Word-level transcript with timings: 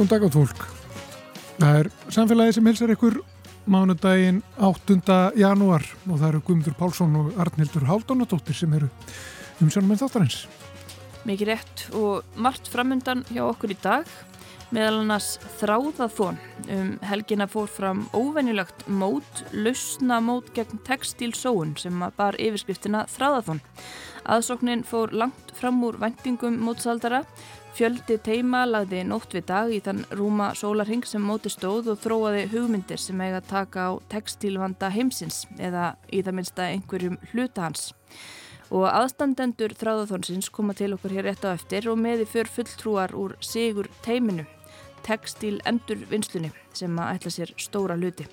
Góðan 0.00 0.14
dag 0.14 0.22
átt 0.24 0.32
fólk. 0.32 0.60
Það 1.60 1.74
er 1.76 1.88
samfélagi 2.08 2.52
sem 2.56 2.68
hilsar 2.70 2.92
ykkur 2.94 3.18
mánudaginn 3.68 4.38
8. 4.56 4.94
janúar 5.36 5.84
og 6.06 6.14
það 6.14 6.24
eru 6.30 6.40
Guðmundur 6.46 6.76
Pálsson 6.78 7.18
og 7.20 7.28
Arnildur 7.44 7.84
Haldunadóttir 7.84 8.56
sem 8.56 8.72
eru 8.78 8.88
umsjónum 9.60 9.92
með 9.92 10.00
þáttarins. 10.00 10.38
Mikið 11.28 11.50
rétt 11.50 11.84
og 12.00 12.40
margt 12.40 12.72
framundan 12.72 13.26
hjá 13.28 13.42
okkur 13.50 13.74
í 13.74 13.78
dag 13.84 14.08
meðal 14.72 15.02
annars 15.02 15.34
þráðaþón 15.60 16.40
um 16.72 16.90
helgina 17.04 17.44
fór 17.50 17.68
fram 17.68 18.06
óvenjulegt 18.16 18.86
mót, 18.88 19.44
lausna 19.52 20.22
mót 20.24 20.48
gegn 20.56 20.80
textílsóun 20.88 21.76
sem 21.76 22.00
bar 22.16 22.40
yfirskriftina 22.40 23.04
þráðaþón. 23.18 23.60
Aðsóknin 24.30 24.84
fór 24.86 25.12
langt 25.12 25.52
fram 25.60 25.84
úr 25.84 26.00
vendingum 26.00 26.56
mótsaldara 26.64 27.26
Fjöldi 27.80 28.18
teima 28.20 28.66
lagði 28.68 28.98
nótt 29.08 29.32
við 29.32 29.46
dag 29.48 29.70
í 29.72 29.78
þann 29.80 30.02
rúma 30.12 30.50
sólarhing 30.52 31.06
sem 31.08 31.22
móti 31.24 31.48
stóð 31.48 31.86
og 31.94 32.02
þróaði 32.02 32.42
hugmyndir 32.50 33.00
sem 33.00 33.22
eiga 33.24 33.38
að 33.38 33.46
taka 33.48 33.86
á 33.88 33.90
textílvanda 34.12 34.90
heimsins 34.92 35.46
eða 35.56 35.94
í 36.12 36.20
það 36.20 36.36
minnsta 36.36 36.66
einhverjum 36.74 37.16
hluta 37.30 37.64
hans. 37.64 37.86
Og 38.68 38.84
aðstandendur 38.84 39.72
þráðathónsins 39.80 40.50
koma 40.52 40.76
til 40.76 40.90
okkur 40.98 41.16
hér 41.16 41.30
rétt 41.30 41.48
á 41.48 41.56
eftir 41.56 41.88
og 41.88 41.96
meði 42.04 42.28
för 42.28 42.52
fulltrúar 42.52 43.16
úr 43.16 43.38
sigur 43.40 43.88
teiminu, 44.04 44.44
textíl 45.00 45.56
endur 45.64 46.04
vinslunni 46.12 46.52
sem 46.76 47.00
að 47.00 47.16
ætla 47.16 47.36
sér 47.38 47.56
stóra 47.56 47.96
hluti. 47.96 48.28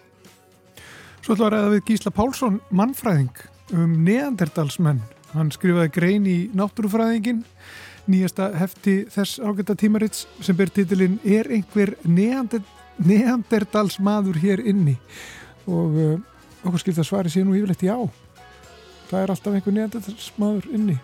Svo 1.23 1.39
ætla 1.39 1.53
að 1.53 1.55
ræða 1.55 1.75
við 1.77 1.85
Gísla 1.93 2.17
Pálsson, 2.19 2.59
mannfræðing 2.67 3.45
um 3.71 3.95
neandertalsmenn. 4.03 5.05
Hann 5.31 5.55
skrifaði 5.55 5.95
grein 5.95 6.27
í 6.27 6.39
náttúrufræðingin 6.51 7.45
nýjasta 8.11 8.49
hefti 8.57 8.97
þess 9.13 9.41
ágæta 9.43 9.75
tímarits 9.77 10.25
sem 10.43 10.57
ber 10.57 10.71
titilinn 10.73 11.19
Er 11.25 11.49
einhver 11.51 11.95
neander, 12.07 12.63
neandertals 12.97 13.99
maður 14.03 14.39
hér 14.41 14.63
inni? 14.65 14.97
Og 15.67 15.97
uh, 16.01 16.19
okkur 16.63 16.83
skilta 16.83 17.05
svari 17.07 17.31
sé 17.33 17.43
nú 17.45 17.55
yfirleitt 17.57 17.85
já. 17.87 17.95
Það 19.07 19.23
er 19.23 19.33
alltaf 19.33 19.57
einhver 19.57 19.75
neandertals 19.75 20.29
maður 20.39 20.69
inni. 20.75 20.99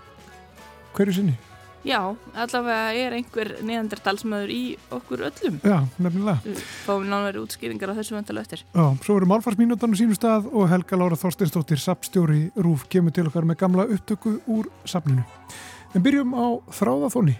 Hverju 0.93 1.17
sinni? 1.19 1.39
Já, 1.83 1.99
allavega 2.39 2.93
er 2.95 3.15
einhver 3.17 3.49
neandertalsmaður 3.67 4.51
í 4.55 4.61
okkur 4.95 5.25
öllum. 5.27 5.57
Já, 5.67 5.81
nefnilega. 5.99 6.55
Fáum 6.85 7.09
nánveri 7.11 7.41
útskýringar 7.43 7.91
á 7.91 7.97
þessu 7.97 8.15
vandalega 8.15 8.47
eftir. 8.47 8.63
Já, 8.71 8.85
svo 9.03 9.17
eru 9.19 9.27
málfarsmínútan 9.27 9.91
á 9.91 9.99
sínu 9.99 10.15
stað 10.15 10.47
og 10.47 10.71
Helga 10.71 10.99
Lára 11.01 11.19
Þorsteinstóttir, 11.19 11.83
sapstjóri 11.83 12.45
Rúf, 12.55 12.87
kemur 12.87 13.11
til 13.11 13.27
okkar 13.27 13.43
með 13.49 13.59
gamla 13.65 13.89
upptöku 13.91 14.37
úr 14.47 14.71
sapninu 14.87 15.27
En 15.93 16.01
byrjum 16.01 16.33
á 16.33 16.57
þráðaþóni. 16.73 17.35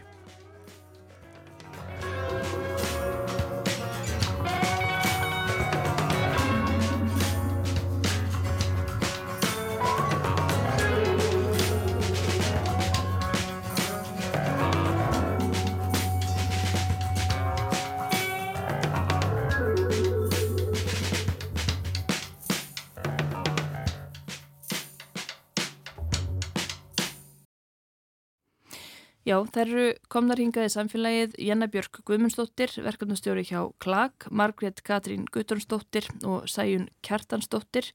Já, 29.33 29.39
þær 29.49 29.69
eru 29.71 29.83
komnar 30.13 30.37
hingað 30.37 30.67
í 30.67 30.71
samfélagið 30.75 31.31
Janna 31.41 31.65
Björk 31.71 32.03
Guðmundsdóttir, 32.05 32.69
verkefnastjóri 32.85 33.41
hjá 33.47 33.63
KLAG, 33.81 34.27
Margrét 34.29 34.83
Katrín 34.85 35.23
Guttornsdóttir 35.33 36.05
og 36.29 36.45
Sæjun 36.51 36.85
Kjartansdóttir 37.01 37.87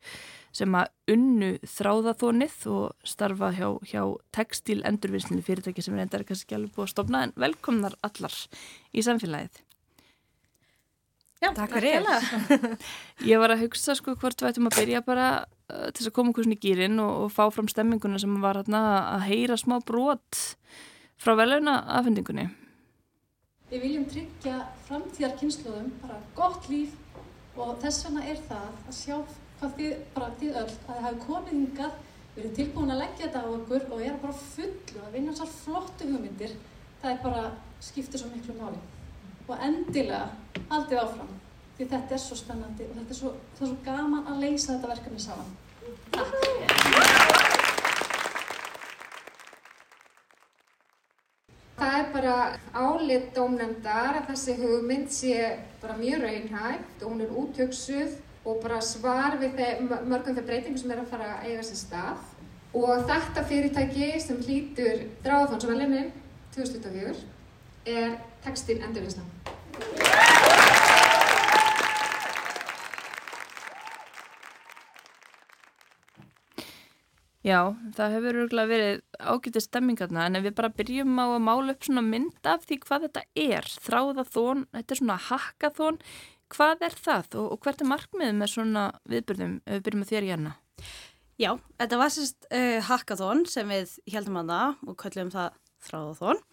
sem 0.56 0.74
að 0.74 1.14
unnu 1.14 1.52
þráðaþónið 1.62 2.56
og 2.74 3.06
starfa 3.06 3.52
hjá, 3.54 3.68
hjá 3.86 4.02
textil 4.34 4.80
endurvinnslinni 4.88 5.46
fyrirtæki 5.46 5.84
sem 5.84 5.94
er 5.94 6.08
endar 6.08 6.26
kannski 6.26 6.58
alveg 6.58 6.74
búið 6.74 6.88
að 6.88 6.92
stopna 6.96 7.22
en 7.28 7.36
velkomnar 7.38 7.94
allar 8.10 8.34
í 8.90 9.06
samfélagið. 9.06 9.62
Já, 11.38 11.52
takk 11.54 11.78
fyrir. 11.78 12.12
Ég 13.30 13.38
var 13.38 13.54
að 13.54 13.68
hugsa 13.68 13.94
sko 13.94 14.18
hvort 14.18 14.42
við 14.42 14.56
ættum 14.56 14.72
að 14.72 14.80
byrja 14.82 15.06
bara 15.06 15.32
uh, 15.46 15.88
til 15.94 16.10
að 16.10 16.14
koma 16.18 16.34
okkur 16.34 16.50
svona 16.50 16.58
í 16.58 16.62
gýrin 16.66 16.98
og, 17.04 17.16
og 17.28 17.34
fá 17.36 17.44
fram 17.54 17.70
stemminguna 17.70 18.18
sem 18.18 18.38
var 18.42 18.64
hérna 18.64 18.86
að 19.14 19.28
heyra 19.30 19.60
smá 19.60 19.78
brot 19.86 20.48
frá 21.18 21.34
veluna 21.38 21.80
afhendingunni. 21.98 22.46
Við 23.68 23.84
viljum 23.84 24.06
tryggja 24.08 24.62
framtíðar 24.86 25.34
kynnslóðum 25.40 25.90
bara 26.02 26.18
gott 26.36 26.68
líf 26.72 26.94
og 27.58 27.74
þess 27.82 28.06
vegna 28.06 28.24
er 28.30 28.38
það 28.48 28.68
að 28.88 28.96
sjá 28.96 29.16
hvað 29.58 29.74
þið, 29.78 29.96
bara 30.14 30.28
þið 30.40 30.60
öll, 30.60 30.68
að 30.68 30.86
það 30.86 31.02
hefur 31.06 31.18
komið 31.26 31.56
hingað, 31.56 31.96
við 32.34 32.44
erum 32.44 32.54
tilbúin 32.58 32.94
að 32.94 33.02
leggja 33.02 33.24
þetta 33.24 33.42
á 33.42 33.48
okkur 33.56 33.88
og 33.88 34.04
er 34.06 34.20
bara 34.22 34.38
fullu 34.44 35.02
að 35.02 35.16
vinna 35.16 35.34
þessar 35.34 35.52
flottu 35.56 36.08
hugmyndir, 36.12 36.54
það 37.02 37.12
er 37.12 37.20
bara 37.26 37.44
skiptir 37.88 38.22
svo 38.22 38.30
miklu 38.30 38.56
máli. 38.60 38.80
Og 39.48 39.66
endilega 39.68 40.24
haldið 40.70 41.02
áfram, 41.02 41.36
því 41.76 41.90
þetta 41.92 42.16
er 42.16 42.24
svo 42.24 42.38
spennandi 42.38 42.88
og 42.88 42.96
þetta 43.00 43.16
er 43.16 43.22
svo, 43.22 43.34
er 43.34 43.62
svo 43.64 43.76
gaman 43.84 44.26
að 44.30 44.42
leysa 44.46 44.74
þetta 44.76 44.94
verkefni 44.94 45.24
saman. 45.26 45.54
Takk! 46.14 47.57
Það 51.78 51.96
er 51.96 52.08
bara 52.10 52.36
álit 52.74 53.28
dómnefndar 53.36 54.16
að 54.18 54.32
þessi 54.32 54.56
hugmynd 54.58 55.12
sé 55.14 55.36
bara 55.78 55.94
mjög 56.00 56.24
raunhægt 56.24 57.04
og 57.04 57.12
hún 57.12 57.22
er 57.22 57.36
útöksuð 57.42 58.16
og 58.48 58.58
bara 58.64 58.80
svar 58.82 59.36
við 59.38 59.54
þeim, 59.60 59.92
mörgum 60.10 60.34
þeir 60.34 60.48
breytingum 60.48 60.80
sem 60.82 60.90
er 60.90 61.04
að 61.04 61.12
fara 61.12 61.30
að 61.36 61.46
eiga 61.52 61.68
sér 61.68 61.80
stað. 61.84 62.26
Og 62.78 63.06
þetta 63.06 63.46
fyrirtæki 63.52 64.10
sem 64.24 64.42
hlýtur 64.42 65.06
dráðfónsvelinin 65.22 66.10
2024 66.56 67.14
er 67.94 68.18
Textil 68.42 68.80
Endurvinnslan. 68.82 70.07
Já, 77.48 77.60
það 77.96 78.14
hefur 78.16 78.38
örgulega 78.42 78.68
verið 78.68 78.98
ágætið 79.18 79.64
stemmingarna 79.64 80.24
en 80.28 80.40
við 80.44 80.54
bara 80.58 80.72
byrjum 80.74 81.14
á 81.16 81.26
að 81.26 81.44
mála 81.46 81.74
upp 81.74 81.86
svona 81.86 82.02
mynd 82.04 82.48
af 82.50 82.66
því 82.68 82.78
hvað 82.82 83.06
þetta 83.06 83.22
er, 83.44 83.68
þráðathón, 83.86 84.64
þetta 84.74 84.94
er 84.94 85.00
svona 85.00 85.16
hakkathón, 85.28 86.00
hvað 86.52 86.84
er 86.88 86.96
það 87.06 87.38
og, 87.40 87.46
og 87.54 87.62
hvert 87.64 87.84
er 87.84 87.90
markmiðið 87.92 88.36
með 88.40 88.52
svona 88.52 88.84
viðbyrðum 89.08 89.54
við 89.64 89.86
byrjum 89.86 90.04
að 90.04 90.12
þér 90.12 90.28
hérna? 90.32 90.52
Já, 91.38 91.50
þetta 91.78 92.00
var 92.02 92.12
sérst 92.12 92.48
uh, 92.50 92.78
hakkathón 92.90 93.44
sem 93.48 93.72
við 93.72 93.96
heldum 94.12 94.40
að 94.42 94.52
það 94.52 94.84
og 94.90 95.00
kallum 95.04 95.32
það 95.32 95.58
þráðathón 95.88 96.44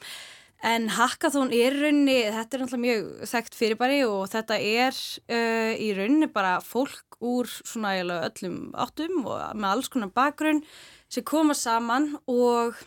en 0.63 0.87
hakkathón 0.95 1.51
er 1.53 1.75
raunni, 1.75 2.21
þetta 2.31 2.57
er 2.57 2.63
náttúrulega 2.63 2.83
mjög 2.85 3.29
þekkt 3.31 3.57
fyrirbæri 3.59 3.99
og 4.07 4.23
þetta 4.31 4.57
er 4.59 4.95
uh, 4.95 5.73
í 5.75 5.91
raunni 5.97 6.29
bara 6.31 6.57
fólk 6.63 7.19
úr 7.25 7.49
svona 7.49 7.95
öllum 7.99 8.71
áttum 8.73 9.25
og 9.25 9.41
með 9.55 9.69
alls 9.71 9.91
konar 9.91 10.13
bakgrunn 10.15 10.63
sem 11.11 11.25
koma 11.27 11.55
saman 11.57 12.15
og 12.31 12.79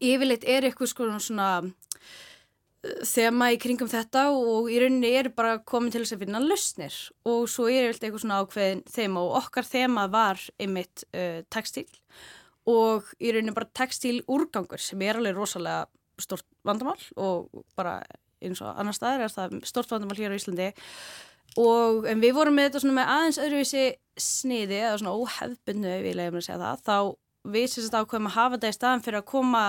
yfirleitt 0.00 0.46
er 0.48 0.66
eitthvað 0.66 1.20
svona, 1.20 1.50
uh, 1.62 2.98
þema 3.04 3.52
í 3.54 3.60
kringum 3.60 3.90
þetta 3.92 4.30
og 4.32 4.72
í 4.72 4.80
rauninni 4.80 5.12
er 5.20 5.30
bara 5.36 5.58
komin 5.60 5.92
til 5.92 6.02
þess 6.02 6.16
að 6.16 6.24
finna 6.24 6.42
lausnir. 6.42 6.98
Og 7.28 7.46
svo 7.52 7.68
er 7.68 7.90
yfirleitt 7.90 8.08
eitthvað 8.08 8.24
svona 8.24 8.42
ákveðin 8.42 8.84
þema 8.88 9.24
og 9.26 9.38
okkar 9.44 9.68
þema 9.68 10.08
var 10.12 10.42
einmitt 10.58 11.04
uh, 11.12 11.42
textil 11.52 11.88
og 12.68 13.08
í 13.20 13.30
rauninni 13.32 13.54
bara 13.56 13.70
textil 13.74 14.20
úrgangur 14.28 14.80
sem 14.82 15.00
er 15.02 15.18
alveg 15.18 15.38
rosalega 15.38 15.86
stort 16.24 16.46
vandamál 16.66 16.98
og 17.16 17.64
bara 17.78 18.00
eins 18.40 18.62
og 18.64 18.72
annar 18.72 18.96
staðar 18.96 19.26
er 19.26 19.34
það 19.34 19.58
stort 19.68 19.90
vandamál 19.92 20.18
hér 20.18 20.32
á 20.32 20.38
Íslandi. 20.38 20.70
Og 21.58 22.06
en 22.06 22.22
við 22.22 22.36
vorum 22.36 22.54
með 22.56 22.68
þetta 22.68 22.82
svona 22.84 22.98
með 23.00 23.12
aðeins 23.14 23.40
öðruvísi 23.42 23.84
sniði 24.20 24.80
eða 24.80 24.98
svona 25.00 25.14
óhefbunnu 25.18 25.94
við 26.04 26.18
leiðum 26.18 26.40
að 26.40 26.46
segja 26.46 26.60
það. 26.62 26.84
Þá 26.86 27.50
við 27.56 27.70
sérst 27.72 27.96
ákveðum 27.96 28.28
að 28.30 28.36
hafa 28.36 28.58
þetta 28.58 28.70
í 28.70 28.76
staðan 28.76 29.02
fyrir 29.06 29.20
að 29.20 29.30
koma 29.32 29.64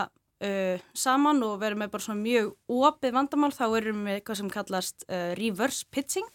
uh, 0.45 0.83
saman 0.93 1.41
og 1.47 1.55
vera 1.63 1.79
með 1.79 1.95
bara 1.95 2.05
svona 2.05 2.21
mjög 2.21 2.51
opið 2.67 3.17
vandamál. 3.17 3.51
Þá 3.55 3.65
erum 3.79 4.05
við 4.05 4.19
eitthvað 4.19 4.39
sem 4.41 4.53
kallast 4.53 5.07
uh, 5.07 5.31
reverse 5.39 5.89
pitching. 5.89 6.29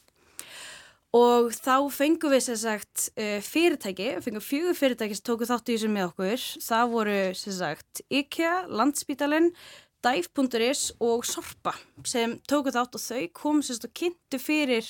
Og 1.17 1.55
þá 1.55 1.87
fengum 1.95 2.35
við 2.35 2.43
sem 2.49 2.59
sagt 2.61 3.07
uh, 3.15 3.39
fyrirtæki, 3.45 4.17
fengum 4.25 4.43
fjögur 4.45 4.77
fyrirtæki 4.77 5.17
sem 5.17 5.25
tóku 5.25 5.47
þátt 5.49 5.71
í 5.71 5.77
þessu 5.77 5.93
með 5.93 6.11
okkur. 6.11 6.47
Það 6.67 6.93
voru 6.93 7.19
sem 7.39 7.57
sagt 7.61 8.03
IKEA, 8.11 8.57
Landspítalinn 8.67 9.53
Dive.is 10.07 10.93
og 11.03 11.25
Sorpa 11.27 11.73
sem 12.07 12.37
tóku 12.47 12.71
þátt 12.71 12.95
og 12.95 13.03
þau 13.03 13.23
kom 13.35 13.63
sérst 13.67 13.89
og 13.89 13.95
kynntu 13.97 14.39
fyrir 14.39 14.87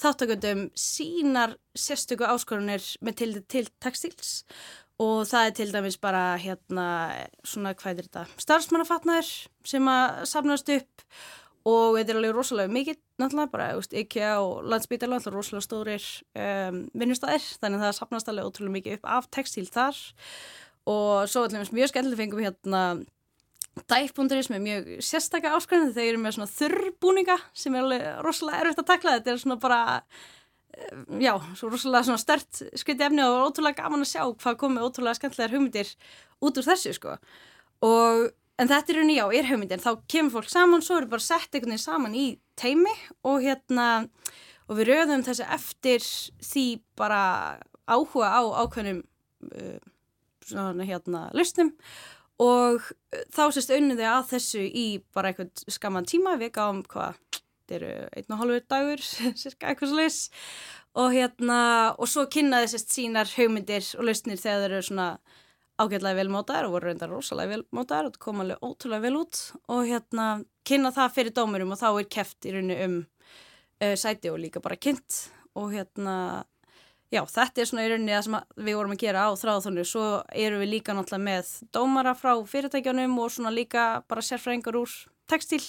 þáttökundum 0.00 0.68
sínar 0.76 1.56
sérstöku 1.76 2.28
áskorunir 2.28 2.84
með 3.04 3.18
til, 3.20 3.32
til 3.48 3.66
textils 3.80 4.42
og 5.00 5.24
það 5.28 5.46
er 5.46 5.54
til 5.56 5.70
dæmis 5.72 5.98
bara 6.00 6.24
hérna 6.40 6.86
svona 7.40 7.72
hvað 7.72 8.02
er 8.02 8.08
þetta 8.08 8.24
starfsmannafatnaður 8.44 9.30
sem 9.64 9.88
að 9.88 10.24
safnast 10.28 10.72
upp. 10.74 11.06
Og 11.68 11.98
þetta 11.98 12.14
er 12.14 12.18
alveg 12.18 12.32
rosalega 12.32 12.72
mikið 12.72 12.98
náttúrulega 13.20 13.52
bara, 13.52 13.64
veist, 13.76 13.92
IKEA 13.92 14.38
og 14.40 14.62
landsbytala 14.72 15.18
alltaf 15.18 15.34
rosalega 15.34 15.66
stórir 15.66 16.06
um, 16.40 16.78
vinnustæðir 16.96 17.44
þannig 17.60 17.80
að 17.80 17.84
það 17.84 17.96
sapnast 17.98 18.30
alveg 18.32 18.48
ótrúlega 18.48 18.76
mikið 18.78 18.96
upp 18.96 19.10
af 19.16 19.28
textíl 19.36 19.66
þar. 19.68 19.98
Og 20.88 21.28
svo 21.28 21.44
allir 21.44 21.72
mjög 21.76 21.92
skemmtileg 21.92 22.22
fengum 22.22 22.40
hérna 22.44 22.82
sem 24.46 24.56
er 24.56 24.64
mjög 24.64 24.90
sérstakka 25.04 25.54
áskrænið 25.56 25.94
þeir 25.96 26.08
eru 26.10 26.22
með 26.24 26.36
svona 26.36 26.54
þurrbúninga 26.56 27.38
sem 27.52 27.74
er 27.74 27.86
alveg 27.86 28.06
rosalega 28.26 28.64
erfitt 28.64 28.82
að 28.82 28.90
takla. 28.90 29.14
Þetta 29.18 29.32
er 29.32 29.40
svona 29.44 29.60
bara 29.60 29.80
eh, 30.74 30.98
já, 31.22 31.32
svo 31.58 31.70
rosalega 31.70 32.08
svona 32.08 32.22
stört 32.22 32.64
skriti 32.74 33.06
efni 33.06 33.24
og 33.24 33.50
ótrúlega 33.50 33.84
gaman 33.84 34.04
að 34.04 34.12
sjá 34.12 34.22
hvað 34.26 34.60
komið 34.64 34.88
ótrúlega 34.88 35.20
skemmtilegar 35.20 35.56
hugmyndir 35.56 35.94
út 36.40 36.60
úr 36.60 36.68
þessu 36.70 36.94
sko. 36.96 37.16
Og 37.86 38.28
En 38.60 38.68
þetta 38.68 38.92
er 38.92 38.98
raun 39.00 39.08
í 39.08 39.16
á 39.16 39.26
erhaugmyndin, 39.32 39.80
þá 39.80 40.02
kemur 40.10 40.34
fólk 40.34 40.50
saman, 40.52 40.82
svo 40.84 40.98
eru 41.00 41.08
bara 41.08 41.24
sett 41.24 41.54
einhvern 41.54 41.72
veginn 41.72 41.80
saman 41.80 42.16
í 42.18 42.26
teimi 42.60 42.92
og 43.24 43.38
hérna, 43.40 43.86
og 44.68 44.76
við 44.76 44.90
rauðum 44.90 45.24
þessi 45.24 45.46
eftir 45.56 46.04
því 46.44 46.64
bara 47.00 47.22
áhuga 47.88 48.28
á 48.28 48.42
ákveðnum 48.60 49.00
uh, 49.00 49.78
svona 50.44 50.84
hérna 50.84 51.22
lausnum 51.32 51.72
og 52.40 52.90
þá 53.34 53.42
sést 53.52 53.72
auðvitað 53.74 54.06
að 54.08 54.28
þessu 54.34 54.64
í 54.64 54.86
bara 55.14 55.32
einhvern 55.32 55.52
skaman 55.76 56.08
tíma, 56.08 56.38
við 56.40 56.54
gáum 56.56 56.82
hvað, 56.88 57.18
þetta 57.36 57.78
eru 57.78 57.92
einn 58.16 58.34
og 58.34 58.42
hálfur 58.42 58.68
dagur, 58.74 59.04
cirka 59.42 59.70
eitthvað 59.70 59.94
slags 59.94 60.22
og 60.98 61.12
hérna, 61.14 61.60
og 62.00 62.08
svo 62.10 62.24
kynnaði 62.30 62.72
sérst 62.72 62.96
sínar 62.96 63.30
haugmyndir 63.36 63.84
og 63.98 64.08
lausnir 64.08 64.40
þegar 64.40 64.64
þeir 64.64 64.78
eru 64.78 64.88
svona 64.88 65.10
ágætlega 65.80 66.18
vel 66.18 66.30
mótaðar 66.32 66.68
og 66.68 66.76
voru 66.76 66.90
reyndar 66.90 67.12
rosalega 67.12 67.54
vel 67.54 67.64
mótaðar. 67.76 68.10
Og 68.10 68.18
kom 68.20 68.42
alveg 68.42 68.64
ótrúlega 68.64 69.04
vel 69.06 69.20
út. 69.20 69.40
Og 69.72 69.86
hérna 69.88 70.26
kynna 70.66 70.92
það 70.94 71.14
fyrir 71.16 71.36
dómurum 71.36 71.74
og 71.74 71.80
þá 71.80 71.88
er 71.92 72.08
keft 72.16 72.48
í 72.48 72.54
rauninu 72.54 72.78
um 72.86 72.96
uh, 73.00 73.94
sæti 73.96 74.32
og 74.32 74.40
líka 74.42 74.62
bara 74.64 74.78
kynnt. 74.80 75.22
Og 75.58 75.72
hérna 75.74 76.16
já 77.10 77.22
þetta 77.26 77.62
er 77.62 77.70
svona 77.70 77.84
í 77.86 77.90
rauninni 77.90 78.14
það 78.14 78.26
sem 78.26 78.38
við 78.66 78.78
vorum 78.78 78.94
að 78.94 79.02
gera 79.02 79.26
á 79.26 79.30
þráðþónu 79.40 79.86
svo 79.88 80.06
eru 80.30 80.60
við 80.62 80.72
líka 80.76 80.94
náttúrulega 80.94 81.26
með 81.26 81.52
dómara 81.74 82.14
frá 82.18 82.32
fyrirtækjanum 82.52 83.18
og 83.18 83.32
svona 83.34 83.54
líka 83.54 83.86
bara 84.10 84.24
sérfræðingar 84.24 84.78
úr 84.78 84.94
textil 85.30 85.62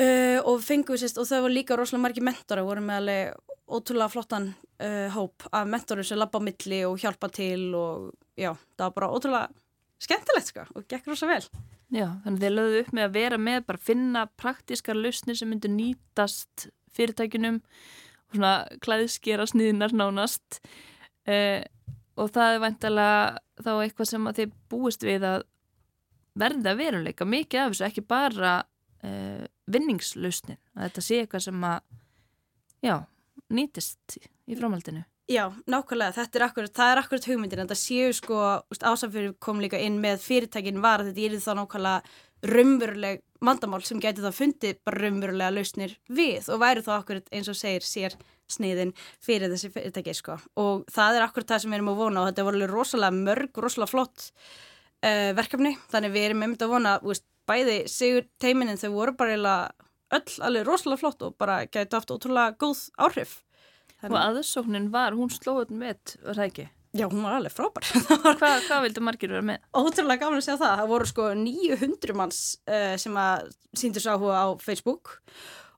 uh, 0.00 0.38
og 0.42 0.60
fengum 0.64 0.96
við 0.96 1.04
sérst 1.04 1.20
og 1.20 1.30
það 1.30 1.46
var 1.46 1.56
líka 1.56 1.78
rosalega 1.78 2.06
margi 2.08 2.26
mentora 2.26 2.66
voru 2.66 2.84
með 2.84 3.02
alveg 3.02 3.56
ótrúlega 3.70 4.10
flottan 4.10 4.50
uh, 4.82 5.08
hóp 5.14 5.46
af 5.52 5.68
mentorum 5.70 6.06
sem 6.06 6.18
lappa 6.18 6.42
á 6.42 6.46
milli 6.46 6.82
og 6.88 6.98
hjálpa 6.98 7.30
til 7.30 7.70
og 7.78 8.10
já, 8.34 8.54
það 8.74 8.86
var 8.88 8.96
bara 8.98 9.12
ótrúlega 9.14 9.46
skemmtilegt 10.00 10.50
sko 10.50 10.66
og 10.74 10.86
gekk 10.90 11.10
rosa 11.10 11.28
vel. 11.30 11.44
Já, 11.90 12.06
þannig 12.24 12.36
að 12.38 12.44
þið 12.44 12.54
lögðu 12.56 12.82
upp 12.82 12.92
með 12.96 13.06
að 13.06 13.16
vera 13.16 13.38
með, 13.42 13.64
bara 13.66 13.82
finna 13.82 14.26
praktískar 14.38 14.98
lausnir 14.98 15.38
sem 15.38 15.50
myndur 15.50 15.72
nýtast 15.74 16.68
fyrirtækinum 16.94 17.58
og 17.58 17.64
svona 18.30 18.54
klæðskera 18.84 19.46
sniðinar 19.48 19.94
nánast 19.96 20.60
uh, 21.28 21.60
og 22.20 22.32
það 22.34 22.54
er 22.54 22.64
væntalega 22.64 23.22
þá 23.60 23.70
eitthvað 23.74 24.10
sem 24.10 24.28
að 24.28 24.40
þið 24.40 24.58
búist 24.72 25.06
við 25.06 25.26
að 25.28 25.46
verða 26.40 26.74
veruleika 26.78 27.26
mikið 27.26 27.62
af 27.62 27.72
þessu, 27.72 27.86
ekki 27.88 28.06
bara 28.06 28.56
uh, 29.04 29.44
vinningslausnin, 29.70 30.60
að 30.76 30.88
þetta 30.88 31.06
sé 31.06 31.22
eitthvað 31.22 31.46
sem 31.48 31.64
að 31.66 31.78
já, 32.86 32.96
nýtist 33.50 34.20
í 34.20 34.58
framhaldinu. 34.58 35.04
Já, 35.30 35.44
nákvæmlega, 35.70 36.16
þetta 36.16 36.38
er 36.38 36.42
akkurat, 36.48 36.72
það 36.74 36.88
er 36.90 37.00
akkurat 37.04 37.26
hugmyndin, 37.30 37.60
þetta 37.62 37.76
séu 37.78 38.14
sko, 38.18 38.38
ásafyrir 38.82 39.36
kom 39.38 39.60
líka 39.62 39.78
inn 39.78 40.00
með 40.02 40.24
fyrirtækin 40.24 40.80
var 40.82 41.04
að 41.04 41.12
þetta 41.12 41.26
er 41.28 41.42
þá 41.44 41.52
nákvæmlega 41.60 42.50
raunveruleg 42.50 43.20
vandamál 43.44 43.78
sem 43.86 44.00
getur 44.02 44.24
þá 44.26 44.34
fundið 44.34 44.80
bara 44.82 45.04
raunverulega 45.04 45.54
lausnir 45.54 45.92
við 46.10 46.48
og 46.50 46.58
væri 46.64 46.82
þá 46.82 46.90
akkurat 46.96 47.30
eins 47.30 47.50
og 47.52 47.58
segir 47.60 47.86
sér 47.86 48.16
sniðin 48.50 48.90
fyrir 49.22 49.52
þessi 49.52 49.70
fyrirtæki 49.70 50.14
sko. 50.18 50.34
Og 50.58 50.82
það 50.90 51.18
er 51.20 51.26
akkurat 51.28 51.52
það 51.52 51.62
sem 51.62 51.70
við 51.70 51.78
erum 51.78 51.92
að 51.92 52.00
vona 52.00 52.24
og 52.24 52.30
þetta 52.30 52.46
voru 52.48 52.70
rosalega 52.72 53.18
mörg, 53.28 53.60
rosalega 53.62 53.92
flott 53.92 54.24
uh, 54.26 55.30
verkefni, 55.38 55.76
þannig 55.92 56.14
við 56.16 56.26
erum 56.30 56.42
einmitt 56.48 56.64
að 56.66 56.72
vona, 56.74 56.96
veist, 57.04 57.28
bæði 57.46 57.84
sigur 57.92 58.26
teiminin 58.42 58.82
þau 58.82 58.90
voru 58.96 59.14
bara 59.20 59.62
öll 60.10 60.42
alveg 60.42 60.66
rosalega 60.66 61.04
flott 61.04 61.22
og 61.22 61.38
bara 61.38 61.60
getur 61.70 62.00
haft 62.00 62.10
ótrúlega 62.16 62.58
góð 62.58 62.88
áhrif 62.98 63.38
Og 64.08 64.16
aðsóknin 64.16 64.90
var, 64.92 65.16
hún 65.18 65.32
slóði 65.32 65.76
með, 65.76 66.16
var 66.24 66.38
það 66.38 66.46
ekki? 66.46 66.66
Já, 66.96 67.04
hún 67.06 67.22
var 67.22 67.36
alveg 67.38 67.54
frábær. 67.54 67.86
hvað, 68.40 68.64
hvað 68.66 68.84
vildu 68.88 69.02
margir 69.06 69.30
vera 69.30 69.46
með? 69.46 69.60
Ótrúlega 69.78 70.24
gaman 70.24 70.40
að 70.40 70.46
segja 70.48 70.58
það. 70.58 70.72
Það 70.80 70.88
voru 70.90 71.10
sko 71.10 71.26
900 71.38 72.16
manns 72.18 72.40
uh, 72.66 72.94
sem 72.98 73.18
að 73.20 73.52
síndur 73.78 74.02
sáhuga 74.02 74.40
á 74.42 74.46
Facebook 74.58 75.12
og 75.14 75.69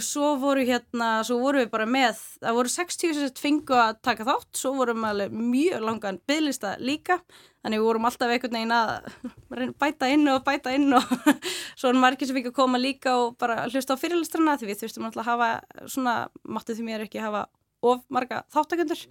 svo 0.00 0.36
voru 0.40 0.62
hérna, 0.64 1.22
svo 1.26 1.36
voru 1.42 1.60
við 1.60 1.70
bara 1.72 1.84
með, 1.88 2.20
það 2.40 2.56
voru 2.56 2.70
60 2.72 3.16
sem 3.18 3.32
fengu 3.36 3.76
að 3.76 3.98
taka 4.06 4.24
þátt, 4.24 4.50
svo 4.56 4.70
vorum 4.78 5.04
við 5.04 5.34
mjög 5.36 5.82
langan 5.84 6.20
bygglista 6.28 6.76
líka, 6.80 7.18
þannig 7.60 7.82
við 7.82 7.88
vorum 7.90 8.08
alltaf 8.08 8.32
einhvern 8.32 8.56
veginn 8.56 8.72
að 8.72 9.72
bæta 9.82 10.08
inn 10.08 10.24
og 10.32 10.44
bæta 10.46 10.72
inn 10.72 10.88
og 10.96 11.12
svo 11.78 11.90
voru 11.90 12.00
margir 12.00 12.30
sem 12.30 12.38
fengi 12.38 12.48
að 12.52 12.56
koma 12.56 12.80
líka 12.80 13.16
og 13.20 13.36
bara 13.40 13.66
hlusta 13.66 13.98
á 13.98 14.00
fyrirlistrana 14.00 14.56
því 14.56 14.70
við 14.70 14.80
þurftum 14.84 15.10
alltaf 15.10 15.26
að 15.26 15.30
hafa 15.32 15.90
svona, 15.96 16.16
máttu 16.48 16.78
því 16.78 16.86
mér 16.88 17.04
ekki 17.04 17.20
að 17.20 17.28
hafa 17.28 17.44
of 17.92 18.02
marga 18.14 18.40
þáttakundur, 18.54 19.04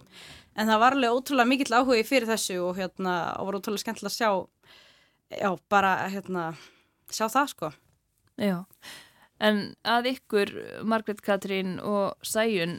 en 0.56 0.72
það 0.72 0.82
var 0.82 0.96
alveg 0.96 1.14
ótrúlega 1.20 1.50
mikill 1.52 1.76
áhugi 1.76 2.08
fyrir 2.08 2.30
þessu 2.32 2.58
og 2.64 2.74
hérna, 2.80 3.16
og 3.38 3.50
var 3.50 3.60
ótrúlega 3.60 3.84
skemmtilega 3.84 4.10
að 4.10 4.18
sjá, 4.18 4.30
já, 5.38 5.50
bara 5.70 5.94
hérna, 6.08 6.50
sjá 7.12 7.26
það 7.28 7.50
sko. 7.52 7.74
Já. 8.40 8.62
En 9.42 9.62
að 9.82 10.12
ykkur, 10.12 10.52
Margret 10.86 11.22
Katrín 11.24 11.78
og 11.82 12.14
Sæjun 12.22 12.78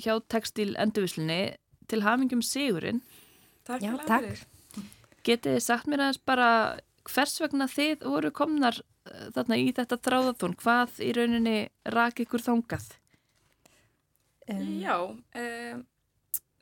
hjá 0.00 0.16
Textil 0.32 0.72
Endurvíslunni 0.80 1.56
til 1.90 2.02
hafingum 2.02 2.42
Sigurinn. 2.42 3.02
Takk 3.68 3.84
Já, 3.84 3.92
takk. 4.08 4.46
Getið 5.26 5.58
þið 5.58 5.62
sagt 5.62 5.90
mér 5.90 6.06
aðeins 6.06 6.22
bara 6.26 6.50
hvers 7.10 7.36
vegna 7.42 7.66
þið 7.70 8.06
voru 8.08 8.30
komnar 8.34 8.80
eh, 8.80 9.28
þarna 9.36 9.58
í 9.60 9.68
þetta 9.76 10.00
þráðathón? 10.06 10.56
Hvað 10.60 11.00
í 11.04 11.12
rauninni 11.16 11.56
rak 11.94 12.22
ykkur 12.24 12.44
þóngað? 12.44 12.88
Um. 14.50 14.62
Já, 14.82 14.96
um, 15.06 15.82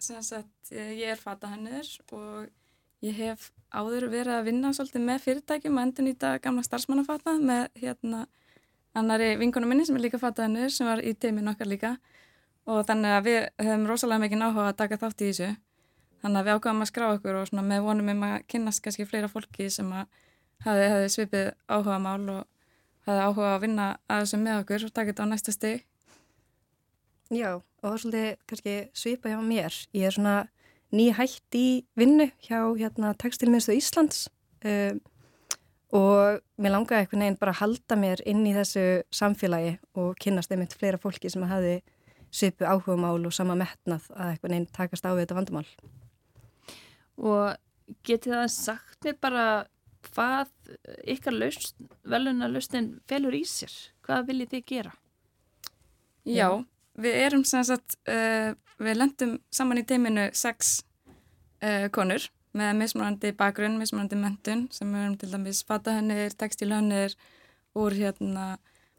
sem 0.02 0.24
sagt 0.26 0.72
ég 0.74 1.14
er 1.14 1.20
fatahannur 1.20 1.88
og 2.12 2.50
ég 3.04 3.16
hef 3.16 3.48
áður 3.72 4.08
verið 4.12 4.34
að 4.34 4.48
vinna 4.50 4.72
svolítið 4.76 5.06
með 5.06 5.22
fyrirtækjum 5.24 5.78
og 5.78 5.86
endur 5.86 6.06
nýta 6.06 6.34
gamla 6.42 6.64
starfsmannafata 6.66 7.38
með 7.40 7.70
hérna 7.78 8.26
annari 8.98 9.32
vingunum 9.40 9.72
minni 9.72 9.86
sem 9.86 9.96
er 9.98 10.04
líka 10.04 10.20
fattaðinur 10.20 10.72
sem 10.74 10.88
var 10.88 11.02
í 11.02 11.14
teiminn 11.14 11.50
okkar 11.52 11.70
líka. 11.70 11.94
Og 12.68 12.84
þannig 12.88 13.16
að 13.16 13.26
við 13.28 13.38
höfum 13.64 13.88
rosalega 13.88 14.24
mikið 14.26 14.42
náhuga 14.42 14.68
að 14.68 14.78
taka 14.82 15.00
þátt 15.00 15.24
í 15.24 15.30
þessu. 15.30 15.50
Þannig 16.22 16.40
að 16.40 16.48
við 16.48 16.58
ákvæmum 16.58 16.84
að 16.84 16.90
skrá 16.90 17.06
okkur 17.14 17.40
og 17.40 17.52
með 17.62 17.84
vonum 17.86 18.12
um 18.12 18.24
að 18.28 18.38
kynast 18.50 18.82
kannski 18.84 19.06
fleira 19.08 19.30
fólki 19.30 19.68
sem 19.70 19.88
að 19.94 20.06
hafi, 20.66 20.88
hafi 20.92 21.12
svipið 21.14 21.52
áhuga 21.70 21.98
mál 22.02 22.24
og 22.34 22.42
hafi 23.06 23.20
áhuga 23.22 23.52
að 23.54 23.62
vinna 23.64 23.86
að 24.10 24.24
þessu 24.24 24.42
með 24.42 24.62
okkur 24.64 24.88
og 24.88 24.94
taka 24.96 25.12
þetta 25.12 25.28
á 25.28 25.30
næsta 25.30 25.54
steg 25.54 25.86
Já, 27.28 27.58
og 27.60 27.84
það 27.84 27.92
er 27.92 28.00
svolítið 28.02 28.28
kannski 28.48 28.74
svipa 28.96 29.28
hjá 29.28 29.40
mér. 29.44 29.74
Ég 29.92 30.08
er 30.08 30.14
svona 30.16 30.36
nýhætt 30.96 31.56
í 31.58 31.66
vinnu 31.98 32.30
hjá 32.40 32.62
hérna, 32.78 33.12
Tekstilmiðstu 33.20 33.76
Íslands. 33.76 34.28
Um, 34.64 35.02
og 35.96 36.40
mér 36.60 36.74
langaði 36.74 37.04
eitthvað 37.04 37.22
neginn 37.22 37.38
bara 37.40 37.54
að 37.54 37.60
halda 37.62 37.96
mér 37.96 38.22
inn 38.28 38.42
í 38.46 38.52
þessu 38.56 38.84
samfélagi 39.14 39.78
og 39.96 40.18
kynast 40.20 40.52
einmitt 40.52 40.76
fleira 40.76 41.00
fólki 41.00 41.30
sem 41.32 41.46
hafi 41.48 41.78
svipu 42.28 42.66
áhuga 42.68 42.98
mál 43.00 43.24
og 43.24 43.32
sama 43.32 43.56
metnað 43.56 44.10
að 44.12 44.34
eitthvað 44.34 44.52
neginn 44.52 44.68
takast 44.76 45.08
á 45.08 45.16
þetta 45.16 45.38
vandamál. 45.38 45.66
Og 47.16 47.56
getið 48.04 48.36
það 48.36 48.48
sagt 48.52 49.08
mér 49.08 49.20
bara 49.22 49.44
hvað 50.12 50.50
ykkar 51.08 51.40
veluna 52.04 52.48
lausnin 52.52 52.98
felur 53.08 53.34
í 53.34 53.44
sér? 53.48 53.72
Hvað 54.04 54.28
viljið 54.30 54.52
þið 54.54 54.64
gera? 54.68 54.92
Já, 56.28 56.48
við 57.00 57.20
erum 57.24 57.44
sem 57.48 57.64
sagt, 57.64 57.96
uh, 58.10 58.52
við 58.76 59.00
lendum 59.00 59.38
saman 59.50 59.80
í 59.80 59.86
teiminu 59.88 60.28
sex 60.36 60.82
uh, 61.64 61.88
konur 61.94 62.28
með 62.58 62.74
mismunandi 62.82 63.32
bakgrunn, 63.38 63.78
mismunandi 63.80 64.18
mentun 64.20 64.66
sem 64.74 64.90
við 64.92 65.04
erum 65.04 65.18
til 65.20 65.30
dæmis 65.32 65.62
fatahönnir, 65.68 66.34
textilhönnir 66.38 67.14
úr 67.78 67.96
hérna 67.96 68.56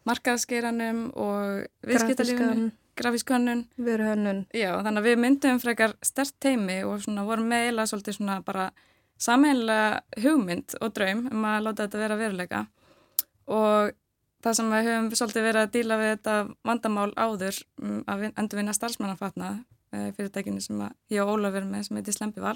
markaðskeiranum 0.08 1.10
og 1.20 1.66
viðskiptalífunum, 1.86 2.70
grafískönnun. 3.00 3.66
Vöruhönnun. 3.78 4.44
Já, 4.56 4.72
þannig 4.84 5.02
að 5.02 5.08
við 5.10 5.22
myndum 5.24 5.62
frekar 5.62 5.96
stert 6.06 6.36
teimi 6.42 6.82
og 6.88 7.04
svona 7.04 7.26
vorum 7.28 7.50
meila 7.52 7.86
svolítið 7.90 8.20
svona 8.20 8.40
bara 8.46 8.70
samheila 9.20 9.80
hugmynd 10.24 10.78
og 10.80 10.94
draum 10.96 11.26
um 11.32 11.48
að 11.48 11.66
láta 11.68 11.86
þetta 11.86 12.04
vera 12.04 12.20
veruleika. 12.20 12.66
Og 13.50 13.96
það 14.44 14.60
sem 14.60 14.74
við 14.74 14.90
höfum 14.90 15.10
svolítið 15.20 15.48
verið 15.50 15.66
að 15.66 15.74
díla 15.76 16.00
við 16.00 16.14
þetta 16.16 16.36
vandamál 16.70 17.10
áður 17.18 17.64
um, 17.82 18.04
að 18.08 18.30
endurvinna 18.30 18.76
starfsmannafatna 18.78 19.50
eh, 19.94 20.12
fyrirtækinu 20.16 20.64
sem 20.64 20.86
ég 21.12 21.24
og 21.24 21.36
Ólaf 21.36 21.60
erum 21.60 21.74
með 21.76 21.90
sem 21.90 22.00
heitir 22.00 22.16
Slempival 22.16 22.56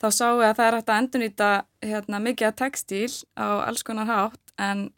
þá 0.00 0.08
sáu 0.10 0.40
að 0.40 0.56
það 0.56 0.66
er 0.66 0.76
hægt 0.78 0.90
að 0.90 1.02
endurnýta 1.02 1.50
hérna, 1.84 2.22
mikið 2.24 2.48
að 2.48 2.58
textíl 2.62 3.12
á 3.36 3.46
alls 3.68 3.84
konar 3.86 4.08
hátt 4.08 4.54
en 4.58 4.88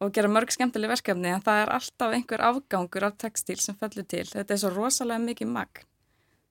og 0.00 0.14
gera 0.16 0.30
mörg 0.32 0.52
skemmtileg 0.54 0.94
verkefni 0.94 1.28
en 1.34 1.42
það 1.44 1.62
er 1.62 1.72
alltaf 1.76 2.14
einhver 2.16 2.42
afgangur 2.46 3.06
af 3.10 3.18
textil 3.20 3.58
sem 3.60 3.76
fellur 3.76 4.06
til. 4.08 4.24
Þetta 4.30 4.54
er 4.54 4.60
svo 4.62 4.70
rosalega 4.72 5.20
mikið 5.26 5.50
magn. 5.52 5.84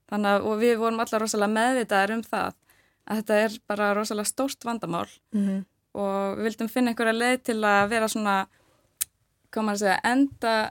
Þannig 0.10 0.36
að 0.36 0.62
við 0.62 0.76
vorum 0.82 1.02
allar 1.02 1.24
rosalega 1.24 1.56
meðvitaðar 1.56 2.14
um 2.16 2.24
það 2.26 2.54
að 3.10 3.20
þetta 3.22 3.42
er 3.46 3.58
bara 3.70 3.90
rosalega 3.98 4.30
stórt 4.30 4.66
vandamál 4.66 5.08
mm 5.34 5.42
-hmm. 5.48 5.66
og 6.02 6.38
við 6.38 6.50
vildum 6.50 6.70
finna 6.70 6.92
einhverja 6.92 7.14
leið 7.14 7.44
til 7.44 7.60
að 7.64 7.90
vera 7.90 8.08
svona 8.08 8.38
koma 9.50 9.74
að 9.74 9.82
segja, 9.82 10.00
enda, 10.04 10.70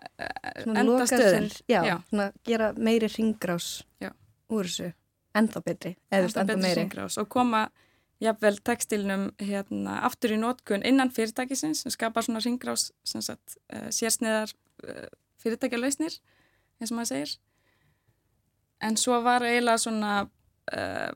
enda 0.66 1.06
stöðin. 1.06 1.50
Já, 1.68 1.82
já. 1.84 2.32
Gera 2.44 2.72
meiri 2.76 3.08
ringrás 3.08 3.82
já. 4.00 4.12
úr 4.48 4.64
þessu, 4.64 4.92
enda 5.38 5.62
betri, 5.64 5.94
eða 6.10 6.28
enda, 6.28 6.44
enda 6.44 6.56
meiri. 6.62 6.82
Ringrás 6.82 7.18
og 7.20 7.28
koma 7.32 7.68
jafnvel 8.22 8.58
tekstilnum 8.66 9.28
hérna, 9.42 10.00
aftur 10.06 10.34
í 10.34 10.40
nótkun 10.40 10.82
innan 10.86 11.12
fyrirtækisins 11.14 11.84
sem 11.84 11.94
skapar 11.94 12.26
svona 12.26 12.42
ringrás 12.42 12.90
uh, 12.90 13.20
eh, 13.22 13.88
sérsniðar 13.94 14.54
uh, 14.84 15.06
fyrirtækjalausnir 15.42 16.18
eins 16.78 16.90
og 16.90 16.98
maður 16.98 17.12
segir 17.12 17.36
en 18.82 18.98
svo 18.98 19.20
var 19.22 19.46
eiginlega 19.46 19.82
svona 19.82 20.12
uh, 20.26 21.10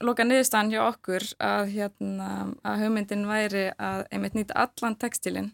loka 0.00 0.24
niðurstaðan 0.24 0.72
hjá 0.72 0.82
okkur 0.86 1.26
að, 1.44 1.74
hérna, 1.74 2.30
að 2.64 2.84
hugmyndin 2.86 3.28
væri 3.28 3.66
að 3.76 4.06
einmitt 4.08 4.38
nýta 4.38 4.56
allan 4.64 4.96
tekstilinn 5.00 5.52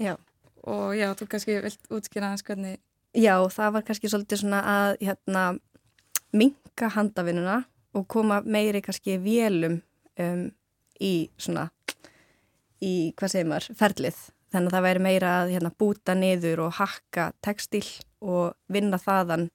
já. 0.00 0.16
og 0.64 0.96
já, 0.96 1.10
þú 1.18 1.28
kannski 1.28 1.60
vilt 1.66 1.92
útskýra 1.92 2.32
þess 2.32 2.48
hvernig 2.48 2.80
Já, 3.12 3.34
það 3.52 3.74
var 3.74 3.82
kannski 3.84 4.08
svolítið 4.08 4.40
svona 4.40 4.58
að 4.64 4.90
hérna, 5.04 5.40
minka 6.32 6.88
handavinnuna 6.94 7.62
og 7.96 8.06
koma 8.08 8.40
meiri 8.44 8.80
kannski 8.84 9.18
vélum 9.20 9.80
um, 10.18 10.46
í 11.00 11.14
svona 11.36 11.68
í, 12.82 13.12
hvað 13.16 13.34
segir 13.34 13.50
maður, 13.50 13.74
ferlið. 13.78 14.22
Þannig 14.52 14.68
að 14.68 14.76
það 14.76 14.86
væri 14.86 15.02
meira 15.06 15.32
að 15.40 15.50
hérna, 15.54 15.72
búta 15.80 16.14
niður 16.16 16.66
og 16.66 16.76
hakka 16.76 17.30
tekstil 17.44 17.86
og 18.20 18.56
vinna 18.72 18.98
þaðan 19.00 19.48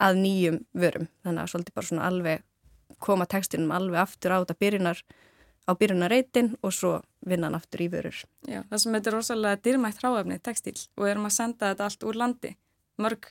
að 0.00 0.20
nýjum 0.22 0.60
vörum. 0.78 1.08
Þannig 1.26 1.42
að 1.42 1.50
svolítið 1.52 1.76
bara 1.76 1.90
svona 1.90 2.06
alveg 2.08 2.44
koma 3.04 3.26
tekstinum 3.28 3.74
alveg 3.76 4.00
aftur 4.00 4.34
á 4.34 4.40
þetta 4.40 4.56
byrjunar 4.62 5.02
á 5.68 5.70
byrjunarreitin 5.76 6.54
og 6.64 6.72
svo 6.72 6.94
vinna 7.28 7.50
hann 7.50 7.58
aftur 7.58 7.82
í 7.84 7.90
vörur. 7.92 8.22
Já, 8.48 8.62
það 8.70 8.80
sem 8.82 8.96
þetta 8.96 9.10
er 9.10 9.16
rosalega 9.18 9.60
dýrmætt 9.66 10.00
hráöfni, 10.00 10.38
tekstil 10.40 10.76
og 10.96 11.04
við 11.04 11.12
erum 11.12 11.28
að 11.28 11.36
senda 11.36 11.72
þetta 11.72 11.88
allt 11.88 12.06
úr 12.08 12.20
landi. 12.22 12.54
Mörg, 12.98 13.28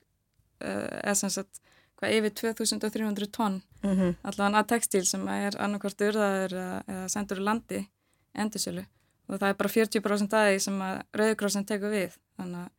uh, 0.62 1.00
eða 1.02 1.16
sem 1.24 1.34
sagt 1.34 1.62
hvað 1.98 2.16
yfir 2.18 2.34
2300 2.42 3.32
tonn. 3.34 3.62
Mm 3.84 3.96
-hmm. 3.96 4.16
allavega 4.24 4.60
að 4.60 4.68
tekstil 4.74 5.06
sem 5.06 5.28
er 5.28 5.58
annarkvært 5.58 6.02
urðaður 6.02 6.54
eða 6.88 7.08
sendur 7.10 7.40
úr 7.40 7.44
landi 7.44 7.88
endursölu. 8.34 8.86
Og 9.28 9.40
það 9.40 9.50
er 9.50 9.60
bara 9.60 9.70
40% 9.70 10.34
aðeins 10.34 10.64
sem 10.64 10.82
að 10.82 11.02
Rauðgróðsson 11.14 11.66
tekur 11.66 11.92
við. 11.92 12.18
Þannig 12.38 12.60
að 12.60 12.70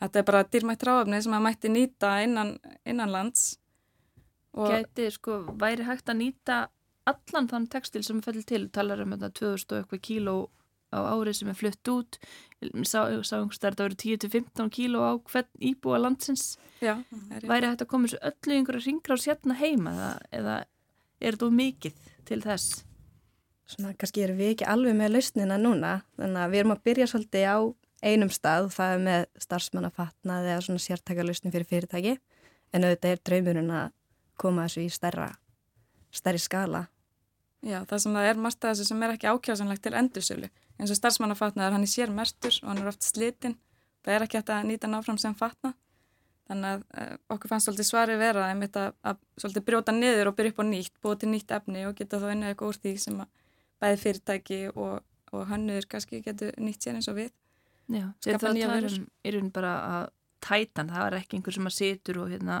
þetta 0.00 0.18
er 0.18 0.24
bara 0.24 0.44
dýrmætt 0.44 0.82
ráfni 0.82 1.22
sem 1.22 1.32
að 1.32 1.44
mætti 1.46 1.68
nýta 1.68 2.22
innan, 2.22 2.58
innan 2.84 3.10
lands. 3.10 3.58
Gæti, 4.52 5.10
sko, 5.10 5.44
væri 5.60 5.84
hægt 5.84 6.08
að 6.08 6.20
nýta 6.22 6.68
allan 7.08 7.48
þann 7.48 7.68
tekstil 7.72 8.02
sem 8.04 8.20
fell 8.24 8.42
til 8.42 8.68
talar 8.74 9.00
um 9.00 9.14
þetta 9.14 9.30
2000 9.40 9.72
og 9.72 9.78
eitthvað 9.78 10.04
kíló 10.08 10.36
á 10.92 10.98
árið 11.12 11.40
sem 11.40 11.50
er 11.52 11.58
flutt 11.58 11.92
út. 11.92 12.18
Sá, 12.82 13.06
sá 13.22 13.36
að 13.38 13.52
þetta 13.54 13.86
verið 13.86 14.00
10-15 14.26 14.72
kíló 14.74 15.04
á 15.04 15.12
hvern 15.20 15.48
íbúa 15.70 16.00
landsins. 16.02 16.56
Já, 16.82 16.96
væri 17.44 17.70
hægt 17.70 17.84
að 17.84 17.90
koma 17.92 18.08
þessu 18.08 18.20
öllu 18.30 18.56
einhverja 18.58 18.86
ringra 18.86 19.18
á 19.18 19.24
sérna 19.24 19.58
heima 19.58 19.94
eða, 19.94 20.10
eða 20.40 20.56
er 21.20 21.36
þetta 21.36 21.50
mikið 21.54 22.06
til 22.28 22.40
þess? 22.44 22.82
Svona 23.68 23.92
kannski 24.00 24.24
erum 24.24 24.38
við 24.40 24.54
ekki 24.54 24.68
alveg 24.70 24.96
með 24.96 25.14
lausnina 25.16 25.58
núna 25.60 25.98
þannig 26.16 26.42
að 26.42 26.52
við 26.52 26.62
erum 26.62 26.74
að 26.74 26.84
byrja 26.88 27.08
svolítið 27.10 27.48
á 27.52 27.58
einum 28.02 28.30
stað 28.32 28.68
og 28.68 28.74
það 28.74 28.94
er 28.94 29.02
með 29.04 29.24
starfsmannafatnað 29.44 30.50
eða 30.52 30.64
svona 30.64 30.84
sértækarlausni 30.84 31.52
fyrir 31.52 31.68
fyrirtæki 31.68 32.14
en 32.72 32.86
auðvitað 32.86 33.14
er 33.14 33.22
draumurinn 33.26 33.74
að 33.74 33.90
koma 34.38 34.66
þessu 34.68 34.86
í 34.86 34.92
stærra 34.94 35.28
stærri 36.14 36.40
skala 36.40 36.86
Já, 37.66 37.82
það 37.90 38.02
sem 38.04 38.14
það 38.14 38.28
er 38.30 38.38
margt 38.38 38.64
að 38.64 38.74
þessu 38.74 38.88
sem 38.92 39.02
er 39.02 39.12
ekki 39.16 39.30
ákjásanlegt 39.32 39.82
til 39.82 39.94
endursölu. 39.98 40.50
Eins 40.78 40.92
og 40.94 40.98
starfsmannafatnaður 41.00 41.74
hann 41.74 41.86
er 41.86 41.90
sér 41.90 42.12
mertur 42.14 42.54
og 42.62 42.70
hann 42.70 42.82
er 42.84 42.90
oft 42.92 43.02
slitinn. 43.02 43.56
Það 44.06 44.14
er 44.14 44.24
ekki 44.26 44.38
hægt 44.38 44.52
að 44.54 44.68
nýta 44.68 44.90
náfram 44.90 45.18
sem 45.18 45.34
fatna 45.38 45.74
þannig 46.48 46.68
að 46.70 46.84
uh, 47.02 47.16
okkur 47.34 47.50
fannst 47.50 47.68
svolítið 47.68 47.88
svari 47.90 48.16
vera 48.20 48.46
að, 48.48 48.62
að, 48.80 48.94
að 49.10 49.18
svolítið 49.42 49.64
brjóta 49.68 49.94
niður 49.94 50.30
og 50.30 50.38
byrja 50.38 50.54
upp 50.54 50.62
á 50.62 50.66
nýtt, 50.68 50.94
búið 51.04 51.18
til 51.22 51.32
nýtt 51.32 51.54
efni 51.58 51.84
og 51.88 51.96
geta 51.98 52.20
þá 52.22 52.28
unnið 52.32 52.52
eitthvað 52.52 52.70
úr 52.72 52.78
því 52.84 52.92
sem 53.02 53.18
að 53.24 53.42
bæði 53.82 53.98
fyrirtæki 54.04 54.60
og, 54.72 54.94
og 55.34 55.44
hannuður 55.50 55.88
kannski 55.92 56.22
getur 56.24 56.56
nýtt 56.62 56.86
sér 56.86 56.98
eins 56.98 57.10
og 57.12 57.18
við. 57.18 57.34
Já, 57.88 58.06
þetta 58.24 58.54
raun 59.36 59.52
bara 59.52 59.74
að 59.98 60.08
tætan, 60.44 60.90
það 60.92 61.06
er 61.06 61.16
ekki 61.20 61.38
einhver 61.38 61.56
sem 61.56 61.68
að 61.70 61.76
situr 61.76 62.20
og 62.22 62.32
hérna 62.32 62.60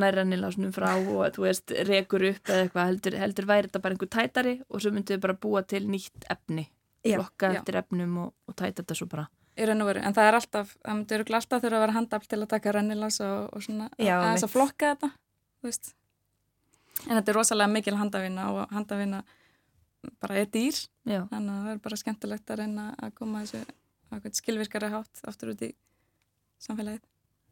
nærrannilásnum 0.00 0.74
frá 0.74 0.92
og 0.94 1.34
þú 1.34 1.46
veist, 1.46 1.74
rekur 1.88 2.24
upp 2.30 2.50
eða 2.50 2.66
eitthvað 2.66 2.90
heldur, 2.92 3.16
heldur 3.24 3.48
væri 3.50 3.68
þetta 3.68 3.82
bara 3.84 3.96
einhver 3.96 4.12
tætari 4.14 4.54
og 4.68 4.82
svo 4.82 4.92
myndu 4.94 5.16
við 5.16 5.24
bara 5.24 5.38
búa 5.42 5.62
til 5.66 5.82
nýtt 5.90 6.28
efni 6.30 6.68
flokka 7.02 7.52
eftir 7.56 7.80
efnum 7.80 8.18
og, 8.26 8.34
og 8.46 8.56
tæta 8.56 8.82
þetta 8.82 8.98
svo 8.98 9.08
bara. 9.10 9.26
En 9.60 10.14
það 10.16 10.28
er 10.28 10.38
alltaf 10.38 10.76
það 10.78 11.00
myndur 11.00 11.24
alltaf 11.26 11.64
þurfa 11.64 11.76
að 11.80 11.82
vera 11.84 11.96
handafl 11.96 12.30
til 12.30 12.38
að 12.38 12.50
taka 12.52 12.76
rennilas 12.76 13.18
og, 13.24 13.50
og 13.56 13.64
svona, 13.66 13.90
Já, 13.98 14.14
að 14.20 14.30
þess 14.36 14.46
að 14.46 14.54
flokka 14.54 14.92
þetta 14.94 15.10
veist. 15.66 15.92
En 17.08 17.16
þetta 17.16 17.32
er 17.32 17.38
rosalega 17.40 17.72
mikil 17.72 17.96
handafinna 17.98 18.46
og 18.54 18.72
handafinna 18.74 19.24
bara 20.22 20.40
er 20.40 20.48
dýr 20.48 20.76
Já. 21.08 21.24
þannig 21.28 21.52
að 21.52 21.60
það 21.66 21.72
er 21.74 21.84
bara 21.84 22.00
skemmtilegt 22.00 22.52
að 22.52 22.62
reyna 22.62 22.86
að 22.96 23.14
koma 23.18 23.44
þessu 23.44 24.38
skilvirkari 24.40 24.90
hátt 24.94 25.22
aftur 25.28 25.52
út 25.52 25.64
í 25.66 25.70
samfélagið 26.60 27.06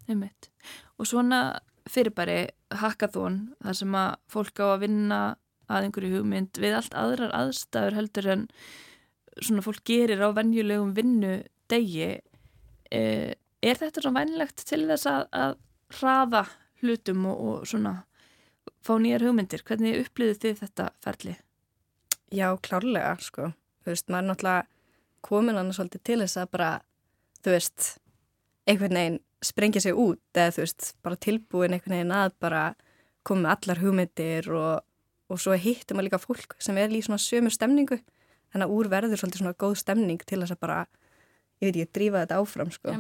Einmitt. 0.09 0.49
og 0.97 1.09
svona 1.09 1.41
fyrirbæri 1.89 2.49
hackathon 2.81 3.41
þar 3.65 3.79
sem 3.81 3.97
að 3.97 4.17
fólk 4.33 4.61
á 4.65 4.67
að 4.69 4.83
vinna 4.85 5.21
að 5.69 5.87
einhverju 5.87 6.19
hugmynd 6.19 6.61
við 6.61 6.77
allt 6.79 6.97
aðrar 6.97 7.35
aðstæður 7.37 7.97
heldur 7.99 8.31
en 8.33 8.47
svona 9.39 9.65
fólk 9.65 9.85
gerir 9.89 10.25
á 10.25 10.29
venjulegum 10.37 10.95
vinnu 10.97 11.35
degi 11.71 12.09
eh, 12.91 13.33
er 13.63 13.81
þetta 13.81 14.05
svona 14.05 14.23
vænilegt 14.23 14.65
til 14.69 14.85
þess 14.89 15.09
að, 15.11 15.27
að 15.33 15.57
hraða 15.99 16.45
hlutum 16.83 17.27
og, 17.29 17.45
og 17.51 17.69
svona 17.69 17.95
fá 18.85 18.95
nýjar 19.01 19.27
hugmyndir 19.27 19.65
hvernig 19.67 20.03
upplýðu 20.05 20.39
þið 20.43 20.61
þetta 20.65 20.91
ferli? 21.05 21.37
Já, 22.35 22.51
klárlega 22.61 23.15
sko, 23.25 23.53
þú 23.85 23.93
veist, 23.93 24.11
maður 24.13 24.23
er 24.23 24.29
náttúrulega 24.29 24.67
komin 25.25 25.59
hann 25.59 25.73
svolítið 25.75 26.05
til 26.05 26.21
þess 26.23 26.41
að 26.41 26.53
bara 26.55 26.71
þú 27.45 27.55
veist, 27.55 27.89
einhvern 28.69 28.99
veginn 29.01 29.19
sprengja 29.45 29.83
sig 29.83 29.97
út 29.97 30.21
eða 30.37 30.55
þú 30.57 30.65
veist, 30.65 30.93
bara 31.05 31.19
tilbúin 31.25 31.75
einhvern 31.77 31.97
veginn 31.97 32.15
að 32.15 32.37
bara 32.43 32.63
koma 33.27 33.47
með 33.47 33.55
allar 33.55 33.83
hugmyndir 33.83 34.51
og, 34.53 34.85
og 35.29 35.41
svo 35.41 35.57
hittum 35.59 35.99
maður 35.99 36.09
líka 36.09 36.23
fólk 36.23 36.57
sem 36.63 36.79
er 36.81 36.93
í 36.93 37.03
svona 37.05 37.21
sömu 37.23 37.53
stemningu 37.55 38.01
þannig 38.53 38.67
að 38.67 38.75
úr 38.75 38.91
verður 38.93 39.21
svolítið 39.21 39.43
svona 39.43 39.59
góð 39.61 39.77
stemning 39.83 40.23
til 40.25 40.41
þess 40.43 40.57
að 40.57 40.63
bara, 40.65 40.79
ég 41.61 41.69
veit 41.69 41.77
ekki, 41.77 41.93
drífa 41.99 42.25
þetta 42.25 42.41
áfram 42.43 42.73
sko. 42.75 42.95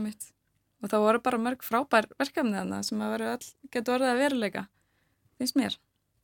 Og 0.78 0.92
það 0.92 1.04
voru 1.04 1.20
bara 1.24 1.42
mörg 1.42 1.64
frábær 1.66 2.06
verkefni 2.20 2.54
þannig 2.54 2.86
sem 2.86 3.00
að 3.02 3.24
all, 3.32 3.46
getur 3.74 3.96
orðið 3.96 4.12
að 4.12 4.20
veruleika, 4.22 4.64
finnst 5.40 5.58
mér. 5.58 5.78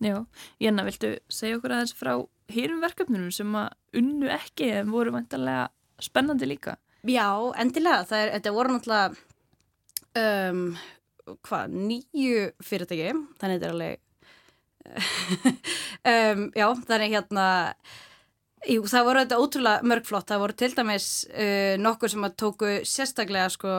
Já, 0.05 0.19
Jenna, 0.63 0.85
viltu 0.87 1.15
segja 1.33 1.59
okkur 1.59 1.75
aðeins 1.75 1.95
frá 1.97 2.13
hýrum 2.53 2.83
verkefnunum 2.83 3.33
sem 3.35 3.55
að 3.57 4.01
unnu 4.01 4.31
ekki 4.35 4.69
en 4.81 4.91
voru 4.93 5.15
vantarlega 5.15 5.69
spennandi 6.03 6.49
líka? 6.51 6.77
Já, 7.09 7.27
endilega, 7.61 8.05
það 8.09 8.23
er, 8.23 8.33
þetta 8.37 8.55
voru 8.57 8.75
náttúrulega 8.75 9.34
um, 10.21 10.65
hvað, 11.47 11.77
nýju 11.91 12.49
fyrirtæki, 12.65 13.13
þannig 13.41 13.61
þetta 13.61 13.69
er 13.69 13.77
alveg 13.77 14.01
um, 16.15 16.49
já, 16.53 16.67
þannig 16.89 17.17
hérna 17.19 17.47
Jú, 18.65 18.81
það 18.89 19.03
voru 19.05 19.21
þetta 19.21 19.39
ótrúlega 19.43 19.85
mörgflott, 19.91 20.25
það 20.31 20.41
voru 20.41 20.55
til 20.57 20.71
dæmis 20.73 21.09
uh, 21.29 21.75
nokkur 21.81 22.13
sem 22.13 22.25
að 22.25 22.37
tóku 22.41 22.71
sérstaklega 22.89 23.51
sko 23.53 23.73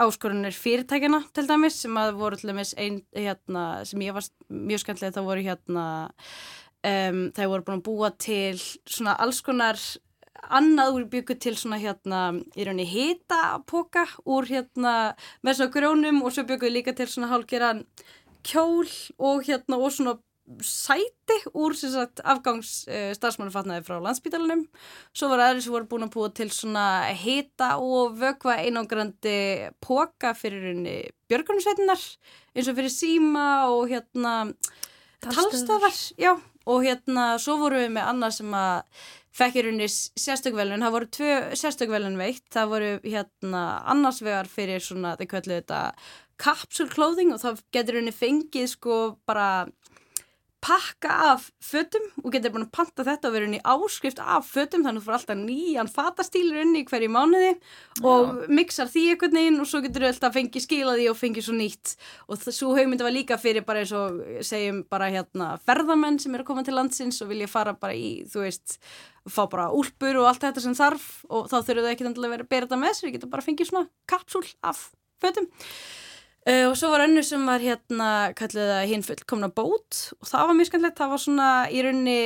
áskorunir 0.00 0.54
fyrirtækina 0.54 1.22
til 1.34 1.46
dæmis 1.48 1.80
sem 1.82 1.96
að 1.98 2.14
voru 2.20 2.38
til 2.38 2.52
dæmis 2.52 2.72
einn 2.78 3.00
hérna 3.16 3.82
sem 3.88 4.02
ég 4.04 4.14
var 4.16 4.26
mjög 4.48 4.82
skemmtilega 4.82 5.16
það 5.16 5.28
voru 5.28 5.44
hérna 5.46 5.84
um, 6.86 7.20
það 7.34 7.52
voru 7.52 7.66
búin 7.66 7.80
að 7.80 7.84
búa 7.88 8.10
til 8.20 8.60
svona 8.60 9.16
alls 9.22 9.42
konar 9.44 9.80
annað 10.42 10.96
úr 10.96 11.06
byggu 11.12 11.36
til 11.40 11.54
svona 11.58 11.78
hérna 11.82 12.22
í 12.56 12.66
rauninni 12.66 12.88
hitapoka 12.88 14.06
úr 14.24 14.48
hérna 14.48 15.14
með 15.42 15.60
svona 15.60 15.74
grónum 15.76 16.20
og 16.22 16.34
svo 16.34 16.46
bygguðu 16.48 16.74
líka 16.74 16.96
til 16.96 17.08
svona 17.10 17.30
hálfgerðan 17.32 17.84
kjól 18.46 18.90
og 19.22 19.46
hérna 19.46 19.78
og 19.78 19.94
svona 19.94 20.18
sæti 20.66 21.36
úr 21.54 21.76
sagt, 21.78 22.20
afgangs 22.26 22.82
uh, 22.90 23.12
starfsmannufatnaði 23.14 23.86
frá 23.86 24.00
landsbítalunum 24.02 24.66
svo 25.14 25.30
var 25.30 25.44
aðri 25.46 25.62
sem 25.62 25.72
voru 25.72 25.88
búin 25.88 26.08
að 26.08 26.14
búa 26.16 26.32
til 26.34 26.50
svona 26.52 26.86
hita 27.16 27.76
og 27.80 28.18
vögva 28.18 28.58
einangrandi 28.58 29.70
póka 29.84 30.34
fyrir 30.36 30.74
björgunarsveitinar 31.30 32.02
eins 32.56 32.68
og 32.68 32.76
fyrir 32.76 32.92
síma 32.92 33.46
og 33.70 33.86
hérna 33.94 34.34
talstafar, 35.22 35.94
já. 36.18 36.40
Og 36.66 36.84
hérna 36.86 37.38
svo 37.42 37.56
voru 37.58 37.80
við 37.80 37.94
með 37.96 38.08
annað 38.10 38.36
sem 38.36 38.52
að 38.54 39.06
fekk 39.36 39.58
í 39.58 39.64
rauninni 39.66 39.88
sérstökvelun, 39.90 40.84
það 40.84 40.96
voru 40.96 41.10
tvö 41.16 41.36
sérstökvelun 41.58 42.18
veitt, 42.20 42.44
það 42.52 42.74
voru 42.74 42.90
hérna 43.06 43.62
annars 43.92 44.20
vegar 44.24 44.50
fyrir 44.50 44.84
svona, 44.84 45.16
þau 45.16 45.28
kveldu 45.30 45.56
þetta 45.56 45.80
kapsulklóðing 46.42 47.32
og 47.34 47.42
það 47.42 47.64
getur 47.74 47.98
rauninni 47.98 48.16
fengið 48.16 48.70
sko 48.74 48.98
bara 49.28 49.48
pakka 50.62 51.10
af 51.32 51.48
fötum 51.64 52.04
og 52.22 52.30
getur 52.34 52.54
að 52.54 52.68
panta 52.74 53.02
þetta 53.06 53.28
og 53.28 53.34
vera 53.34 53.46
inn 53.48 53.56
í 53.56 53.62
áskrift 53.66 54.20
af 54.22 54.46
fötum 54.46 54.84
þannig 54.84 55.00
að 55.00 55.02
þú 55.02 55.06
får 55.08 55.16
alltaf 55.16 55.40
nýjan 55.40 55.90
fatastílur 55.90 56.60
inn 56.62 56.76
í 56.78 56.84
hverju 56.86 57.10
mánuði 57.10 57.50
og 58.06 58.28
Já. 58.28 58.52
mixar 58.60 58.90
því 58.92 59.02
einhvern 59.10 59.38
veginn 59.40 59.62
og 59.62 59.70
svo 59.70 59.80
getur 59.82 60.06
þú 60.06 60.10
alltaf 60.12 60.36
fengið 60.38 60.66
skilaði 60.66 61.08
og 61.10 61.18
fengið 61.18 61.48
svo 61.48 61.56
nýtt. 61.58 61.94
Og 62.30 62.46
svo 62.46 62.76
haugmyndi 62.78 63.06
var 63.08 63.16
líka 63.16 63.40
fyrir 63.42 63.66
bara 63.66 63.82
eins 63.82 63.94
og 63.98 64.22
segjum 64.46 64.84
bara 64.86 65.10
hérna 65.10 65.56
ferðamenn 65.66 66.20
sem 66.22 66.34
eru 66.36 66.46
að 66.46 66.52
koma 66.52 66.66
til 66.68 66.78
landsins 66.78 67.18
og 67.24 67.32
vilja 67.34 67.50
fara 67.50 67.74
bara 67.74 67.98
í 67.98 68.22
þú 68.30 68.46
veist, 68.46 68.78
fá 69.30 69.42
bara 69.50 69.70
úlpur 69.74 70.18
og 70.20 70.28
allt 70.30 70.42
þetta 70.42 70.62
sem 70.64 70.76
þarf 70.76 71.08
og 71.30 71.50
þá 71.50 71.56
þurfur 71.58 71.84
þau 71.84 71.90
ekki 71.92 72.06
að 72.08 72.22
vera 72.22 72.46
að 72.46 72.50
bera 72.50 72.66
þetta 72.66 72.80
með 72.80 72.94
sér, 72.96 73.04
þau 73.04 73.14
getur 73.16 73.32
bara 73.34 73.46
fengið 73.46 73.68
svona 73.68 73.90
kapsúl 74.10 74.46
af 74.66 74.80
fötum. 75.22 75.48
Uh, 76.42 76.66
og 76.72 76.76
svo 76.78 76.90
var 76.90 77.04
önnu 77.04 77.22
sem 77.22 77.42
var 77.46 77.62
hérna 77.62 78.08
kallið 78.34 78.70
það 78.72 78.88
hinn 78.90 79.04
fullkomna 79.06 79.48
bót 79.54 79.98
og 80.16 80.26
það 80.26 80.48
var 80.48 80.56
mjög 80.58 80.70
skemmtilegt, 80.72 80.98
það 80.98 81.12
var 81.12 81.22
svona 81.22 81.50
í 81.70 81.84
rauninni, 81.86 82.22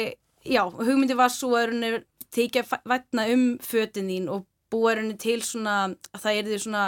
já, 0.48 0.62
hugmyndi 0.72 1.18
var 1.18 1.34
svo 1.34 1.50
að 1.58 1.66
rauninni 1.68 1.98
tekja 2.32 2.64
vætna 2.88 3.26
um 3.34 3.44
fötin 3.60 4.08
þín 4.08 4.30
og 4.32 4.46
búa 4.72 4.94
rauninni 4.96 5.18
til 5.20 5.42
svona 5.44 5.76
að 6.14 6.22
það 6.22 6.38
er 6.40 6.48
því 6.48 6.60
svona 6.64 6.86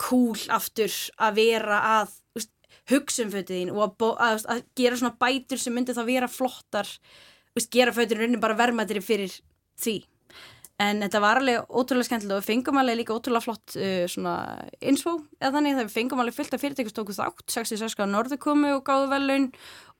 cool 0.00 0.46
aftur 0.56 0.96
að 1.20 1.36
vera 1.42 1.82
að 2.00 2.16
hugsa 2.90 3.24
um 3.24 3.32
fötin 3.32 3.60
þín 3.60 3.74
og 3.74 3.84
að, 3.84 4.08
að, 4.16 4.48
að 4.54 4.64
gera 4.80 5.00
svona 5.00 5.18
bætur 5.20 5.60
sem 5.60 5.76
myndi 5.76 5.96
það 5.96 6.10
vera 6.10 6.30
flottar, 6.30 6.88
veist, 7.54 7.70
gera 7.72 7.94
fötin 7.94 8.20
rauninni 8.20 8.42
bara 8.42 8.58
vermaðri 8.58 9.02
fyrir 9.04 9.32
því. 9.80 10.02
En 10.82 11.04
þetta 11.04 11.20
var 11.22 11.38
alveg 11.38 11.68
ótrúlega 11.70 12.08
skemmtilega 12.08 12.40
og 12.40 12.42
við 12.42 12.50
fengum 12.50 12.78
alveg 12.80 12.96
líka 12.98 13.14
ótrúlega 13.14 13.46
flott 13.46 13.76
uh, 13.78 14.06
svona 14.10 14.34
insfó 14.82 15.20
eða 15.38 15.52
þannig 15.54 15.76
þegar 15.76 15.88
við 15.88 15.96
fengum 16.00 16.22
alveg 16.22 16.36
fullt 16.38 16.56
af 16.56 16.64
fyrirtækustóku 16.64 17.14
þátt, 17.14 17.44
66 17.54 17.94
á 18.02 18.06
Norðurkomu 18.10 18.72
og 18.74 18.82
gáðu 18.88 19.12
velun 19.12 19.46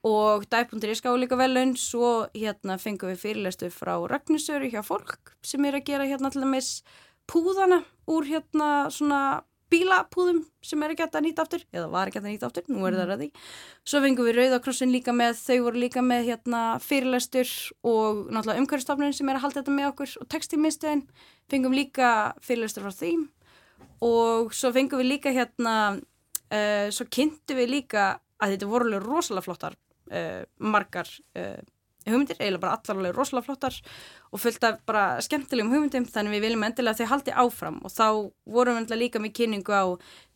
og 0.05 0.43
dæpundir 0.51 0.91
í 0.91 0.97
skáðu 0.99 1.23
líka 1.23 1.39
velun, 1.39 1.73
svo 1.79 2.27
hérna 2.35 2.75
fengum 2.81 3.13
við 3.13 3.23
fyrirlestu 3.23 3.71
frá 3.73 3.95
Ragnarsöru 4.11 4.67
hjá 4.73 4.83
fólk 4.85 5.31
sem 5.47 5.63
er 5.65 5.79
að 5.79 5.87
gera 5.87 6.09
hérna 6.11 6.29
allir 6.29 6.51
með 6.51 6.69
púðana 7.31 7.79
úr 8.11 8.27
hérna 8.29 8.69
svona 8.93 9.21
bílapúðum 9.71 10.41
sem 10.65 10.83
er 10.83 10.93
ekki 10.93 11.05
hægt 11.05 11.17
að 11.17 11.25
nýta 11.25 11.45
aftur 11.45 11.63
eða 11.73 11.87
var 11.93 12.09
ekki 12.09 12.19
hægt 12.19 12.27
að 12.27 12.33
nýta 12.33 12.49
aftur, 12.49 12.65
nú 12.69 12.85
er 12.87 12.97
það 12.97 13.11
ræði 13.11 13.29
svo 13.87 14.01
fengum 14.03 14.27
við 14.27 14.37
Rauðakrossin 14.39 14.93
líka 14.93 15.15
með 15.15 15.39
þau 15.41 15.57
voru 15.65 15.81
líka 15.81 16.03
með 16.05 16.27
hérna, 16.29 16.61
fyrirlæstur 16.83 17.53
og 17.85 18.25
náttúrulega 18.29 18.63
umhverfstofnun 18.63 19.15
sem 19.17 19.31
er 19.31 19.39
að 19.39 19.45
halda 19.45 19.61
þetta 19.61 19.77
með 19.77 19.89
okkur 19.91 20.17
og 20.21 20.29
textilmiðstöðin 20.35 21.05
fengum 21.51 21.77
líka 21.77 22.09
fyrirlæstur 22.45 22.85
frá 22.85 22.99
þeim 22.99 23.25
og 24.05 24.53
svo 24.55 24.73
fengum 24.75 25.01
við 25.01 25.11
líka 25.15 25.33
hérna 25.33 25.75
uh, 25.95 26.87
svo 26.93 27.07
kynntu 27.09 27.57
við 27.57 27.73
líka 27.79 28.09
að 28.41 28.55
þetta 28.55 28.69
voru 28.69 28.99
rosalega 29.01 29.47
flottar 29.47 29.77
uh, 30.11 30.43
margar 30.59 31.09
uh, 31.37 31.61
hugmyndir, 32.13 32.37
eiginlega 32.39 32.61
bara 32.63 32.77
allarlega 32.77 33.15
rosalega 33.15 33.45
flottar 33.47 33.77
og 34.31 34.41
fullt 34.41 34.67
af 34.67 34.79
bara 34.87 35.03
skemmtilegum 35.25 35.71
hugmyndum 35.73 36.07
þannig 36.09 36.35
við 36.35 36.45
viljum 36.45 36.65
endilega 36.67 36.93
að 36.93 37.01
þau 37.01 37.11
haldi 37.13 37.35
áfram. 37.43 37.79
Og 37.85 37.93
þá 37.93 38.07
vorum 38.57 38.77
við 38.77 38.81
endilega 38.83 39.01
líka 39.03 39.21
með 39.23 39.35
kynningu 39.39 39.75
á 39.75 39.83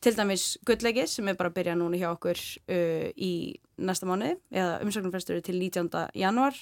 til 0.02 0.16
dæmis 0.18 0.46
gullegi 0.68 1.06
sem 1.12 1.30
er 1.30 1.38
bara 1.40 1.52
að 1.52 1.58
byrja 1.60 1.78
núna 1.80 2.00
hjá 2.00 2.10
okkur 2.12 2.40
uh, 2.40 3.08
í 3.16 3.34
næsta 3.80 4.10
mánu 4.10 4.34
eða 4.52 4.80
umsöknumfrestur 4.84 5.40
til 5.46 5.60
19. 5.60 5.92
januar 6.20 6.58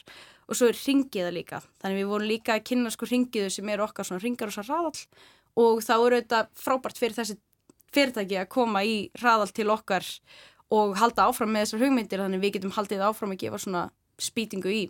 og 0.48 0.56
svo 0.58 0.70
er 0.72 0.78
ringiða 0.80 1.34
líka. 1.36 1.63
Þannig 1.82 2.04
við 2.04 2.12
vorum 2.12 2.32
líka 2.32 2.58
að 2.58 2.67
kynna 2.72 2.93
sko 2.93 3.10
ringiðu 3.10 3.50
sem 3.54 3.74
eru 3.74 3.88
okkar 3.88 4.08
svona 4.08 4.24
ringar 4.24 4.52
og 4.52 4.58
svo 4.58 4.67
hraðall. 4.67 5.08
Og 5.58 5.82
þá 5.82 5.93
eru 5.98 6.22
þetta 6.22 6.43
frábært 6.56 7.00
fyrir 7.00 7.17
þessi 7.17 7.39
fyrirtæki 7.96 8.38
að 8.41 8.52
koma 8.52 8.84
í 8.86 9.08
hraðall 9.17 9.52
til 9.56 9.70
okkar 9.74 10.06
og 10.74 10.98
halda 11.00 11.28
áfram 11.30 11.54
með 11.54 11.65
þessar 11.65 11.84
hugmyndir 11.86 12.22
þannig 12.24 12.43
við 12.43 12.58
getum 12.58 12.74
haldið 12.76 13.04
áfram 13.08 13.34
að 13.34 13.41
gefa 13.46 13.60
svona 13.63 13.84
spýtingu 14.21 14.71
í 14.71 14.82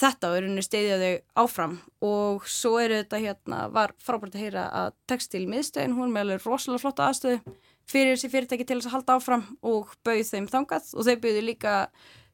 þetta 0.00 0.30
og 0.30 0.38
er 0.38 0.46
unni 0.46 0.62
steyðið 0.64 1.02
þau 1.04 1.42
áfram. 1.44 1.74
Og 2.06 2.46
svo 2.48 2.76
er 2.82 2.94
þetta 3.00 3.20
hérna, 3.24 3.60
var 3.74 3.94
frábært 4.02 4.38
að 4.38 4.46
heyra 4.46 4.68
að 4.82 4.94
textil 5.10 5.44
miðstöðin, 5.50 5.96
hún 5.98 6.14
með 6.14 6.26
alveg 6.26 6.46
rosalega 6.46 6.84
flotta 6.84 7.10
aðstöðu 7.10 7.56
fyrir 7.90 8.14
þessi 8.14 8.30
fyrirtæki 8.30 8.66
til 8.68 8.78
þess 8.78 8.90
að 8.90 8.96
halda 8.96 9.16
áfram 9.18 9.46
og 9.66 9.94
bauð 10.06 10.26
þeim 10.30 10.48
þangað. 10.50 10.90
Og 10.94 11.08
þau 11.08 11.16
bauðu 11.24 11.44
líka 11.46 11.76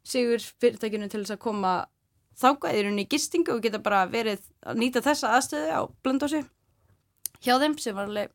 sigur 0.07 0.49
fyrirtækinu 0.61 1.09
til 1.11 1.23
þess 1.23 1.37
að 1.37 1.45
koma 1.47 1.75
þangað 2.37 2.77
í 2.77 2.85
rauninni 2.85 3.09
gistingu 3.11 3.55
og 3.55 3.65
geta 3.65 3.81
bara 3.83 4.05
verið 4.11 4.45
að 4.69 4.83
nýta 4.83 5.03
þessa 5.05 5.33
aðstöðu 5.39 5.73
á 5.73 5.81
blöndósi 6.05 6.43
hjá 7.41 7.57
þeim 7.63 7.77
sem 7.81 7.97
var 7.97 8.11
alveg 8.11 8.33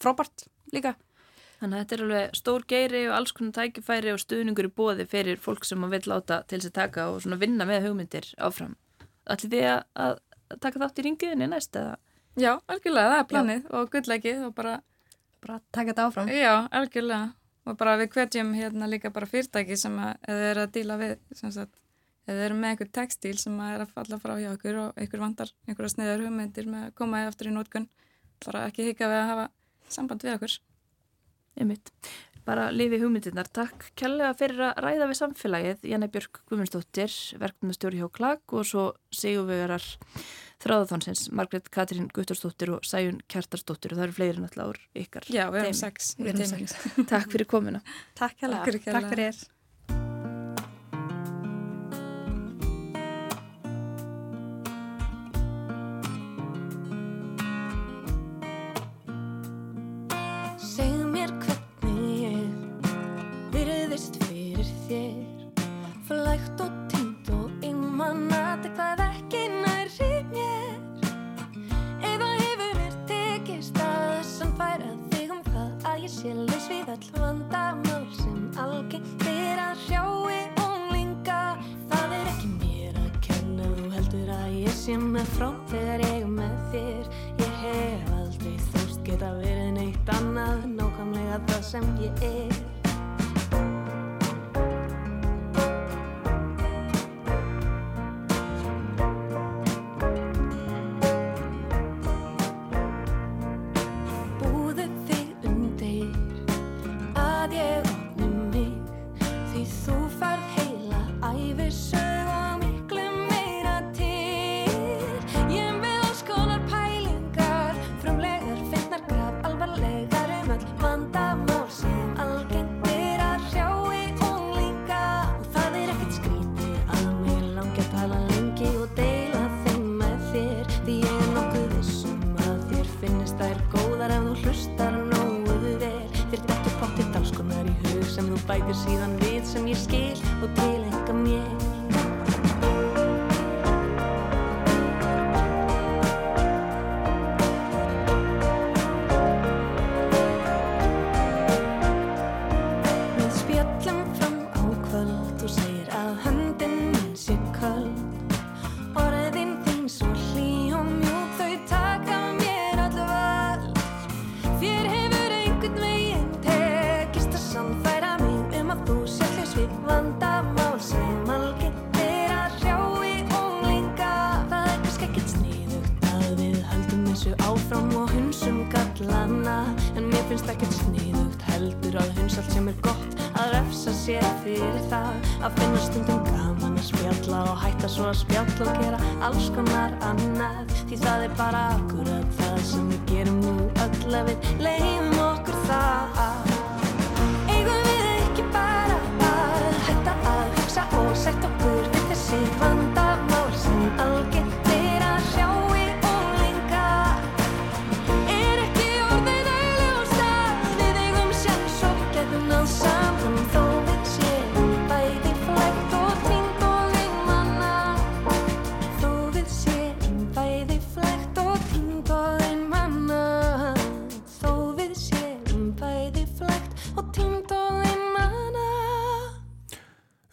frábært 0.00 0.46
líka 0.74 0.94
Þannig 1.60 1.76
að 1.76 1.82
þetta 1.82 1.96
er 1.96 2.02
alveg 2.04 2.36
stór 2.38 2.62
geiri 2.72 3.00
og 3.10 3.14
alls 3.18 3.32
konar 3.36 3.56
tækifæri 3.58 4.12
og 4.14 4.20
stuðningur 4.22 4.68
í 4.70 4.72
bóði 4.80 5.04
fyrir 5.08 5.40
fólk 5.40 5.66
sem 5.68 5.82
að 5.84 5.96
vil 5.96 6.06
láta 6.08 6.38
til 6.48 6.56
þess 6.56 6.70
að 6.70 6.76
taka 6.78 7.08
og 7.12 7.18
svona 7.20 7.36
vinna 7.40 7.66
með 7.68 7.88
hugmyndir 7.88 8.30
áfram. 8.40 8.78
Ætli 9.28 9.50
þið 9.52 9.66
að, 9.68 9.82
að 10.06 10.62
taka 10.64 10.80
þátt 10.80 11.02
í 11.02 11.04
ringiðinni 11.04 11.50
næst 11.50 11.76
eða? 11.76 11.98
Já, 12.40 12.54
algjörlega, 12.64 13.10
það 13.12 13.18
er 13.18 13.28
planið 13.34 13.60
Já. 13.60 13.74
og 13.76 13.92
gullegið 13.92 14.46
og 14.46 14.54
bara... 14.56 14.78
Bara 15.40 15.58
taka 15.72 15.92
þetta 15.92 16.06
áfram. 16.08 16.32
Já, 16.32 16.54
algjörlega 16.80 17.20
og 17.68 17.76
bara 17.80 17.98
við 18.00 18.10
kvetjum 18.14 18.54
hérna 18.56 18.88
líka 18.88 19.12
bara 19.12 19.28
fyrirtæki 19.28 19.76
sem 19.78 19.94
að, 20.00 20.16
eða 20.32 20.48
er 20.48 20.62
að 20.62 20.72
díla 20.78 20.96
við, 21.00 21.14
sem 21.36 21.52
sagt, 21.54 21.76
eða 22.28 22.46
er 22.46 22.56
með 22.56 22.72
einhver 22.72 22.90
textíl 22.96 23.36
sem 23.40 23.60
að 23.60 23.74
er 23.74 23.84
að 23.84 23.94
falla 23.98 24.20
frá 24.22 24.34
hjá 24.40 24.48
okkur 24.54 24.80
og 24.80 25.00
einhver 25.00 25.22
vandar, 25.26 25.52
einhverja 25.68 25.94
sniðar 25.94 26.24
hugmyndir 26.24 26.70
með 26.72 26.88
að 26.88 26.96
koma 27.02 27.22
eftir 27.28 27.50
í 27.50 27.54
nótkunn, 27.54 27.88
bara 28.46 28.64
ekki 28.70 28.88
hika 28.90 29.10
við 29.12 29.20
að 29.20 29.30
hafa 29.34 29.46
samband 29.92 30.24
við 30.24 30.38
okkur 30.38 30.56
einmitt. 31.58 31.92
Bara 32.46 32.70
lifi 32.72 32.98
hugmyndirnar. 33.02 33.50
Takk 33.52 33.90
kærlega 34.00 34.32
fyrir 34.38 34.62
að 34.70 34.80
ræða 34.84 35.08
við 35.10 35.18
samfélagið. 35.18 35.82
Janne 35.92 36.08
Björk 36.10 36.40
Guðmundsdóttir, 36.48 37.16
verknumstjóri 37.42 38.00
hjá 38.00 38.08
Klag 38.16 38.56
og 38.56 38.66
svo 38.66 38.86
segjuvegarar 39.14 39.84
þráðathonsins, 40.60 41.28
Margret 41.36 41.70
Katrín 41.72 42.08
Guttorsdóttir 42.12 42.74
og 42.74 42.84
Sæjun 42.88 43.20
Kjartarsdóttir 43.30 43.94
og 43.94 44.00
það 44.00 44.08
eru 44.08 44.18
fleiri 44.18 44.42
náttúrulega 44.42 44.74
úr 44.74 44.82
ykkar. 45.04 45.30
Já, 45.32 45.46
við 45.52 45.62
erum 45.62 45.78
sex. 45.84 46.12
Við 46.18 46.34
erum 46.34 46.52
sex. 46.52 46.76
Takk 47.12 47.32
fyrir 47.32 47.48
komina. 47.48 47.84
Takk 48.18 48.40
kærlega. 48.42 48.76
Takk 48.90 49.10
fyrir. 49.14 49.40
sem 91.70 91.96
ég 92.00 92.22
er. 92.22 92.69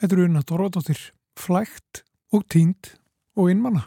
Þetta 0.08 0.16
eru 0.22 0.26
unna 0.30 0.42
Dóróðdóttir, 0.48 1.00
flægt 1.36 2.00
og 2.32 2.46
tínt 2.48 2.94
og 3.36 3.50
innmanna. 3.52 3.82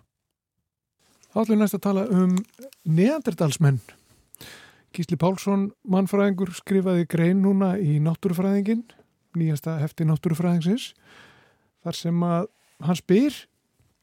Þá 1.33 1.39
ætlum 1.41 1.55
við 1.55 1.61
næst 1.63 1.77
að 1.79 1.81
tala 1.87 2.03
um 2.13 2.35
neanderdalsmenn. 2.85 3.79
Gísli 4.93 5.17
Pálsson, 5.17 5.63
mannfræðingur, 5.89 6.53
skrifaði 6.59 7.07
grein 7.09 7.41
núna 7.41 7.71
í 7.81 7.95
náttúrufræðingin, 8.05 8.83
nýjasta 9.33 9.79
hefti 9.81 10.05
náttúrufræðingsins, 10.11 10.91
þar 11.81 12.01
sem 12.03 12.21
að 12.29 12.51
hann 12.85 13.01
spyr 13.01 13.41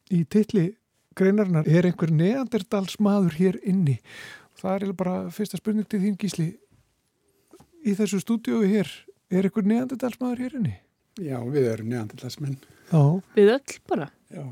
í 0.10 0.24
tilli 0.26 0.66
greinarinnar, 1.14 1.70
er 1.70 1.86
einhver 1.86 2.16
neanderdalsmaður 2.18 3.38
hér 3.44 3.62
inni? 3.62 4.00
Það 4.58 4.90
er 4.90 4.98
bara 5.04 5.20
fyrsta 5.38 5.62
spurning 5.62 5.86
til 5.86 6.02
þín 6.08 6.18
Gísli. 6.18 6.50
Í 7.86 7.94
þessu 7.94 8.26
stúdiói 8.26 8.74
hér, 8.74 8.90
er 9.30 9.46
einhver 9.46 9.70
neanderdalsmaður 9.70 10.46
hér 10.48 10.60
inni? 10.64 10.78
Já, 11.18 11.38
við 11.50 11.70
erum 11.72 11.92
neandillarsmenn. 11.92 12.58
Já. 12.92 13.04
Við 13.36 13.54
öll 13.56 13.78
bara? 13.90 14.10
Já. 14.30 14.46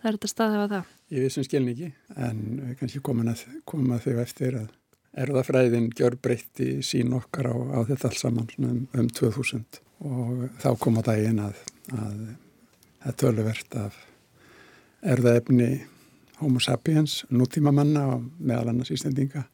Það 0.00 0.08
er 0.08 0.16
þetta 0.16 0.30
staðið 0.30 0.64
af 0.64 0.70
það? 0.72 0.92
Ég 1.10 1.24
vissum 1.26 1.44
skilningi, 1.44 1.88
en 2.16 2.42
kannski 2.78 3.00
komin 3.04 3.32
að 3.32 3.42
koma 3.68 3.98
þau 4.00 4.20
eftir 4.22 4.56
að 4.60 4.68
erðafræðin 5.20 5.90
gjör 5.98 6.16
breytti 6.22 6.68
sín 6.86 7.14
okkar 7.16 7.50
á, 7.50 7.56
á 7.74 7.78
þetta 7.88 8.10
alls 8.10 8.22
saman 8.22 8.50
um, 8.62 8.84
um 8.94 9.08
2000 9.10 9.80
og 10.06 10.44
þá 10.62 10.68
kom 10.80 11.00
á 11.00 11.02
daginn 11.10 11.42
að, 11.42 11.58
að 11.92 12.20
það 13.02 13.16
töluvert 13.24 13.76
af 13.80 13.98
erðaefni 15.00 15.70
homo 16.40 16.62
sapiens, 16.62 17.24
nútíma 17.28 17.72
manna 17.74 18.06
og 18.14 18.28
meðal 18.38 18.70
annars 18.70 18.92
ístendinga 18.94 19.44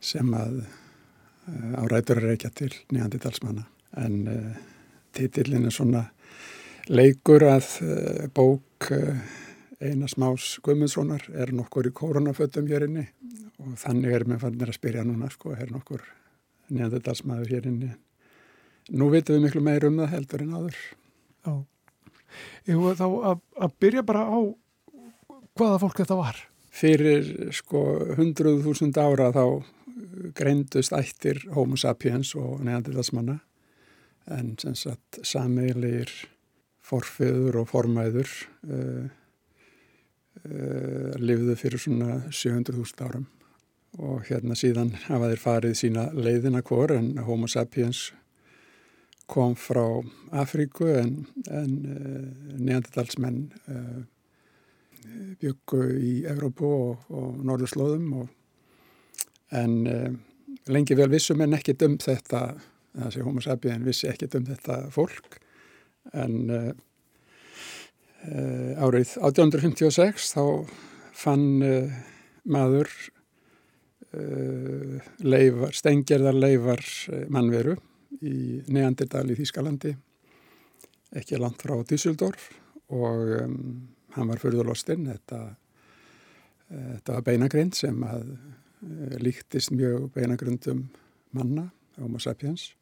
sem 0.00 0.28
að 0.36 0.60
uh, 0.60 1.80
árætur 1.82 2.20
er 2.20 2.34
ekki 2.36 2.52
til 2.60 2.72
neandidalsmanna 2.92 3.64
en 3.98 4.20
uh, 4.28 4.69
titillin 5.20 5.68
er 5.68 5.74
svona 5.74 6.06
leikur 6.90 7.44
að 7.46 7.68
uh, 7.84 8.26
bók 8.34 8.90
uh, 8.96 9.20
Einar 9.80 10.10
Smás 10.12 10.58
Guðmundssonar 10.64 11.24
er 11.32 11.54
nokkur 11.56 11.88
í 11.88 11.94
koronafötum 11.96 12.68
hér 12.68 12.84
inni 12.88 13.06
og 13.60 13.76
þannig 13.80 14.12
er 14.16 14.26
með 14.28 14.42
fannir 14.44 14.72
að 14.72 14.76
spyrja 14.76 15.04
núna 15.08 15.30
sko, 15.32 15.54
er 15.56 15.70
nokkur 15.72 16.04
neðardalsmaður 16.70 17.52
hér 17.54 17.68
inni. 17.70 17.90
Nú 18.92 19.10
veitum 19.12 19.38
við 19.38 19.46
miklu 19.46 19.62
meir 19.64 19.86
um 19.88 19.98
það 20.00 20.14
heldur 20.14 20.44
en 20.44 20.54
áður. 20.56 20.78
Já, 21.46 21.52
ég 22.68 22.80
voru 22.80 22.98
þá 22.98 23.06
að, 23.08 23.42
að 23.66 23.76
byrja 23.84 24.06
bara 24.06 24.24
á 24.28 24.38
hvaða 25.60 25.80
fólk 25.82 26.00
þetta 26.02 26.18
var. 26.20 26.40
Fyrir 26.70 27.30
sko 27.56 27.84
hundruð 28.18 28.62
þúsund 28.66 29.00
ára 29.00 29.30
þá 29.34 29.44
greindust 30.36 30.94
ættir 30.96 31.40
homo 31.54 31.78
sapiens 31.80 32.34
og 32.38 32.60
neðardalsmanna 32.66 33.40
en 34.28 34.54
sem 34.60 34.76
sagt 34.78 35.20
sameilir 35.26 36.10
forfiður 36.90 37.60
og 37.62 37.68
formæður 37.70 38.30
uh, 38.68 39.04
uh, 40.44 41.10
lifðu 41.20 41.56
fyrir 41.58 41.82
svona 41.82 42.22
700.000 42.28 43.06
árum. 43.06 43.26
Og 43.98 44.22
hérna 44.28 44.54
síðan 44.54 44.94
hafa 45.08 45.32
þeir 45.32 45.42
farið 45.42 45.76
sína 45.80 46.06
leiðina 46.14 46.62
hvor 46.66 46.94
en 46.94 47.16
homo 47.26 47.50
sapiens 47.50 48.10
kom 49.30 49.56
frá 49.58 49.84
Afríku 50.34 50.88
en, 50.94 51.24
en 51.50 51.76
uh, 51.86 52.56
neanderdalsmenn 52.58 53.44
byggu 55.40 55.78
í 55.96 56.10
Evrópu 56.28 56.68
og, 56.68 57.06
og 57.08 57.38
Norðurslóðum 57.48 58.10
og, 58.20 58.26
en 59.56 59.72
lengi 60.70 60.94
vel 60.94 61.08
vissum 61.10 61.40
en 61.42 61.56
ekki 61.56 61.72
dömt 61.80 62.04
þetta 62.04 62.42
þessi 62.96 63.24
homo 63.24 63.42
sapien 63.44 63.84
vissi 63.86 64.08
ekkert 64.10 64.36
um 64.38 64.46
þetta 64.48 64.82
fólk. 64.94 65.38
En 66.16 66.36
uh, 66.50 66.70
uh, 68.26 68.82
árið 68.86 69.16
1856 69.20 70.32
þá 70.34 70.44
fann 71.20 71.48
uh, 71.64 72.04
maður 72.50 72.92
leifar, 75.22 75.70
stenggerðar 75.70 76.34
leifar 76.34 76.80
mannveru 77.30 77.76
í 78.26 78.58
Neandertal 78.66 79.28
í 79.30 79.36
Þýskalandi 79.38 79.92
ekki 81.14 81.38
langt 81.38 81.62
frá 81.62 81.76
Düsseldorf 81.86 82.48
og 82.90 83.30
um, 83.36 83.54
hann 84.16 84.32
var 84.32 84.42
fyrðulostinn 84.42 85.06
þetta, 85.12 85.38
þetta 86.66 87.20
var 87.20 87.28
beinagrind 87.28 87.78
sem 87.78 88.02
að 88.02 88.34
líktist 89.22 89.70
mjög 89.78 90.10
beinagrindum 90.18 90.88
manna 91.30 91.68
homo 92.02 92.18
sapiens 92.18 92.72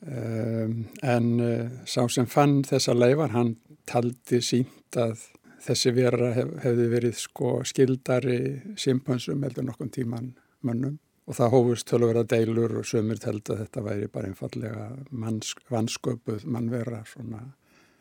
en 0.00 1.26
uh, 1.44 1.68
sá 1.84 2.06
sem 2.08 2.26
fann 2.26 2.62
þessa 2.64 2.94
leifar 2.96 3.34
hann 3.34 3.56
taldi 3.90 4.40
sínt 4.40 4.96
að 4.96 5.26
þessi 5.60 5.92
vera 5.92 6.32
hef, 6.32 6.54
hefði 6.64 6.88
verið 6.88 7.16
sko 7.20 7.52
skildari 7.68 8.40
simpansum 8.80 9.44
heldur 9.44 9.66
nokkur 9.68 9.90
tíman 9.92 10.32
mönnum 10.64 10.98
og 11.30 11.36
það 11.36 11.52
hófust 11.54 11.88
tölvera 11.90 12.24
deilur 12.26 12.78
og 12.80 12.86
sömur 12.88 13.20
held 13.22 13.52
að 13.52 13.64
þetta 13.64 13.84
væri 13.86 14.08
bara 14.10 14.30
einfallega 14.30 14.86
vansköpuð 15.70 16.46
mannvera 16.48 17.04
svona 17.06 17.44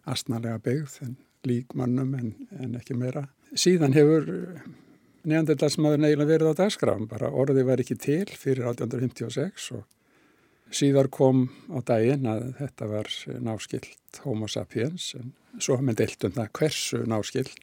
astnarlega 0.09 0.61
byggð 0.65 0.95
en 1.05 1.17
lík 1.45 1.75
mannum 1.77 2.15
en, 2.17 2.31
en 2.59 2.75
ekki 2.79 2.97
meira. 2.97 3.27
Síðan 3.53 3.93
hefur 3.95 4.25
neandertalsmaður 5.29 6.01
neila 6.03 6.27
verið 6.27 6.55
á 6.55 6.59
dagskrafum 6.63 7.07
bara 7.11 7.29
orðið 7.29 7.67
var 7.69 7.83
ekki 7.83 7.99
til 7.99 8.25
fyrir 8.33 8.71
1856 8.71 9.69
og 9.77 9.85
Síðar 10.69 11.09
kom 11.09 11.47
á 11.73 11.81
daginn 11.81 12.27
að 12.29 12.43
þetta 12.59 12.87
var 12.91 13.07
náskilt 13.41 14.19
homo 14.25 14.49
sapiens 14.49 15.15
en 15.17 15.31
svo 15.57 15.75
hafum 15.75 15.89
við 15.91 16.01
deilt 16.03 16.25
um 16.27 16.35
það 16.35 16.51
hversu 16.59 16.99
náskilt 17.09 17.55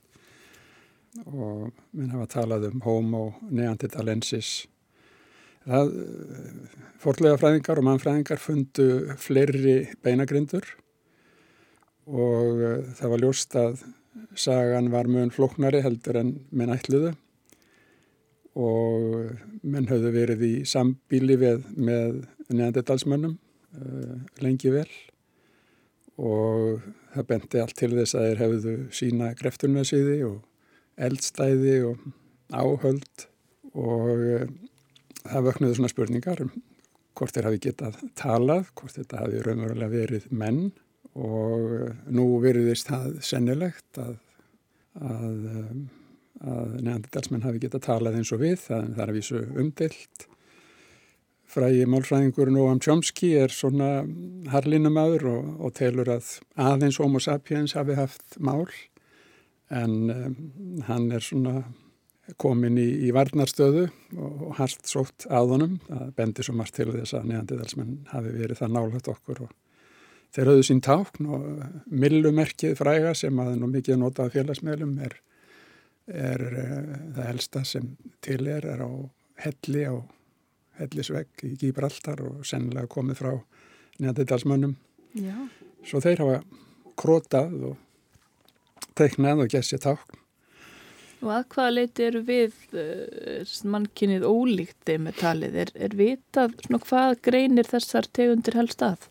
og 1.25 1.69
minn 1.97 2.11
hafa 2.12 2.27
talað 2.35 2.66
um 2.71 2.83
homo 2.85 3.21
neandertalensis. 3.49 4.66
Það 5.66 5.92
forlega 7.03 7.38
fræðingar 7.40 7.81
og 7.81 7.87
mannfræðingar 7.87 8.42
fundu 8.42 8.88
fleiri 9.19 9.79
beinagrindur. 10.05 10.66
Og 12.07 12.61
það 12.99 13.12
var 13.12 13.23
ljóst 13.23 13.57
að 13.59 13.81
sagan 14.38 14.92
var 14.92 15.09
mjög 15.11 15.33
flóknari 15.38 15.81
heldur 15.83 16.21
en 16.21 16.35
minn 16.55 16.75
ætluðu 16.75 17.14
og 18.57 19.35
menn 19.66 19.88
höfðu 19.90 20.12
verið 20.14 20.45
í 20.47 20.53
sambíli 20.69 21.37
við, 21.40 21.64
með 21.77 22.23
neandertalsmönnum 22.49 23.37
uh, 23.37 24.14
lengi 24.45 24.73
vel. 24.73 24.88
Og 26.16 26.85
það 27.12 27.29
benti 27.29 27.61
allt 27.61 27.77
til 27.77 27.92
þess 27.92 28.16
að 28.16 28.29
þeir 28.29 28.42
hefðu 28.45 28.77
sína 28.97 29.33
greftunnarsýði 29.37 30.21
og 30.31 30.38
eldstæði 30.97 31.77
og 31.90 32.07
áhöld. 32.57 33.27
Og 33.77 34.25
uh, 34.40 34.49
það 35.27 35.51
vöknuðu 35.51 35.79
svona 35.81 35.92
spurningar 35.92 36.42
um 36.47 36.57
hvort 37.16 37.33
þeir 37.33 37.49
hafi 37.49 37.61
getað 37.64 38.01
talað, 38.19 38.66
hvort 38.77 38.97
þetta 38.97 39.23
hafi 39.23 39.45
raunverulega 39.45 39.92
verið 39.92 40.27
menn. 40.37 40.66
Og 41.16 41.92
nú 42.12 42.27
veriðist 42.42 42.90
það 42.90 43.21
sennilegt 43.25 44.01
að, 44.01 44.19
að 45.01 45.47
um, 45.53 45.87
að 46.44 46.81
neandertalsmenn 46.83 47.44
hafi 47.46 47.61
geta 47.62 47.81
talað 47.83 48.18
eins 48.18 48.33
og 48.35 48.42
við, 48.42 48.59
það, 48.64 48.90
það 48.96 49.05
er 49.05 49.12
að 49.12 49.18
vísu 49.18 49.42
umdilt. 49.62 50.27
Frægi 51.57 51.87
málfræðingur 51.88 52.51
Noam 52.53 52.83
Chomsky 52.83 53.33
er 53.38 53.55
svona 53.55 54.03
harlinumæður 54.53 55.29
og, 55.31 55.49
og 55.64 55.75
telur 55.79 56.11
að 56.16 56.35
aðeins 56.61 56.99
homo 57.01 57.22
sapiens 57.22 57.77
hafi 57.79 57.96
haft 57.96 58.37
mál 58.42 58.66
en 59.72 60.11
um, 60.12 60.35
hann 60.87 61.11
er 61.14 61.25
svona 61.25 61.62
komin 62.42 62.79
í, 62.81 62.87
í 63.07 63.12
varnarstöðu 63.14 63.87
og 64.18 64.57
hardt 64.59 64.90
sótt 64.90 65.29
að 65.31 65.53
honum. 65.55 65.77
Það 65.87 66.11
bendir 66.18 66.46
svo 66.46 66.57
margt 66.59 66.75
til 66.79 66.90
þess 66.90 67.14
að 67.14 67.31
neandiðalsmenn 67.31 67.94
hafi 68.11 68.35
verið 68.35 68.61
það 68.61 68.75
nálægt 68.75 69.11
okkur 69.12 69.46
og 69.46 69.55
þeir 70.35 70.51
höfðu 70.51 70.66
sín 70.68 70.83
tákn 70.85 71.31
og 71.31 71.46
millumerkið 71.87 72.75
fræga 72.79 73.14
sem 73.16 73.38
að 73.40 73.55
nú 73.61 73.70
mikið 73.72 74.01
notað 74.03 74.35
félagsmeðlum 74.35 74.99
er, 75.07 75.14
er 76.07 76.42
uh, 76.47 76.90
það 77.16 77.31
helsta 77.31 77.64
sem 77.66 77.88
til 78.25 78.47
er, 78.51 78.66
er 78.75 78.85
á 78.85 78.90
helli 79.47 79.87
á 79.88 79.97
hellisvegg 80.81 81.47
í 81.49 81.55
Gíbraltar 81.61 82.21
og 82.25 82.45
sennilega 82.47 82.90
komið 82.92 83.23
frá 83.23 83.33
neandiðalsmönnum. 84.03 84.77
Svo 85.87 86.03
þeir 86.05 86.21
hafa 86.21 86.38
krótað 87.01 87.55
og 87.71 88.87
teiknað 88.97 89.47
og 89.47 89.53
gert 89.53 89.69
sér 89.69 89.83
tákn 89.85 90.25
Og 91.25 91.31
að 91.33 91.47
hvaða 91.55 91.73
leiti 91.73 92.05
eru 92.05 92.21
við 92.27 92.57
uh, 92.77 93.55
mannkynnið 93.73 94.27
ólíkt 94.29 94.77
þeim 94.88 95.07
með 95.09 95.21
talið? 95.23 95.57
Er, 95.62 95.73
er 95.87 95.97
vitað 95.97 96.57
svona, 96.66 96.81
hvað 96.85 97.14
greinir 97.25 97.71
þessar 97.71 98.09
tegundir 98.19 98.59
helst 98.59 98.85
að? 98.85 99.09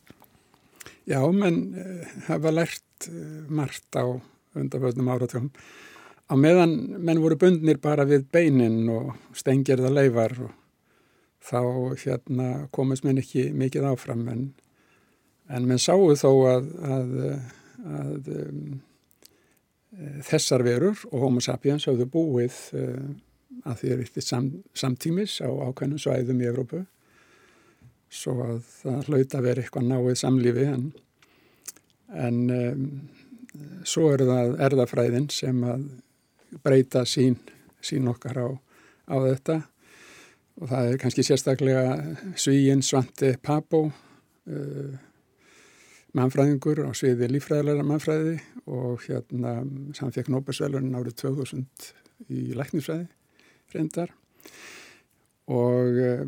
Já, 1.09 1.19
menn 1.33 1.59
uh, 1.81 2.13
hafa 2.29 2.53
lært 2.53 3.09
margt 3.49 3.97
á 3.97 4.05
undanfjöldnum 4.55 5.09
áratugum. 5.11 5.49
Á 6.25 6.33
meðan 6.33 6.71
menn 7.05 7.21
voru 7.21 7.37
bundnir 7.37 7.77
bara 7.81 8.05
við 8.09 8.23
beinin 8.33 8.87
og 8.89 9.11
stengirða 9.37 9.91
leifar 9.93 10.33
og 10.47 10.53
þá 11.45 11.59
hérna, 12.01 12.47
komist 12.73 13.05
menn 13.05 13.21
ekki 13.21 13.51
mikið 13.53 13.85
áfram 13.91 14.23
en, 14.31 14.47
en 15.53 15.67
menn 15.69 15.81
sáu 15.81 16.15
þó 16.17 16.31
að, 16.49 16.71
að, 16.89 17.11
að 17.99 18.31
um, 18.39 18.63
þessar 20.25 20.65
verur 20.65 21.03
og 21.11 21.27
homo 21.27 21.43
sapiens 21.45 21.85
hafðu 21.85 22.07
búið 22.15 22.57
uh, 22.79 23.03
að 23.69 23.83
því 23.83 23.91
er 23.93 24.01
eitt 24.01 24.17
sam, 24.25 24.47
samtímis 24.73 25.37
á 25.45 25.49
ákveðnum 25.49 26.01
svæðum 26.01 26.41
í 26.41 26.47
Evrópu. 26.49 26.81
Svo 28.09 28.39
að 28.47 28.63
það 28.79 29.11
hlauta 29.11 29.37
að 29.37 29.45
vera 29.45 29.61
eitthvað 29.61 29.87
náið 29.91 30.17
samlífi 30.23 30.65
en, 30.71 30.89
en 32.25 32.41
um, 32.57 32.89
svo 33.85 34.09
er 34.15 34.25
það 34.25 34.57
erðafræðin 34.65 35.29
sem 35.29 35.61
að 35.69 35.85
breyta 36.63 37.05
sín, 37.07 37.37
sín 37.83 38.07
okkar 38.11 38.39
á, 38.41 38.47
á 39.11 39.15
þetta. 39.27 39.57
Og 40.55 40.69
það 40.71 40.89
er 40.89 41.01
kannski 41.01 41.25
sérstaklega 41.27 41.95
Svíin 42.39 42.83
Svante 42.85 43.33
Papó 43.43 43.81
uh, 43.89 44.93
mannfræðingur 46.15 46.85
á 46.87 46.91
sviði 46.95 47.27
lífræðilega 47.33 47.83
mannfræði 47.83 48.37
og 48.71 49.03
hérna 49.03 49.57
hann 49.99 50.15
fekk 50.15 50.31
Nóbersvelunin 50.31 50.95
árið 50.95 51.17
2000 51.25 51.89
í 52.31 52.55
læknisfræði 52.55 53.09
reyndar. 53.75 54.13
Og 55.51 55.99
uh, 55.99 56.23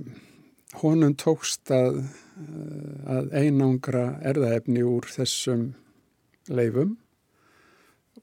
honum 0.84 1.16
tókst 1.16 1.72
að, 1.72 2.04
uh, 2.04 2.98
að 3.16 3.32
einangra 3.40 4.10
erðaefni 4.28 4.84
úr 4.84 5.08
þessum 5.14 5.70
leifum 6.52 6.98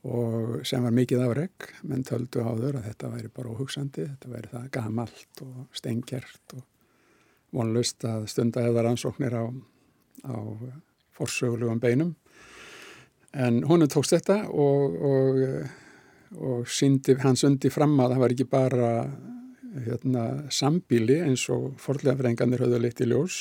og 0.03 0.65
sem 0.67 0.83
var 0.85 0.95
mikið 0.95 1.23
afreg 1.25 1.69
menn 1.89 2.05
töldu 2.07 2.43
áður 2.45 2.81
að 2.81 2.89
þetta 2.91 3.11
væri 3.13 3.31
bara 3.35 3.53
óhugsandi, 3.55 4.07
þetta 4.11 4.33
væri 4.33 4.51
það 4.53 4.71
gamalt 4.75 5.45
og 5.45 5.77
stengert 5.77 6.57
og 6.57 6.65
vonlust 7.55 8.05
að 8.09 8.27
stunda 8.33 8.65
eða 8.67 8.85
rannsóknir 8.89 9.37
á, 9.39 9.45
á 10.27 10.37
forsögulegum 11.15 11.81
beinum. 11.81 12.15
En 13.35 13.63
honum 13.67 13.91
tókst 13.91 14.17
þetta 14.17 14.41
og, 14.51 14.99
og, 15.11 15.41
og 16.35 16.69
síndi, 16.71 17.17
hann 17.23 17.39
sundi 17.39 17.71
fram 17.71 17.95
að 18.03 18.15
það 18.15 18.25
var 18.25 18.35
ekki 18.35 18.49
bara 18.51 18.91
hérna, 19.85 20.25
sambíli 20.55 21.21
eins 21.25 21.49
og 21.51 21.75
forlega 21.83 22.19
frenganir 22.19 22.63
höfðu 22.63 22.83
leitt 22.83 23.03
í 23.03 23.09
ljós 23.11 23.39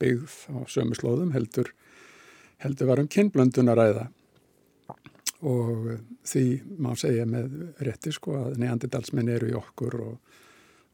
byggð 0.00 0.36
á 0.54 0.58
sömu 0.70 0.98
slóðum 0.98 1.32
heldur, 1.34 1.72
heldur 2.62 2.90
varum 2.90 3.08
kynblöndunaræða 3.10 4.08
og 5.46 5.90
því 6.26 6.44
má 6.82 6.90
segja 6.98 7.26
með 7.28 7.52
rétti 7.86 8.12
sko 8.14 8.34
að 8.40 8.58
neandidalsmenn 8.62 9.30
eru 9.30 9.52
í 9.52 9.56
okkur 9.58 10.00
og, 10.02 10.16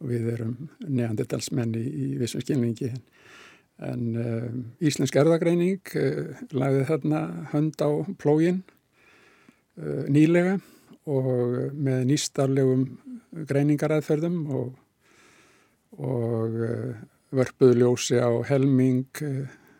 og 0.02 0.10
við 0.10 0.28
erum 0.34 0.56
neandidalsmenn 0.86 1.76
í, 1.78 1.86
í 1.86 2.08
vissum 2.20 2.44
skilningi 2.44 2.92
En 3.82 4.02
uh, 4.14 4.50
Íslensk 4.84 5.16
erðagreining 5.18 5.80
uh, 5.98 6.42
lagði 6.54 6.84
þarna 6.90 7.22
hönd 7.52 7.80
á 7.82 7.90
plógin 8.20 8.62
uh, 9.80 10.04
nýlega 10.12 10.58
og 11.10 11.72
með 11.74 12.04
nýstarlegum 12.12 12.84
greiningaræðferðum 13.48 14.36
og, 14.54 14.68
og 15.98 16.54
vörpuðu 17.34 17.80
ljósi 17.80 18.20
á 18.22 18.30
helming 18.46 19.08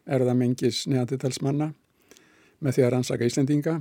erðamengis 0.03 0.81
neanditalsmanna 0.91 1.69
með 2.59 2.75
því 2.75 2.87
að 2.87 2.93
rannsaka 2.97 3.29
Íslendinga. 3.29 3.77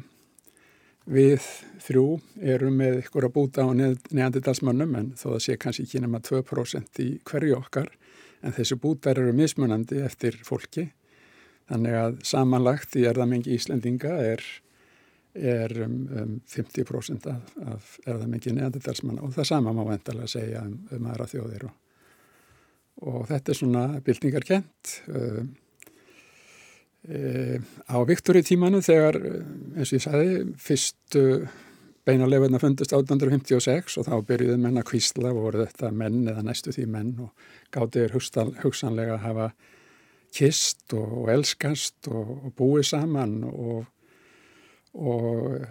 Við 1.09 1.41
þrjú 1.81 2.05
erum 2.45 2.75
með 2.77 2.99
ykkur 3.01 3.25
að 3.25 3.33
búta 3.33 3.65
á 3.65 3.69
neanditalsmannum 3.73 4.91
en 4.99 5.07
þó 5.17 5.31
að 5.33 5.43
sé 5.47 5.57
kannski 5.57 5.87
ekki 5.87 6.01
nema 6.03 6.21
2% 6.21 7.01
í 7.01 7.09
hverju 7.25 7.55
okkar 7.57 7.89
en 8.45 8.53
þessi 8.53 8.77
bútar 8.81 9.17
eru 9.17 9.33
mismunandi 9.33 10.01
eftir 10.05 10.37
fólki. 10.45 10.91
Þannig 11.71 11.97
að 11.97 12.19
samanlagt 12.27 12.97
í 12.99 13.05
erðamengi 13.09 13.55
Íslendinga 13.55 14.13
er, 14.21 14.43
er 15.33 15.73
um, 15.87 15.97
um 16.21 16.35
50% 16.51 17.29
af, 17.31 17.53
af 17.65 17.95
erðamengi 18.05 18.53
neandertalsmanna 18.57 19.25
og 19.25 19.33
það 19.37 19.49
sama 19.53 19.73
má 19.73 19.81
vendalega 19.87 20.29
segja 20.29 20.65
um, 20.67 20.75
um 20.91 21.09
aðra 21.09 21.29
þjóðir. 21.31 21.65
Og, 21.69 21.75
og 23.09 23.25
þetta 23.31 23.53
er 23.53 23.61
svona 23.61 23.85
byltingarkent 24.05 24.95
uh, 25.09 25.17
uh, 25.17 25.43
á 27.01 27.97
Viktori 28.05 28.43
tímanu 28.45 28.81
þegar 28.85 29.17
eins 29.17 29.89
og 29.89 29.97
ég 29.97 30.03
sagði 30.03 30.33
fyrstu 30.61 31.23
beinarleifirna 32.05 32.59
fundist 32.61 32.93
1856 32.93 33.97
og 34.01 34.07
þá 34.07 34.13
byrjuði 34.25 34.57
menn 34.61 34.77
að 34.81 34.87
kvísla 34.91 35.33
voru 35.33 35.65
þetta 35.65 35.91
menn 35.93 36.23
eða 36.29 36.45
næstu 36.45 36.73
því 36.73 36.87
menn 36.93 37.11
og 37.25 37.47
gátiður 37.73 38.17
hugsanlega 38.61 39.17
að 39.17 39.25
hafa 39.25 39.47
kist 40.33 40.93
og, 40.97 41.09
og 41.23 41.31
elskast 41.33 42.09
og, 42.09 42.31
og 42.45 42.55
búið 42.57 42.87
saman 42.93 43.41
og, 43.49 43.85
og 44.93 45.65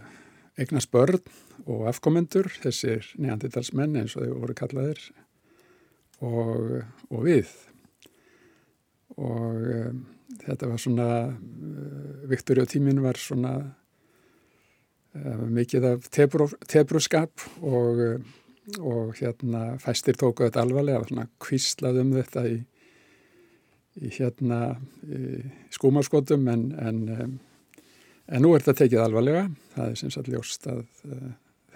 eignast 0.61 0.90
börn 0.93 1.23
og 1.71 1.87
afkomendur, 1.90 2.49
þessir 2.62 3.07
neanditalsmenn 3.21 3.99
eins 4.01 4.16
og 4.16 4.27
þau 4.27 4.38
voru 4.43 4.57
kallaðir 4.57 5.03
og 6.21 7.21
við. 7.25 7.51
Og 9.21 9.69
um, 9.77 10.01
þetta 10.45 10.71
var 10.71 10.81
svona 10.81 11.07
Viktori 12.31 12.62
og 12.62 12.71
tímin 12.71 13.03
var 13.03 13.19
svona 13.19 13.55
uh, 13.61 15.47
mikið 15.51 15.88
af 15.95 16.11
tebruskap 16.11 17.47
og 17.61 18.05
uh, 18.05 18.37
og 18.79 19.14
hérna 19.19 19.77
fæstir 19.83 20.14
tóku 20.19 20.45
þetta 20.47 20.62
alvarlega 20.62 21.03
svona 21.09 21.27
kvíslað 21.43 22.01
um 22.03 22.12
þetta 22.14 22.45
í, 22.47 22.59
í 23.99 24.11
hérna 24.14 24.61
í 25.07 25.40
skúmarskotum 25.75 26.47
en, 26.53 26.66
en, 26.79 27.01
en 28.29 28.45
nú 28.45 28.53
er 28.55 28.62
þetta 28.62 28.85
tekið 28.85 29.03
alvarlega. 29.05 29.49
Það 29.75 29.90
er 29.90 29.99
sem 29.99 30.14
sagt 30.14 30.31
ljóst 30.31 30.69
að 30.71 30.85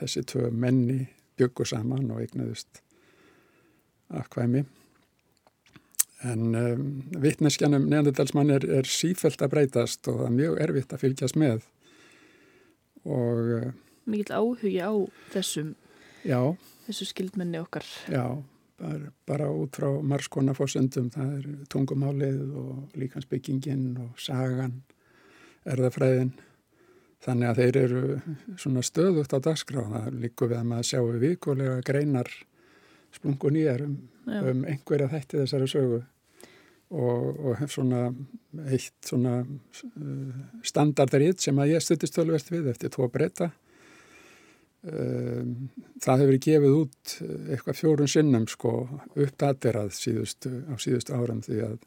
þessi 0.01 0.25
tvö 0.31 0.53
menni 0.53 1.01
byggur 1.39 1.67
saman 1.67 2.11
og 2.15 2.23
eignuðust 2.23 2.83
akkvæmi 4.15 4.65
en 6.25 6.55
um, 6.57 6.85
vittneskjanum 7.21 7.89
neanderdalsmann 7.91 8.53
er, 8.55 8.65
er 8.65 8.89
sífælt 8.89 9.43
að 9.45 9.53
breytast 9.57 10.09
og 10.09 10.23
það 10.23 10.29
er 10.29 10.37
mjög 10.39 10.61
erfitt 10.67 10.95
að 10.95 11.05
fylgjast 11.05 11.39
með. 11.41 11.67
Og 13.05 13.53
uh, 13.59 13.69
Mikið 14.09 14.33
áhugi 14.37 14.75
á 14.85 14.93
þessum 15.33 15.75
Já. 16.25 16.41
þessu 16.87 17.09
skildmenni 17.09 17.61
okkar. 17.61 17.87
Já, 18.13 18.25
bara, 18.81 19.13
bara 19.29 19.51
út 19.53 19.77
frá 19.81 19.89
margskona 20.05 20.57
fórsöndum, 20.57 21.11
það 21.13 21.37
er 21.39 21.47
tungumálið 21.73 22.43
og 22.61 22.99
líkansbyggingin 23.01 23.87
og 24.05 24.19
sagan, 24.21 24.83
erðafræðin. 25.69 26.35
Þannig 27.25 27.49
að 27.49 27.61
þeir 27.63 27.77
eru 27.81 28.01
svona 28.61 28.83
stöðugt 28.85 29.33
á 29.33 29.41
dagskráð, 29.41 29.93
það 29.95 30.19
líku 30.21 30.49
við 30.51 30.59
að 30.59 30.67
maður 30.69 30.91
sjáu 30.91 31.21
vikulega 31.23 31.79
greinar 31.87 32.29
splungun 33.15 33.57
í 33.57 33.63
erum 33.71 33.95
um 34.27 34.67
einhverja 34.69 35.09
þætti 35.13 35.41
þessari 35.41 35.69
sögu 35.71 36.03
og, 36.91 37.29
og 37.39 37.59
hef 37.61 37.73
svona 37.75 38.07
eitt 38.69 39.09
svona 39.09 39.39
uh, 39.41 40.41
standardarít 40.67 41.41
sem 41.41 41.59
að 41.59 41.77
ég 41.77 41.85
stuttist 41.85 42.17
tölverst 42.17 42.53
við 42.53 42.73
eftir 42.75 42.93
tvo 42.95 43.09
breyta 43.13 43.53
Ehm, 44.85 45.71
það 46.03 46.23
hefur 46.23 46.39
gefið 46.45 46.75
út 46.77 47.13
eh, 47.25 47.53
eitthvað 47.55 47.79
fjórun 47.79 48.11
sinnum 48.11 48.45
sko 48.51 48.73
uppdaterað 49.17 49.95
síðustu, 49.97 50.51
á 50.69 50.77
síðustu 50.77 51.15
áram 51.17 51.41
því 51.45 51.61
að 51.65 51.79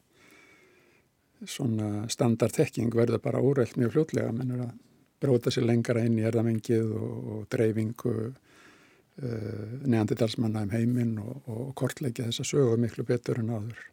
svona 1.46 2.08
standardtekking 2.10 2.96
verður 2.98 3.22
bara 3.22 3.44
úrreld 3.46 3.78
mjög 3.78 3.94
fljótlega, 3.94 4.34
mennur 4.34 4.64
að 4.66 4.74
bróta 5.22 5.54
sér 5.54 5.68
lengra 5.70 6.02
inn 6.06 6.18
í 6.18 6.26
erðamengið 6.26 6.90
og, 6.98 7.14
og 7.34 7.44
dreifingu 7.54 8.16
uh, 8.26 9.70
neandidalsmanna 9.86 10.66
um 10.66 10.74
heiminn 10.74 11.14
og, 11.22 11.38
og 11.54 11.72
kortleikja 11.78 12.26
þessa 12.32 12.46
sögu 12.46 12.80
miklu 12.82 13.06
betur 13.06 13.42
en 13.42 13.54
áður. 13.54 13.86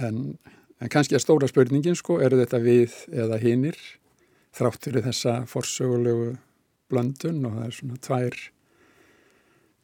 En, 0.00 0.38
en 0.80 0.92
kannski 0.92 1.16
er 1.16 1.22
stóra 1.22 1.48
spurningin 1.50 1.98
sko, 1.98 2.20
eru 2.24 2.38
þetta 2.40 2.62
við 2.62 2.94
eða 3.12 3.40
hinnir 3.42 3.78
þrátt 4.56 4.88
fyrir 4.88 5.04
þessa 5.06 5.42
forsögulegu 5.50 6.32
blöndun? 6.92 7.44
Og 7.48 7.58
það 7.58 7.66
er 7.66 7.76
svona 7.76 8.02
tvær, 8.08 8.38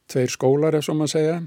tveir 0.09 0.33
skólar 0.33 0.77
ef 0.77 0.87
svo 0.87 0.97
maður 0.97 1.15
segja 1.15 1.39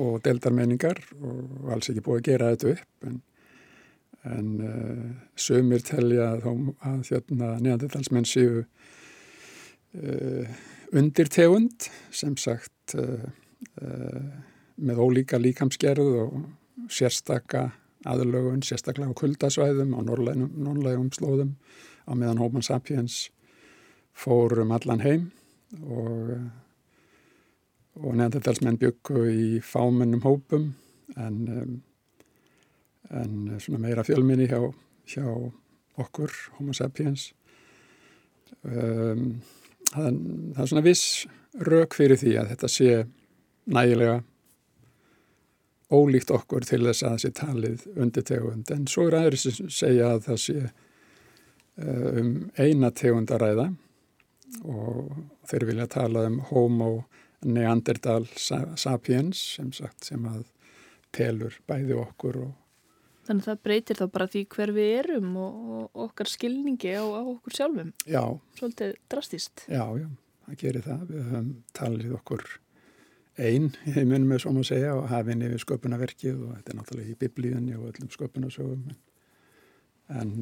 og 0.00 0.22
deldarmenningar 0.24 1.02
og 1.20 1.68
alls 1.74 1.90
ekki 1.92 2.04
búið 2.04 2.20
að 2.20 2.28
gera 2.30 2.52
þetta 2.54 2.72
upp. 2.72 3.08
En, 3.08 3.20
en 4.32 4.48
uh, 4.64 5.10
sömur 5.36 5.82
telja 5.84 6.30
að, 6.36 6.46
að 6.88 7.10
hérna, 7.10 7.50
neandertalsmenn 7.60 8.28
séu 8.28 8.62
uh, 8.62 10.44
undirtegund 10.92 11.90
sem 12.14 12.36
sagt 12.40 12.96
uh, 12.96 13.26
með 14.82 15.02
ólíka 15.02 15.38
líkamsgerð 15.40 16.16
og 16.24 16.40
sérstakka 16.90 17.70
aðlögun, 18.08 18.64
sérstaklega 18.66 19.14
á 19.14 19.20
kuldasvæðum 19.20 19.94
á 19.94 20.00
norrlegum 20.02 21.12
slóðum 21.14 21.54
á 22.08 22.12
meðan 22.18 22.40
Homo 22.42 22.62
sapiens 22.64 23.28
fórum 24.12 24.74
allan 24.74 25.04
heim 25.04 25.30
og 25.86 26.34
og 28.00 28.14
neandertalsmenn 28.16 28.78
byggu 28.80 29.24
í 29.28 29.46
fámennum 29.64 30.22
hópum 30.24 30.70
en, 31.20 31.36
um, 31.52 31.74
en 33.10 33.34
svona 33.60 33.82
meira 33.82 34.04
fjölminni 34.06 34.48
hjá, 34.48 34.60
hjá 35.12 35.26
okkur, 36.00 36.32
homo 36.56 36.72
sapiens. 36.76 37.32
Um, 38.64 39.42
það, 39.90 40.20
það 40.54 40.62
er 40.64 40.70
svona 40.70 40.84
viss 40.86 41.26
rauk 41.68 41.96
fyrir 41.98 42.20
því 42.20 42.36
að 42.40 42.52
þetta 42.54 42.70
sé 42.72 42.92
nægilega 43.72 44.22
ólíkt 45.92 46.32
okkur 46.34 46.66
til 46.66 46.82
þess 46.86 47.04
að 47.04 47.14
það 47.14 47.22
sé 47.22 47.30
talið 47.38 47.86
undir 48.00 48.26
tegund 48.28 48.72
en 48.74 48.88
svo 48.90 49.06
er 49.08 49.18
aðri 49.20 49.40
sem 49.40 49.70
segja 49.72 50.14
að 50.14 50.24
það 50.28 50.40
sé 50.46 50.56
uh, 50.62 52.08
um 52.22 52.32
eina 52.56 52.92
tegund 52.96 53.32
að 53.32 53.44
ræða 53.44 53.68
og 54.68 55.12
þeir 55.48 55.68
vilja 55.70 55.90
tala 55.92 56.26
um 56.28 56.40
homo 56.52 56.92
Neandertal 57.42 58.24
sapiens 58.38 59.40
sem 59.56 59.72
sagt 59.74 60.06
sem 60.06 60.26
að 60.30 60.44
telur 61.14 61.56
bæði 61.66 61.96
okkur 61.98 62.42
og 62.46 62.58
Þannig 63.22 63.44
að 63.44 63.48
það 63.52 63.58
breytir 63.62 63.98
þá 64.00 64.06
bara 64.10 64.26
því 64.32 64.40
hver 64.50 64.70
við 64.74 64.88
erum 64.96 65.34
og, 65.38 65.58
og 65.62 66.00
okkar 66.08 66.26
skilningi 66.26 66.94
á, 66.98 67.06
á 67.06 67.22
okkur 67.22 67.54
sjálfum. 67.54 67.92
Já. 68.02 68.22
Svolítið 68.58 68.96
drastist. 69.14 69.62
Já, 69.70 69.84
já, 69.94 70.08
það 70.48 70.56
gerir 70.58 70.86
það. 70.88 71.04
Við 71.06 71.28
höfum 71.28 71.52
talið 71.78 72.16
okkur 72.18 72.42
einn 73.40 73.70
heiminum 73.94 74.28
með 74.28 74.44
svo 74.44 74.52
að 74.52 74.68
segja 74.68 74.94
og 74.98 75.08
hafinn 75.12 75.44
yfir 75.46 75.62
sköpunarverkið 75.62 76.36
og 76.36 76.56
þetta 76.58 76.72
er 76.72 76.78
náttúrulega 76.78 77.12
í 77.14 77.18
biblíðinni 77.20 77.76
og 77.78 77.88
öllum 77.92 78.10
sköpunarsögum. 78.12 78.96
En, 80.12 80.32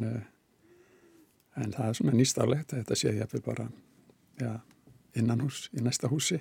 en 1.54 1.74
það 1.76 1.86
er 1.86 1.98
svona 2.00 2.16
nýstaflegt 2.16 2.72
að 2.72 2.82
þetta 2.82 2.98
sé 2.98 3.12
ég 3.14 3.26
að 3.26 3.36
við 3.36 3.44
bara 3.46 3.68
ja, 4.40 4.56
innan 5.14 5.44
hús, 5.44 5.68
í 5.76 5.84
næsta 5.84 6.10
húsi 6.10 6.40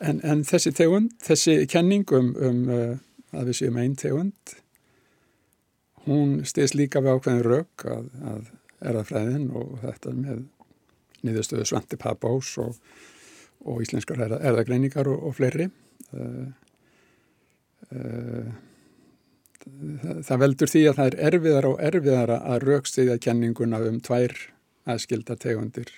En, 0.00 0.20
en 0.24 0.44
þessi 0.44 0.72
tegund, 0.76 1.14
þessi 1.24 1.64
kenning 1.70 2.10
um, 2.16 2.32
um 2.36 2.62
uh, 2.68 2.96
að 3.36 3.50
við 3.50 3.58
séum 3.60 3.78
einn 3.80 3.96
tegund, 3.98 4.56
hún 6.06 6.38
styrst 6.46 6.76
líka 6.76 7.02
við 7.04 7.16
ákveðin 7.16 7.46
rauk 7.46 7.86
að, 7.90 8.10
að 8.32 8.50
erðafræðin 8.86 9.48
og 9.56 9.78
þetta 9.82 10.14
með 10.16 10.42
niðurstöðu 11.26 11.66
Svante 11.68 11.98
Papás 12.00 12.52
og, 12.62 12.76
og 13.64 13.82
íslenskar 13.84 14.20
erðagreiningar 14.26 15.08
og, 15.10 15.28
og 15.28 15.36
fleiri. 15.38 15.68
Uh, 16.12 16.46
uh, 17.90 18.50
það, 19.66 20.24
það 20.28 20.42
veldur 20.44 20.72
því 20.72 20.82
að 20.90 20.98
það 20.98 21.08
er 21.10 21.18
erfiðara 21.30 21.72
og 21.72 21.84
erfiðara 21.90 22.40
að 22.54 22.66
raukstiðja 22.70 23.20
kenninguna 23.28 23.82
um 23.88 24.00
tvær 24.04 24.36
aðskilda 24.86 25.38
tegundir 25.42 25.90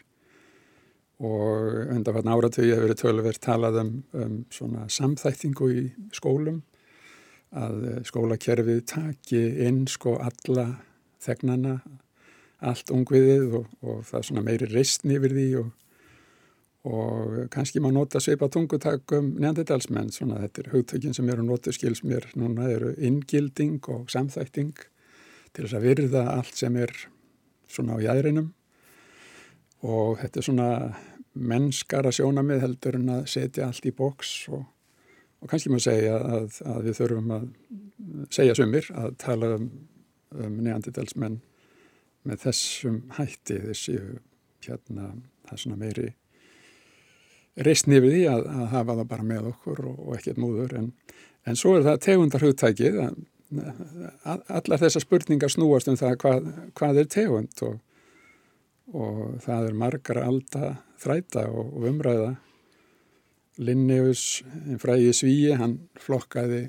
og 1.18 1.90
undanfarn 1.90 2.30
áratögi 2.30 2.70
hefur 2.70 2.86
verið 2.86 3.00
tölverð 3.00 3.40
talað 3.42 3.80
um, 3.82 3.94
um 4.14 4.34
svona 4.54 4.86
samþættingu 4.92 5.70
í 5.74 5.86
skólum 6.14 6.60
að 7.58 7.86
eh, 7.88 8.02
skólakerfið 8.06 8.84
taki 8.92 9.40
inn 9.66 9.86
sko 9.90 10.18
alla 10.22 10.68
þegnana, 11.24 11.80
allt 12.62 12.92
ungviðið 12.94 13.56
og, 13.58 13.66
og 13.82 14.04
það 14.06 14.20
er 14.20 14.28
svona 14.28 14.44
meiri 14.46 14.70
reistn 14.70 15.14
yfir 15.14 15.34
því 15.34 15.48
og, 15.62 15.72
og 16.86 17.48
kannski 17.50 17.80
má 17.82 17.90
nota 17.92 18.20
sveipa 18.22 18.48
tungutakum 18.48 19.32
neandidalsmenn, 19.40 20.12
svona 20.14 20.38
þetta 20.44 20.62
er 20.62 20.70
hugtökin 20.72 21.16
sem 21.16 21.28
eru 21.28 21.42
notu 21.42 21.72
skils 21.74 22.04
mér 22.06 22.28
núna 22.38 22.68
eru 22.70 22.92
inngilding 22.96 23.80
og 23.90 24.10
samþætting 24.14 24.74
til 25.52 25.64
þess 25.64 25.74
að 25.74 25.86
virða 25.88 26.24
allt 26.36 26.54
sem 26.54 26.76
er 26.76 26.94
svona 27.68 27.98
á 27.98 28.04
jæðrinum 28.06 28.52
og 29.82 30.18
þetta 30.22 30.40
er 30.40 30.46
svona 30.46 30.70
mennskara 31.38 32.12
sjónamið 32.14 32.62
heldur 32.64 32.98
en 32.98 33.12
að 33.18 33.26
setja 33.34 33.68
allt 33.68 33.86
í 33.86 33.94
bóks 33.94 34.32
og, 34.52 34.64
og 35.42 35.50
kannski 35.50 35.70
maður 35.72 35.86
segja 35.90 36.16
að, 36.18 36.62
að 36.66 36.88
við 36.88 36.98
þurfum 37.00 37.34
að 37.36 37.50
segja 38.34 38.56
sumir 38.58 38.88
að 38.94 39.18
tala 39.22 39.52
um, 39.58 39.68
um 40.34 40.56
neandidelsmenn 40.64 41.40
með 42.28 42.42
þessum 42.46 43.02
hætti. 43.16 43.58
Þessi 43.68 43.98
hérna, 44.66 45.12
það 45.46 45.54
er 45.54 45.62
svona 45.62 45.80
meiri 45.80 46.08
reysni 47.66 47.98
við 48.04 48.14
því 48.14 48.22
að, 48.32 48.46
að 48.52 48.70
hafa 48.74 48.98
það 49.00 49.10
bara 49.14 49.28
með 49.32 49.50
okkur 49.52 49.82
og, 49.90 49.98
og 50.06 50.14
ekkert 50.18 50.40
múður 50.42 50.76
en, 50.78 50.92
en 51.48 51.58
svo 51.58 51.74
er 51.78 51.86
það 51.86 52.00
tegundar 52.06 52.46
hugtækið 52.46 53.02
að, 53.02 53.18
að 54.22 54.48
allar 54.60 54.82
þessar 54.84 55.04
spurningar 55.04 55.52
snúast 55.52 55.90
um 55.90 55.98
það 55.98 56.18
hvað, 56.22 56.48
hvað 56.78 57.02
er 57.02 57.12
tegund 57.16 57.66
og 57.66 57.78
og 58.96 59.40
það 59.44 59.70
er 59.70 59.78
margar 59.78 60.20
alda 60.22 60.74
þræta 61.00 61.48
og, 61.52 61.72
og 61.76 61.88
umræða. 61.90 62.34
Linneus, 63.58 64.44
einn 64.68 64.78
fræði 64.78 65.14
svíi, 65.16 65.56
hann 65.58 65.80
flokkaði 65.98 66.68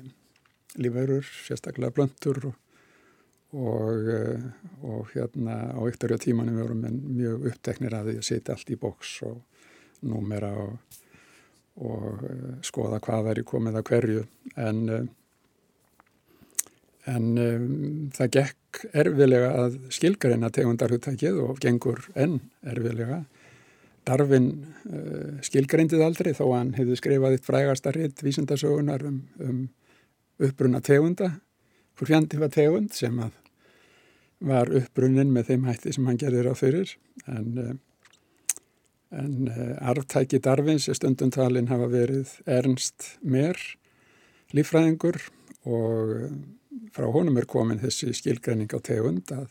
lífverur, 0.80 1.26
sérstaklega 1.46 1.94
blöndur 1.94 2.40
og, 2.50 2.56
og, 3.54 4.10
eh, 4.10 4.48
og 4.82 5.12
hérna 5.14 5.60
á 5.70 5.80
ykturja 5.86 6.18
tímanum 6.22 6.58
vorum 6.58 6.82
við 6.82 6.98
mjög 7.20 7.46
uppteknir 7.52 7.94
að 7.94 8.10
því 8.10 8.16
að 8.18 8.26
setja 8.26 8.56
allt 8.56 8.74
í 8.74 8.78
bóks 8.80 9.14
og 9.28 9.38
númera 10.06 10.52
og 11.80 12.24
eh, 12.26 12.60
skoða 12.66 13.00
hvað 13.04 13.26
veri 13.30 13.46
komið 13.46 13.80
að 13.80 13.88
hverju 13.90 14.26
en 14.60 14.84
eh, 14.88 15.08
en 17.08 17.26
um, 17.40 17.66
það 18.14 18.32
gekk 18.36 18.80
erfilega 19.02 19.50
að 19.64 19.76
skilgareina 19.94 20.50
tegundarhuttakið 20.54 21.38
og 21.42 21.60
gengur 21.62 22.02
enn 22.14 22.38
erfilega. 22.60 23.22
Darfin 24.08 24.50
uh, 24.88 25.40
skilgareindið 25.44 26.04
aldrei 26.04 26.32
þó 26.36 26.46
hann 26.54 26.74
hefði 26.76 26.96
skrifað 26.98 27.36
eitt 27.36 27.46
frægastaritt 27.46 28.22
vísendasögunar 28.24 29.04
um, 29.08 29.20
um 29.40 29.60
uppbrunna 30.40 30.80
tegunda, 30.80 31.34
hvort 31.98 32.08
fjandi 32.08 32.40
var 32.40 32.52
tegund 32.54 32.94
sem 32.96 33.18
að 33.20 33.34
var 34.40 34.70
uppbrunnin 34.72 35.34
með 35.34 35.50
þeim 35.50 35.66
hætti 35.68 35.92
sem 35.92 36.06
hann 36.08 36.20
gerðir 36.20 36.48
á 36.48 36.54
fyrir 36.56 36.94
en, 37.28 37.50
uh, 37.60 37.74
en 39.10 39.50
uh, 39.50 39.74
arftæki 39.90 40.38
Darfins 40.42 40.88
er 40.88 40.98
stundum 40.98 41.32
talin 41.34 41.70
hafa 41.70 41.88
verið 41.90 42.36
ernst 42.46 43.16
mér 43.22 43.58
lífræðingur 44.54 45.18
og 45.66 46.30
frá 46.94 47.10
honum 47.10 47.38
er 47.38 47.48
komin 47.50 47.82
þessi 47.82 48.14
skilgreining 48.16 48.70
á 48.70 48.78
tegund 48.82 49.30
að, 49.34 49.50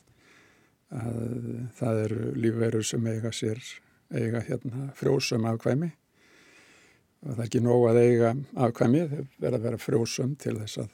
að 0.95 1.21
það 1.79 2.01
eru 2.05 2.33
lífverður 2.39 2.87
sem 2.87 3.07
eiga 3.11 3.31
sér 3.35 3.61
eiga 4.09 4.41
hérna 4.41 4.89
frjósum 4.97 5.45
afkvæmi. 5.45 5.91
Og 7.19 7.35
það 7.35 7.41
er 7.41 7.47
ekki 7.49 7.61
nóg 7.63 7.85
að 7.89 8.01
eiga 8.03 8.33
afkvæmi, 8.65 9.01
það 9.11 9.25
verður 9.43 9.57
að 9.57 9.65
vera 9.67 9.81
frjósum 9.83 10.35
til 10.39 10.55
þess 10.61 10.81
að, 10.83 10.91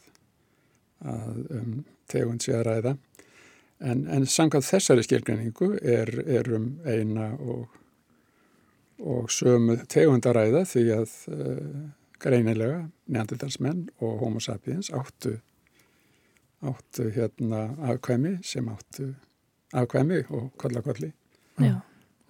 að 1.13 1.41
um, 1.59 1.75
tegund 2.11 2.45
sé 2.45 2.55
að 2.57 2.65
ræða. 2.69 2.95
En, 3.85 4.05
en 4.07 4.25
samkvæmt 4.25 4.67
þessari 4.67 5.03
skilgreiningu 5.05 5.75
er, 5.83 6.11
er 6.25 6.49
um 6.57 6.69
eina 6.87 7.33
og, 7.37 7.67
og 9.03 9.31
sömu 9.33 9.77
tegund 9.91 10.25
að 10.27 10.37
ræða 10.39 10.63
því 10.69 10.85
að 10.95 11.15
uh, 11.33 11.81
greinilega 12.21 12.85
neandertalsmenn 13.11 13.87
og 13.99 14.19
homo 14.21 14.41
sapiens 14.43 14.91
áttu 14.95 15.35
áttu 16.65 17.09
hérna 17.13 17.67
afkvæmi 17.91 18.37
sem 18.43 18.67
áttu 18.71 19.11
afkvæmi 19.75 20.23
og 20.29 20.51
kollakolli. 20.57 21.11
Já, 21.59 21.79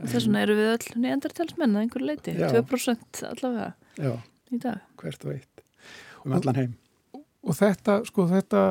og 0.01 0.09
þess 0.09 0.27
vegna 0.27 0.41
eru 0.45 0.55
við 0.57 0.71
öll 0.73 1.03
neandertalsmenn 1.03 1.75
að 1.75 1.85
einhver 1.85 2.05
leiti, 2.09 2.33
já. 2.35 2.49
2% 2.53 3.21
allavega 3.29 3.69
já, 4.01 4.15
í 4.51 4.59
dag. 4.63 4.81
hvert 5.01 5.25
og 5.25 5.35
eitt, 5.35 5.63
um 6.25 6.35
allan 6.35 6.59
heim. 6.59 6.73
Og, 7.13 7.23
og 7.45 7.57
þetta, 7.59 7.99
sko 8.09 8.27
þetta, 8.33 8.65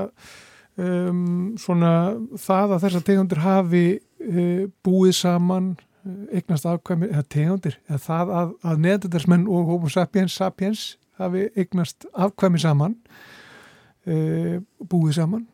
um, 0.82 1.54
svona 1.60 1.94
það 2.34 2.76
að 2.76 2.86
þessar 2.86 3.08
tegundir 3.08 3.44
hafi 3.44 3.86
uh, 3.96 4.66
búið 4.84 5.16
saman 5.22 5.74
eignast 6.04 6.66
afkvæmi, 6.68 7.08
eða 7.12 7.24
tegundir, 7.32 7.78
eða 7.88 8.00
það 8.04 8.32
að, 8.38 8.52
að 8.70 8.82
neðendalsmenn 8.84 9.46
og 9.48 9.68
homo 9.70 9.90
sapiens 9.92 10.36
sapiens 10.36 10.84
hafi 11.20 11.46
eignast 11.56 12.06
afkvæmi 12.12 12.60
saman, 12.60 12.96
e, 14.04 14.16
búið 14.84 15.18
saman, 15.20 15.46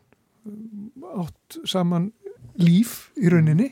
átt 1.20 1.60
saman 1.68 2.10
líf 2.60 3.10
í 3.20 3.30
rauninni. 3.30 3.70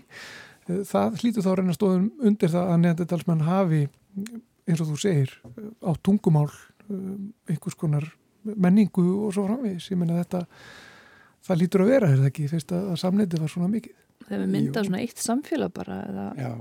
E, 0.68 0.83
það 0.89 1.22
hlýtu 1.22 1.45
þá 1.45 1.53
reyna 1.59 1.76
stóðum 1.76 2.11
undir 2.31 2.53
það 2.55 2.74
að 2.74 2.83
neðendalsmenn 2.85 3.47
hafi, 3.49 3.85
eins 4.68 4.83
og 4.85 4.93
þú 4.93 5.01
segir, 5.03 5.35
á 5.83 5.91
tungumál, 6.05 6.51
e, 6.87 7.01
einhvers 7.51 7.79
konar 7.79 8.07
menningu 8.49 9.07
og 9.26 9.33
svo 9.35 9.49
framvegis. 9.49 9.91
Ég 9.91 9.99
menna 9.99 10.20
þetta, 10.22 10.45
það 11.49 11.64
lítur 11.64 11.85
að 11.85 11.97
vera, 11.97 12.12
er 12.12 12.22
það 12.22 12.31
ekki, 12.31 12.53
fyrst 12.53 12.76
að, 12.76 12.93
að 12.93 13.03
samneiti 13.03 13.43
var 13.43 13.51
svona 13.53 13.72
mikið 13.72 13.97
þegar 14.29 14.43
við 14.45 14.53
mynda 14.55 14.85
svona 14.87 15.01
eitt 15.05 15.22
samfélag 15.22 15.72
bara 15.76 16.03
eða... 16.09 16.26
Já. 16.39 16.53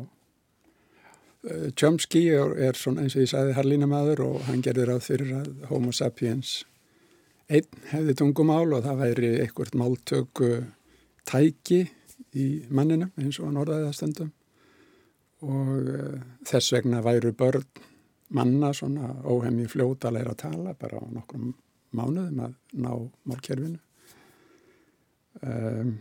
Uh, 1.47 1.68
Chomsky 1.78 2.24
er, 2.34 2.55
er 2.70 2.80
svona 2.80 3.05
eins 3.05 3.15
og 3.18 3.24
ég 3.24 3.32
sagði 3.32 3.53
harlínamaður 3.57 4.24
og 4.26 4.39
hann 4.47 4.63
gerði 4.65 4.88
ráð 4.89 5.03
fyrir 5.05 5.36
að 5.38 5.51
homo 5.70 5.93
sapiens 5.95 6.57
einn 7.47 7.86
hefði 7.91 8.15
tungumál 8.20 8.74
og 8.76 8.84
það 8.84 9.03
væri 9.03 9.30
einhvert 9.43 9.78
máltöku 9.80 10.49
tæki 11.28 11.86
í 12.36 12.47
manninum 12.74 13.13
eins 13.22 13.39
og 13.39 13.47
hann 13.49 13.61
orðaði 13.61 13.88
það 13.88 13.99
stundum. 13.99 14.34
Og 15.45 15.91
uh, 15.93 16.18
þess 16.49 16.74
vegna 16.74 17.03
væru 17.05 17.32
börn 17.38 17.68
manna 18.34 18.74
svona 18.76 19.13
óhemmi 19.24 19.68
fljóta 19.72 20.09
að 20.09 20.18
læra 20.18 20.34
að 20.34 20.41
tala 20.41 20.74
bara 20.76 20.99
á 20.99 21.05
nokkrum 21.13 21.53
mánuðum 21.95 22.41
að 22.43 22.55
ná 22.76 22.91
málkerfinu. 23.30 23.80
Um, 25.45 25.99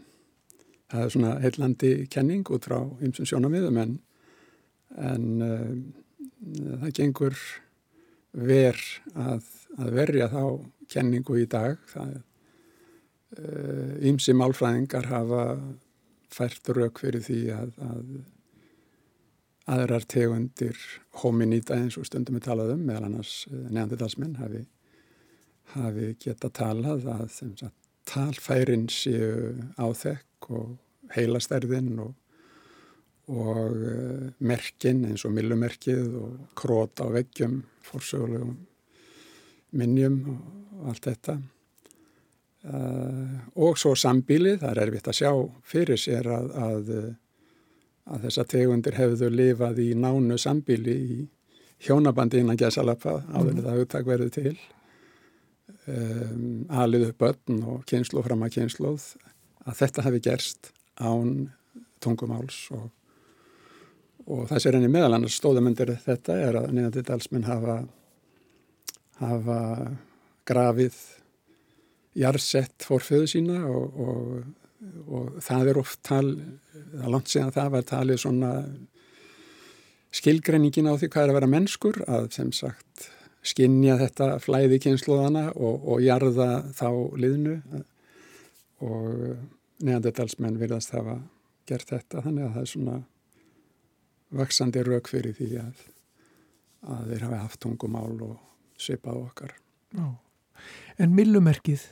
það 0.92 1.04
er 1.04 1.12
svona 1.14 1.32
heillandi 1.42 1.92
kenning 2.12 2.46
út 2.54 2.66
frá 2.68 2.78
ymsum 3.04 3.26
sjónamiðum 3.28 3.80
en, 3.82 3.96
en 4.96 5.26
uh, 5.44 5.72
það 6.82 6.94
gengur 7.00 7.40
ver 8.36 8.78
að, 9.16 9.42
að 9.80 9.92
verja 9.96 10.30
þá 10.32 10.42
kenningu 10.92 11.40
í 11.40 11.48
dag. 11.50 11.80
Það 11.90 12.16
ymsi 14.06 14.32
uh, 14.32 14.38
málfræðingar 14.38 15.10
hafa 15.10 15.42
fært 16.32 16.70
rauk 16.76 17.00
fyrir 17.02 17.24
því 17.24 17.40
að, 17.56 17.72
að 17.82 18.04
aðrar 19.76 20.06
tegundir 20.06 20.78
hominýta 21.22 21.74
eins 21.74 21.96
og 21.98 22.06
stundum 22.06 22.38
við 22.38 22.46
talaðum 22.46 22.84
meðal 22.86 23.08
annars 23.08 23.32
uh, 23.50 23.64
neandidalsmenn 23.72 24.38
hafi, 24.38 24.62
hafi 25.74 26.12
geta 26.22 26.52
talað 26.54 27.08
að 27.16 27.26
sagt, 27.34 27.74
talfærin 28.06 28.86
séu 28.92 29.56
áþekk 29.74 30.25
og 30.50 30.76
heilastærðin 31.14 31.92
og, 32.02 32.14
og 33.32 33.74
uh, 33.74 34.30
merkin 34.38 35.04
eins 35.08 35.26
og 35.26 35.34
millumerkið 35.36 36.16
og 36.20 36.56
krót 36.58 37.02
á 37.02 37.06
veggjum, 37.12 37.60
forsögulegum 37.86 38.56
minnjum 39.76 40.18
og 40.30 40.90
allt 40.92 41.10
þetta. 41.10 41.36
Uh, 42.66 43.36
og 43.62 43.78
svo 43.78 43.94
sambílið, 43.98 44.60
það 44.62 44.72
er 44.72 44.82
erfitt 44.86 45.10
að 45.12 45.18
sjá 45.20 45.30
fyrir 45.66 46.00
sér 46.00 46.30
að, 46.34 46.52
að, 46.66 46.92
að 48.10 48.26
þessa 48.26 48.46
tegundir 48.50 48.98
hefðu 48.98 49.30
lifað 49.30 49.82
í 49.84 49.92
nánu 49.98 50.38
sambíli 50.40 50.96
í 50.96 51.18
hjónabandi 51.86 52.40
innan 52.40 52.58
gæsalappa 52.58 53.20
áður 53.34 53.52
mm. 53.52 53.62
það 53.66 53.78
hugtak 53.80 54.08
verið 54.08 54.32
til 54.36 54.54
um, 55.86 56.66
aðlið 56.72 57.10
upp 57.10 57.22
börn 57.22 57.62
og 57.72 57.82
kynslu 57.88 58.24
fram 58.24 58.44
að 58.46 58.54
kynsluð 58.58 59.08
að 59.66 59.80
þetta 59.82 60.06
hefði 60.06 60.22
gerst 60.28 60.70
án 60.96 61.50
tungumáls 62.02 62.58
og, 62.76 62.88
og 64.26 64.46
það 64.50 64.62
sér 64.62 64.78
henni 64.78 64.90
meðal 64.92 65.16
annars 65.16 65.38
stóðamundir 65.40 65.96
þetta 66.04 66.38
er 66.42 66.60
að 66.62 66.72
neðandi 66.76 67.04
dalsmenn 67.06 67.48
hafa 67.48 67.80
hafa 69.20 69.60
grafið 70.46 70.96
jarðsett 72.16 72.84
fórföðu 72.84 73.28
sína 73.30 73.62
og, 73.68 74.00
og, 74.00 75.00
og 75.06 75.40
það 75.44 75.72
er 75.72 75.80
oft 75.80 76.00
tal, 76.06 76.28
það 76.72 77.02
er 77.02 77.12
langt 77.14 77.32
síðan 77.32 77.54
það 77.56 77.72
var 77.74 77.88
talið 77.90 78.22
svona 78.22 78.52
skilgreiningin 80.16 80.88
á 80.88 80.94
því 80.96 81.10
hvað 81.12 81.26
er 81.26 81.32
að 81.32 81.38
vera 81.40 81.52
mennskur 81.52 82.00
að 82.06 82.30
sem 82.36 82.52
sagt 82.56 83.10
skinnja 83.46 83.98
þetta 84.00 84.30
flæði 84.42 84.80
kynnslóðana 84.82 85.50
og, 85.54 85.84
og 85.86 86.00
jarða 86.02 86.64
þá 86.76 86.88
liðnu 87.20 87.58
og 88.86 89.36
neandertalsmenn 89.84 90.58
virðast 90.60 90.94
hafa 90.96 91.20
gert 91.68 91.90
þetta 91.90 92.22
þannig 92.24 92.46
að 92.46 92.54
það 92.54 92.62
er 92.62 92.72
svona 92.72 92.96
vaksandi 94.36 94.82
rauk 94.86 95.10
fyrir 95.10 95.36
því 95.36 95.50
að, 95.62 95.82
að 96.94 97.10
þeir 97.12 97.24
hafi 97.26 97.40
haft 97.42 97.60
tungumál 97.62 98.14
og 98.26 98.36
svipað 98.80 99.22
okkar. 99.24 99.56
Já. 99.96 100.06
En 101.02 101.12
millumerkið 101.16 101.82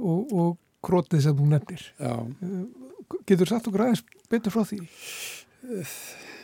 og, 0.00 0.32
og 0.32 0.54
krótið 0.84 1.24
sem 1.24 1.36
þú 1.36 1.48
nefnir, 1.52 1.84
Já. 2.00 2.14
getur 3.28 3.50
satt 3.50 3.68
okkur 3.68 3.86
aðeins 3.86 4.04
betur 4.32 4.52
frá 4.54 4.64
því? 4.68 4.80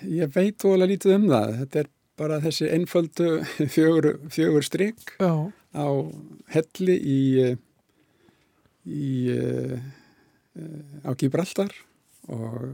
Ég 0.08 0.32
veit 0.32 0.64
óalega 0.64 0.90
lítið 0.94 1.16
um 1.18 1.26
það. 1.28 1.56
Þetta 1.62 1.82
er 1.82 1.90
bara 2.20 2.40
þessi 2.44 2.68
einföldu 2.72 3.30
fjögur, 3.74 4.10
fjögur 4.32 4.66
stryk 4.66 5.16
á 5.20 5.88
helli 6.54 6.96
í, 7.00 7.20
í 8.84 9.08
á 11.06 11.10
Gibraltar 11.14 11.70
og 12.30 12.64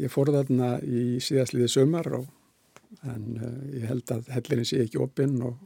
ég 0.00 0.12
fór 0.12 0.32
þarna 0.34 0.76
í 0.82 1.18
síðastliði 1.22 1.68
sömar 1.70 2.08
og, 2.16 2.30
en 3.08 3.28
uh, 3.38 3.60
ég 3.72 3.86
held 3.88 4.10
að 4.14 4.30
hellirinn 4.34 4.68
sé 4.68 4.80
ekki 4.84 5.00
opinn 5.02 5.38
og 5.44 5.60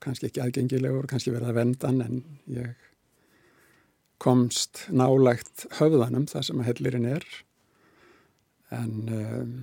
kannski 0.00 0.30
ekki 0.30 0.42
aðgengilegur, 0.44 1.08
kannski 1.10 1.34
verða 1.34 1.54
vendan 1.58 2.00
en 2.04 2.22
ég 2.50 2.88
komst 4.20 4.86
nálægt 4.92 5.66
höfðanum 5.78 6.26
þar 6.30 6.46
sem 6.46 6.60
að 6.60 6.70
hellirinn 6.70 7.08
er 7.08 7.26
en 8.76 8.96
um, 9.08 9.54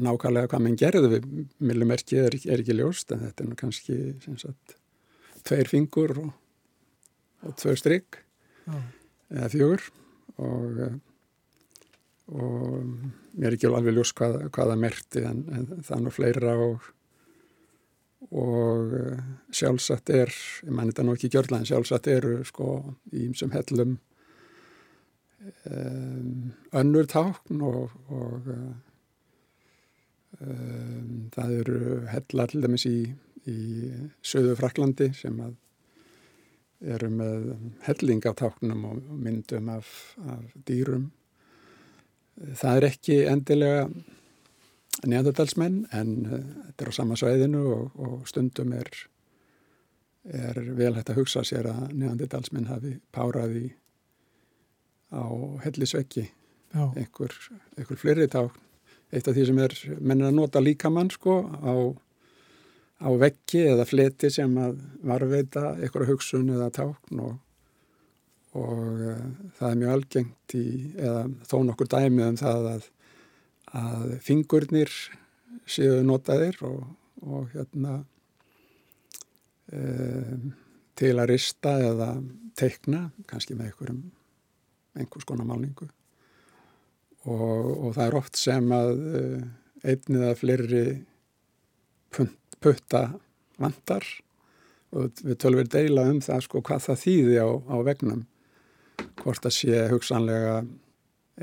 nákvæmlega 0.00 0.50
hvað 0.50 0.64
mann 0.64 0.78
gerði 0.80 1.10
við 1.12 1.26
millimerki 1.60 2.18
er, 2.22 2.36
er 2.48 2.62
ekki 2.62 2.76
ljóst 2.78 3.12
en 3.14 3.26
þetta 3.26 3.44
er 3.44 3.56
kannski 3.60 3.98
sagt, 4.40 4.76
tveir 5.44 5.70
fingur 5.70 6.16
og, 6.22 6.30
og 7.44 7.56
tvö 7.60 7.76
strygg 7.78 8.20
ah. 8.72 8.84
Eða 9.32 9.50
fjögur 9.52 9.84
og, 10.42 10.80
og 12.34 12.88
mér 13.34 13.50
er 13.50 13.56
ekki 13.56 13.70
alveg 13.70 13.96
ljóst 13.96 14.16
hvað, 14.18 14.40
hvaða 14.54 14.78
merti 14.80 15.24
en, 15.26 15.44
en 15.54 15.68
er 15.80 16.02
nú 16.02 16.12
fleira 16.14 16.56
og, 16.64 16.88
og 18.30 18.96
sjálfsagt 19.54 20.12
er, 20.14 20.32
ég 20.66 20.72
mæn 20.74 20.90
þetta 20.92 21.06
nú 21.06 21.14
ekki 21.16 21.32
gjörla 21.34 21.60
en 21.60 21.68
sjálfsagt 21.70 22.10
eru 22.12 22.40
sko 22.48 22.72
í 23.12 23.26
ymsum 23.28 23.54
hellum 23.54 23.98
um, 25.68 26.50
önnur 26.74 27.08
tákn 27.10 27.62
og 27.64 27.94
Um, 30.42 31.28
það 31.34 31.52
eru 31.60 31.80
hellar 32.10 32.50
til 32.50 32.62
dæmis 32.64 32.84
í, 32.88 32.98
í 33.46 33.58
söðu 34.24 34.56
Fraklandi 34.58 35.12
sem 35.14 35.36
eru 36.84 37.10
með 37.12 37.54
helling 37.86 38.24
af 38.28 38.36
táknum 38.40 38.84
og 38.88 39.04
myndum 39.10 39.70
af, 39.72 39.88
af 40.28 40.52
dýrum. 40.68 41.10
Það 42.34 42.76
er 42.76 42.86
ekki 42.88 43.18
endilega 43.30 43.86
neðardalsmenn 45.08 45.84
en 45.94 46.12
uh, 46.28 46.38
þetta 46.68 46.86
er 46.86 46.90
á 46.90 46.98
sama 46.98 47.18
sveiðinu 47.18 47.62
og, 47.74 47.96
og 47.98 48.28
stundum 48.30 48.74
er, 48.76 48.90
er 50.30 50.60
vel 50.76 50.94
hægt 50.96 51.12
að 51.12 51.22
hugsa 51.22 51.44
sér 51.46 51.70
að 51.72 51.94
neðardalsmenn 51.98 52.70
hafi 52.70 52.96
páraði 53.14 53.72
á 55.14 55.24
hellisveggi. 55.64 56.28
Einhver, 56.74 57.34
einhver 57.78 57.98
fleiri 58.00 58.26
tákn. 58.30 58.60
Eitt 59.14 59.28
af 59.30 59.36
því 59.36 59.44
sem 59.46 59.58
er 59.62 59.74
mennir 60.02 60.26
að 60.26 60.38
nota 60.40 60.62
líkamann 60.62 61.12
sko 61.12 61.36
á, 61.46 61.74
á 63.04 63.10
veggi 63.20 63.64
eða 63.68 63.84
fleti 63.88 64.30
sem 64.32 64.54
að 64.60 64.78
varveita 65.04 65.74
eitthvað 65.76 66.10
hugsun 66.14 66.48
eða 66.54 66.70
tákn 66.74 67.20
og, 67.24 67.34
og 68.56 69.04
uh, 69.04 69.26
það 69.58 69.68
er 69.70 69.80
mjög 69.82 69.94
algengt 69.98 70.56
í, 70.56 70.66
eða 70.96 71.26
þó 71.44 71.56
nokkur 71.68 71.90
dæmið 71.92 72.30
um 72.30 72.40
það 72.40 72.70
að, 72.72 72.88
að 73.84 74.16
fingurnir 74.24 74.96
séu 75.68 76.00
notaðir 76.06 76.58
og, 76.66 76.82
og 77.24 77.52
hérna 77.54 77.98
um, 79.72 80.52
til 80.94 81.14
að 81.18 81.30
rista 81.32 81.76
eða 81.82 82.14
teikna, 82.54 83.08
kannski 83.28 83.56
með 83.58 83.72
einhverjum 83.72 84.02
einhvers 84.94 85.26
konar 85.26 85.48
málningu. 85.48 85.88
Og, 87.24 87.70
og 87.88 87.94
það 87.96 88.04
er 88.06 88.16
oft 88.20 88.38
sem 88.38 88.72
að 88.76 88.92
uh, 88.94 89.42
einnið 89.84 90.28
að 90.28 90.38
fleiri 90.40 90.84
putta 92.64 93.02
vantar 93.60 94.06
og 94.94 95.20
við 95.22 95.38
tölum 95.42 95.62
við 95.62 95.72
deila 95.74 96.06
um 96.10 96.20
það 96.24 96.46
sko 96.46 96.62
hvað 96.64 96.86
það 96.88 97.02
þýði 97.02 97.38
á, 97.42 97.48
á 97.50 97.76
vegnum 97.86 98.24
hvort 99.20 99.46
að 99.46 99.56
sé 99.58 99.80
hugsanlega 99.90 100.56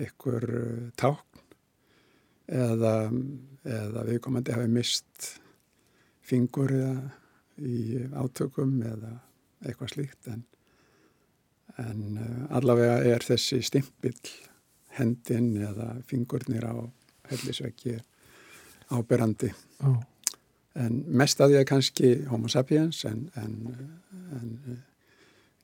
einhver 0.02 0.48
uh, 0.48 0.86
tákn 1.00 1.42
eða, 2.52 2.94
eða 3.68 4.06
viðkomandi 4.08 4.56
hafi 4.56 4.72
mist 4.72 5.34
fingur 6.32 6.72
í 7.62 8.00
átökum 8.16 8.80
eða 8.88 9.18
eitthvað 9.66 9.94
slíkt 9.94 10.30
en, 10.32 10.46
en 11.82 12.06
uh, 12.18 12.56
allavega 12.58 13.02
er 13.12 13.26
þessi 13.26 13.62
stimpill 13.66 14.16
hendin 14.98 15.54
eða 15.60 15.94
fingurnir 16.08 16.66
á 16.68 16.76
hellisveggi 17.32 17.98
áberandi 18.92 19.52
oh. 19.88 20.00
En 20.80 21.04
mest 21.08 21.42
að 21.42 21.54
því 21.54 21.60
að 21.60 21.70
kannski 21.72 22.12
homo 22.32 22.52
sapiens 22.52 23.04
en, 23.10 23.26
en, 23.40 23.56
en 24.38 24.82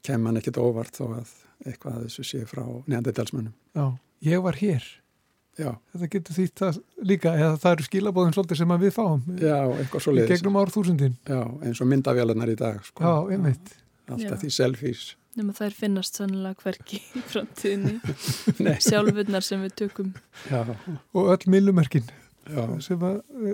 kemur 0.05 0.31
hann 0.31 0.39
ekkit 0.41 0.59
óvart 0.61 0.97
þó 0.97 1.05
að 1.21 1.33
eitthvað 1.65 1.97
að 1.97 2.07
þessu 2.07 2.25
sé 2.27 2.45
frá 2.47 2.63
neanderdalsmönnum. 2.89 3.53
Já, 3.77 3.85
ég 4.27 4.43
var 4.45 4.59
hér. 4.59 4.87
Já. 5.57 5.71
Þetta 5.93 6.09
getur 6.13 6.35
því 6.37 6.45
það 6.59 6.79
líka, 7.09 7.31
eða 7.33 7.53
það 7.63 7.75
eru 7.75 7.85
skilabóðum 7.87 8.33
svolítið 8.35 8.59
sem 8.59 8.73
við 8.83 8.91
fáum. 8.93 9.23
Já, 9.41 9.57
eitthvað 9.73 10.03
svo 10.05 10.13
leiðis. 10.13 10.33
Gegnum 10.35 10.59
árþúsundin. 10.61 11.15
Já, 11.25 11.39
eins 11.65 11.81
og 11.81 11.89
myndavélarnar 11.89 12.51
í 12.53 12.57
dag. 12.59 12.83
Sko. 12.85 13.01
Já, 13.07 13.33
einmitt. 13.33 13.73
Alltaf 14.07 14.43
því 14.43 14.51
selfies. 14.53 15.07
Nefnum 15.37 15.53
að 15.53 15.59
þær 15.61 15.75
finnast 15.77 16.17
sannlega 16.17 16.61
hverki 16.63 17.01
í 17.01 17.23
framtíðinni. 17.33 17.97
Sjálfurnar 18.87 19.45
sem 19.45 19.65
við 19.65 19.75
tökum. 19.83 20.13
Já. 20.49 20.61
Og 21.17 21.33
öll 21.33 21.51
millumerkin 22.49 22.83
sem 22.85 23.05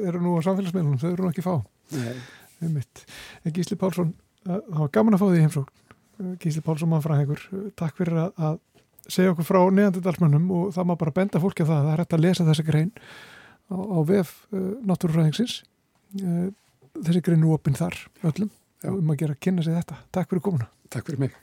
eru 0.08 0.22
nú 0.24 0.36
á 0.38 0.42
samfélagsmeilunum, 0.46 1.00
þau 1.02 1.12
eru 1.12 1.26
nú 1.26 1.32
ekki 1.32 1.46
fá. 1.46 1.56
Gísli 3.54 3.78
Pálsson, 3.80 4.14
það 4.46 4.80
var 4.80 4.92
gaman 4.96 5.18
að 5.18 5.24
fá 5.24 5.28
því 5.28 5.42
heimsókn. 5.44 5.82
Gísli 6.40 6.64
Pálsson 6.64 6.92
mannfræðingur. 6.94 7.46
Takk 7.80 7.98
fyrir 8.00 8.20
að 8.24 8.60
segja 9.12 9.34
okkur 9.34 9.48
frá 9.48 9.62
neðandidalsmönnum 9.76 10.52
og 10.56 10.74
það 10.76 10.90
má 10.90 10.96
bara 11.00 11.16
benda 11.16 11.42
fólki 11.44 11.66
að 11.66 11.74
það 11.74 11.82
það 11.84 11.94
er 11.94 12.04
hægt 12.04 12.18
að 12.18 12.24
lesa 12.24 12.48
þessi 12.48 12.68
grein 12.68 12.92
á, 13.68 13.76
á 13.76 14.00
vef 14.08 14.36
náttúrufræðingsins. 14.88 15.58
Þessi 16.14 17.24
grein 17.26 17.44
er 17.44 17.56
opinn 17.58 17.80
þar 17.80 17.98
öllum 18.24 18.54
Já. 18.84 18.92
um 18.94 19.12
að 19.12 19.24
gera 19.24 19.36
að 19.36 19.42
kynna 19.44 19.66
sig 19.66 19.76
þetta. 19.76 20.00
Takk 20.14 20.32
fyrir 20.32 20.46
komuna. 20.46 20.70
Takk 20.94 21.10
fyrir 21.10 21.26
mig 21.26 21.36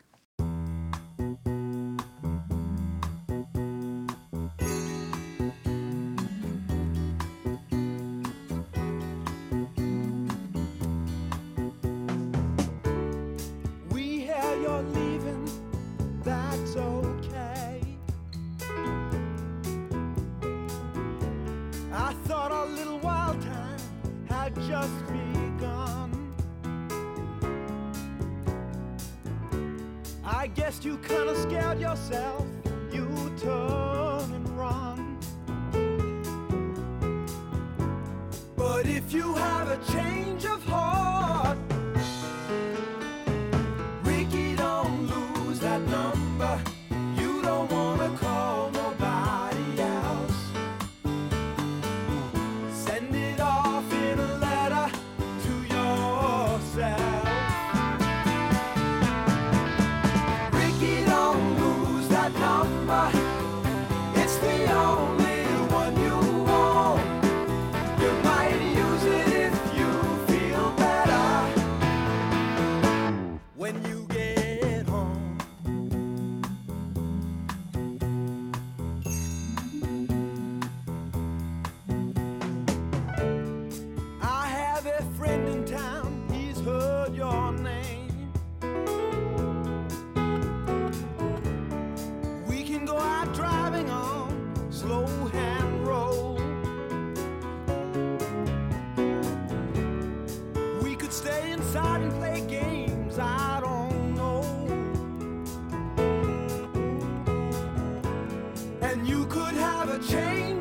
never 109.87 109.99
change. 110.05 110.60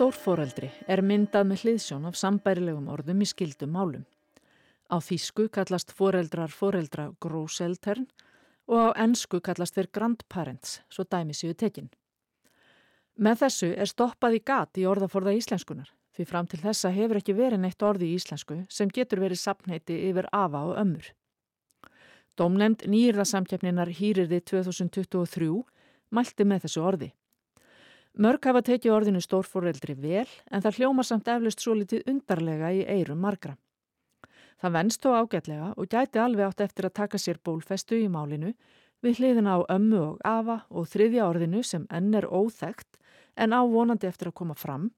Stórforeldri 0.00 0.70
er 0.88 1.02
myndað 1.04 1.42
með 1.50 1.58
hliðsjón 1.60 2.06
af 2.08 2.14
sambærilegum 2.16 2.86
orðum 2.88 3.18
í 3.20 3.26
skildum 3.28 3.74
málum. 3.74 4.06
Á 4.88 4.96
þýsku 4.96 5.50
kallast 5.52 5.92
foreldrar 5.92 6.48
foreldra 6.48 7.10
gróseltern 7.20 8.06
og 8.64 8.80
á 8.80 8.88
ennsku 9.04 9.42
kallast 9.44 9.76
þeir 9.76 9.90
grandparents, 9.92 10.78
svo 10.88 11.04
dæmi 11.04 11.36
séu 11.36 11.52
tekinn. 11.52 11.90
Með 13.20 13.42
þessu 13.42 13.70
er 13.76 13.92
stoppað 13.92 14.38
í 14.38 14.40
gat 14.40 14.80
í 14.80 14.88
orðaforða 14.88 15.36
íslenskunar, 15.36 15.92
því 16.16 16.28
fram 16.32 16.48
til 16.48 16.62
þessa 16.64 16.94
hefur 16.96 17.20
ekki 17.20 17.36
verið 17.36 17.60
neitt 17.66 17.84
orði 17.84 18.08
í 18.08 18.16
íslensku 18.16 18.62
sem 18.72 18.88
getur 18.88 19.20
verið 19.20 19.42
sapneiti 19.44 20.00
yfir 20.08 20.32
afa 20.32 20.64
og 20.70 20.80
ömmur. 20.80 21.12
Dómnefnd 22.40 22.88
nýjirðasamkjafninar 22.88 23.92
hýrirði 24.00 24.40
2023 24.48 25.52
mælti 26.08 26.48
með 26.48 26.64
þessu 26.64 26.88
orði. 26.88 27.12
Mörg 28.18 28.42
hafa 28.42 28.62
tekið 28.66 28.92
orðinu 28.92 29.20
stórforeldri 29.22 29.94
vel 29.94 30.26
en 30.50 30.62
það 30.64 30.80
hljómar 30.80 31.06
samt 31.06 31.28
eflust 31.30 31.62
svo 31.62 31.76
litið 31.78 32.08
undarlega 32.10 32.72
í 32.74 32.82
eirum 32.82 33.20
margra. 33.22 33.54
Það 34.60 34.74
venst 34.76 35.04
þó 35.04 35.10
ágætlega 35.22 35.68
og 35.76 35.88
gæti 35.88 36.20
alveg 36.20 36.50
átt 36.50 36.64
eftir 36.66 36.88
að 36.88 36.96
taka 36.98 37.20
sér 37.22 37.38
bólfestu 37.44 37.96
í 37.96 38.10
málinu 38.10 38.52
við 39.00 39.20
hliðina 39.20 39.56
á 39.56 39.58
ömmu 39.72 40.00
og 40.02 40.24
afa 40.26 40.64
og 40.68 40.88
þriðja 40.90 41.28
orðinu 41.30 41.62
sem 41.64 41.86
enn 41.88 42.12
er 42.18 42.26
óþægt 42.26 42.98
en 43.36 43.54
á 43.54 43.62
vonandi 43.62 44.10
eftir 44.10 44.28
að 44.28 44.38
koma 44.42 44.58
fram 44.58 44.90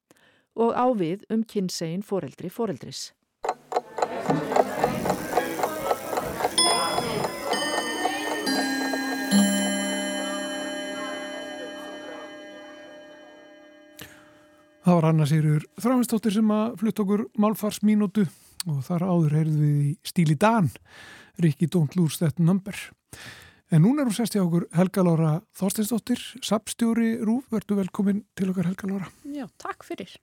og 0.57 0.73
á 0.73 0.89
við 0.97 1.23
um 1.31 1.45
kynsegin 1.45 2.03
foreldri 2.03 2.51
foreldris. 2.51 3.13
Það 14.83 14.97
var 14.97 15.05
Anna 15.07 15.27
Sýrur 15.31 15.65
Þráinstóttir 15.79 16.35
sem 16.35 16.49
að 16.51 16.73
flutt 16.81 17.01
okkur 17.05 17.21
málfarsmínútu 17.39 18.25
og 18.67 18.81
þar 18.83 19.05
áður 19.07 19.37
heyrðu 19.37 19.61
við 19.61 19.77
í 19.85 19.91
stíli 20.11 20.35
Dan, 20.35 20.73
Rikki 21.39 21.69
Don't 21.71 21.95
Lose 21.95 22.19
That 22.19 22.43
Number. 22.43 22.75
En 23.71 23.85
núna 23.85 24.03
er 24.03 24.11
hún 24.11 24.17
sest 24.17 24.35
í 24.35 24.41
okkur 24.43 24.67
Helga 24.75 25.05
Lára 25.07 25.31
Þorsteinsdóttir, 25.55 26.25
sapstjóri 26.43 27.13
Rúf, 27.23 27.47
verður 27.55 27.79
velkomin 27.85 28.25
til 28.35 28.51
okkar 28.51 28.73
Helga 28.73 28.91
Lára. 28.91 29.11
Já, 29.31 29.47
takk 29.63 29.87
fyrir. 29.87 30.17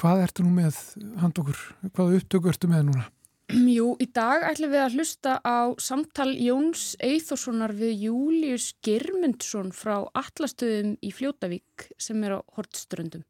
Hvað 0.00 0.24
ertu 0.24 0.46
nú 0.46 0.56
með 0.56 0.78
hand 1.20 1.40
okkur? 1.42 1.60
Hvað 1.92 2.16
upptöku 2.16 2.52
ertu 2.54 2.70
með 2.72 2.86
núna? 2.88 3.06
Jú, 3.76 3.90
í 4.00 4.06
dag 4.08 4.46
ætlum 4.48 4.72
við 4.72 4.86
að 4.86 4.96
hlusta 4.96 5.36
á 5.44 5.68
samtal 5.76 6.30
Jóns 6.32 6.94
Eithossonar 7.04 7.76
við 7.76 8.06
Július 8.06 8.70
Germundsson 8.80 9.68
frá 9.76 9.98
Allastöðum 10.16 10.96
í 11.04 11.12
Fljótavík 11.12 11.90
sem 12.00 12.24
er 12.24 12.38
á 12.38 12.46
Hortströndum 12.56 13.26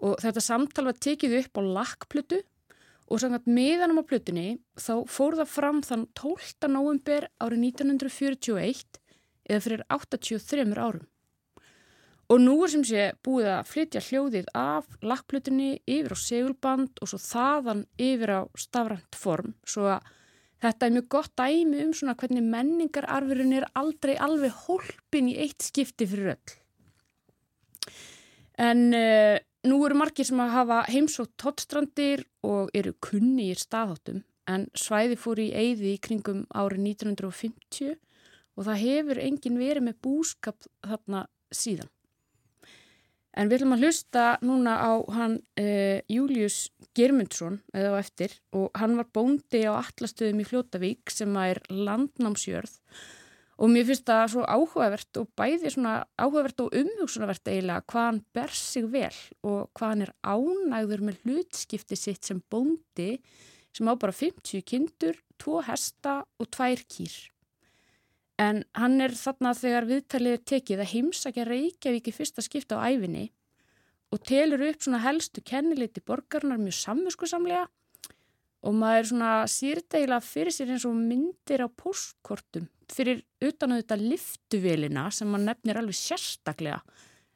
og 0.00 0.16
þetta 0.22 0.42
samtal 0.44 0.88
var 0.88 0.98
tekið 0.98 1.36
upp 1.42 1.60
á 1.60 1.62
lakkplötu 1.76 2.40
og 3.10 3.20
samkvæmt 3.20 3.50
meðanum 3.50 4.00
á 4.00 4.04
plötunni 4.06 4.48
þá 4.78 4.94
fór 5.10 5.36
það 5.40 5.52
fram 5.52 5.80
þann 5.84 6.06
12. 6.18 6.70
november 6.70 7.26
árið 7.42 7.64
1941 7.66 9.00
eða 9.50 9.64
fyrir 9.64 9.82
83 9.90 10.76
árum. 10.78 11.06
Og 12.30 12.38
nú 12.38 12.54
er 12.62 12.70
sem 12.70 12.84
sé 12.86 13.08
búið 13.26 13.48
að 13.50 13.66
flytja 13.72 14.02
hljóðið 14.06 14.52
af 14.54 14.86
lakkplötunni 15.02 15.80
yfir 15.82 16.14
á 16.14 16.18
segulband 16.22 17.02
og 17.02 17.10
svo 17.10 17.18
þaðan 17.18 17.82
yfir 17.98 18.34
á 18.38 18.40
stafrænt 18.54 19.18
form 19.18 19.56
svo 19.66 19.88
að 19.96 20.06
þetta 20.62 20.86
er 20.86 20.94
mjög 20.94 21.08
gott 21.16 21.34
dæmi 21.40 21.82
um 21.82 21.92
svona 21.96 22.14
hvernig 22.20 22.46
menningararfurinn 22.46 23.56
er 23.58 23.66
aldrei 23.80 24.14
alveg 24.14 24.54
hólpin 24.68 25.32
í 25.32 25.38
eitt 25.42 25.66
skipti 25.66 26.06
fyrir 26.06 26.36
öll. 26.36 26.56
En 28.60 28.90
uh, 28.94 29.40
nú 29.66 29.80
eru 29.86 29.98
margir 29.98 30.28
sem 30.28 30.40
að 30.40 30.54
hafa 30.54 30.80
heimsótt 30.88 31.32
tóttstrandir 31.40 32.24
og 32.46 32.70
eru 32.76 32.94
kunni 33.04 33.50
í 33.52 33.58
staðháttum 33.58 34.22
en 34.50 34.66
svæði 34.74 35.18
fór 35.20 35.40
í 35.42 35.50
eyði 35.52 35.94
í 35.94 36.00
kringum 36.02 36.44
árið 36.48 36.84
1950 36.96 37.96
og 38.56 38.66
það 38.66 38.82
hefur 38.84 39.22
engin 39.22 39.60
verið 39.60 39.86
með 39.86 39.98
búskap 40.04 40.68
þarna 40.86 41.24
síðan. 41.54 41.90
En 43.38 43.46
við 43.46 43.60
ætlum 43.60 43.76
að 43.76 43.84
hlusta 43.84 44.24
núna 44.42 44.72
á 44.82 44.92
hann 45.14 45.36
uh, 45.60 46.00
Július 46.10 46.72
Germundsson 46.98 47.60
eða 47.70 47.94
á 47.94 48.00
eftir 48.00 48.34
og 48.56 48.72
hann 48.74 48.96
var 48.98 49.06
bóndi 49.14 49.62
á 49.70 49.78
allastöðum 49.78 50.42
í 50.42 50.48
Fljótavík 50.48 51.12
sem 51.14 51.36
er 51.38 51.62
landnámsjörð 51.70 52.74
Og 52.80 53.19
mér 53.68 53.84
finnst 53.90 54.06
það 54.08 54.22
svo 54.32 54.42
áhugavert 54.48 55.18
og 55.20 55.26
bæði 55.36 55.70
svona 55.74 55.94
áhugavert 56.16 56.62
og 56.64 56.76
umhugsunavert 56.80 57.50
eiginlega 57.50 57.84
hvað 57.92 58.06
hann 58.06 58.20
ber 58.32 58.54
sig 58.56 58.86
vel 58.88 59.18
og 59.44 59.58
hvað 59.76 59.90
hann 59.90 60.04
er 60.06 60.12
ánægður 60.24 61.02
með 61.04 61.18
hlutskipti 61.26 61.98
sitt 62.00 62.24
sem 62.24 62.40
bóndi 62.48 63.10
sem 63.76 63.90
á 63.90 63.94
bara 64.00 64.16
50 64.16 64.64
kindur, 64.64 65.20
2 65.38 65.60
hesta 65.68 66.14
og 66.40 66.48
2 66.56 66.86
kýr. 66.88 67.18
En 68.40 68.64
hann 68.72 68.96
er 69.04 69.12
þarna 69.12 69.52
þegar 69.52 69.90
viðtalið 69.92 70.38
er 70.38 70.42
tekið 70.54 70.80
að 70.80 70.92
heimsækja 70.94 71.44
Reykjavík 71.44 72.08
í 72.08 72.16
fyrsta 72.16 72.46
skipta 72.46 72.80
á 72.80 72.88
æfinni 72.88 73.28
og 74.10 74.24
telur 74.24 74.64
upp 74.70 74.80
svona 74.80 75.04
helstu 75.04 75.44
kenniliti 75.44 76.00
borgarnar 76.00 76.58
mjög 76.58 76.80
samviskusamlega 76.80 77.68
og 78.64 78.76
maður 78.76 79.12
svona 79.12 79.32
sýrdegila 79.48 80.24
fyrir 80.24 80.56
sér 80.56 80.72
eins 80.72 80.88
og 80.88 80.96
myndir 80.96 81.60
á 81.60 81.68
postkortum 81.68 82.66
fyrir 82.94 83.22
utan 83.44 83.74
að 83.74 83.82
þetta 83.82 83.98
liftuvélina 84.00 85.06
sem 85.14 85.30
maður 85.30 85.46
nefnir 85.50 85.80
alveg 85.80 85.98
sérstaklega 85.98 86.80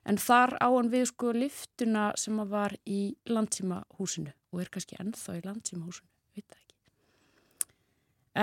en 0.04 0.20
þar 0.20 0.56
á 0.60 0.68
hann 0.68 0.90
við 0.92 1.06
sko 1.10 1.32
liftuna 1.36 2.10
sem 2.20 2.36
maður 2.36 2.54
var 2.54 2.76
í 2.84 3.00
landsýmahúsinu 3.30 4.32
og 4.52 4.62
er 4.62 4.70
kannski 4.72 4.98
ennþá 5.00 5.38
í 5.38 5.44
landsýmahúsinu, 5.46 6.10
veit 6.36 6.46
það 6.46 6.60
ekki. 6.60 6.76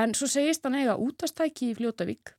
En 0.02 0.16
svo 0.18 0.30
segist 0.32 0.66
hann 0.66 0.80
eiga 0.80 0.98
útastæki 1.00 1.72
í 1.72 1.78
Fljótavík 1.78 2.34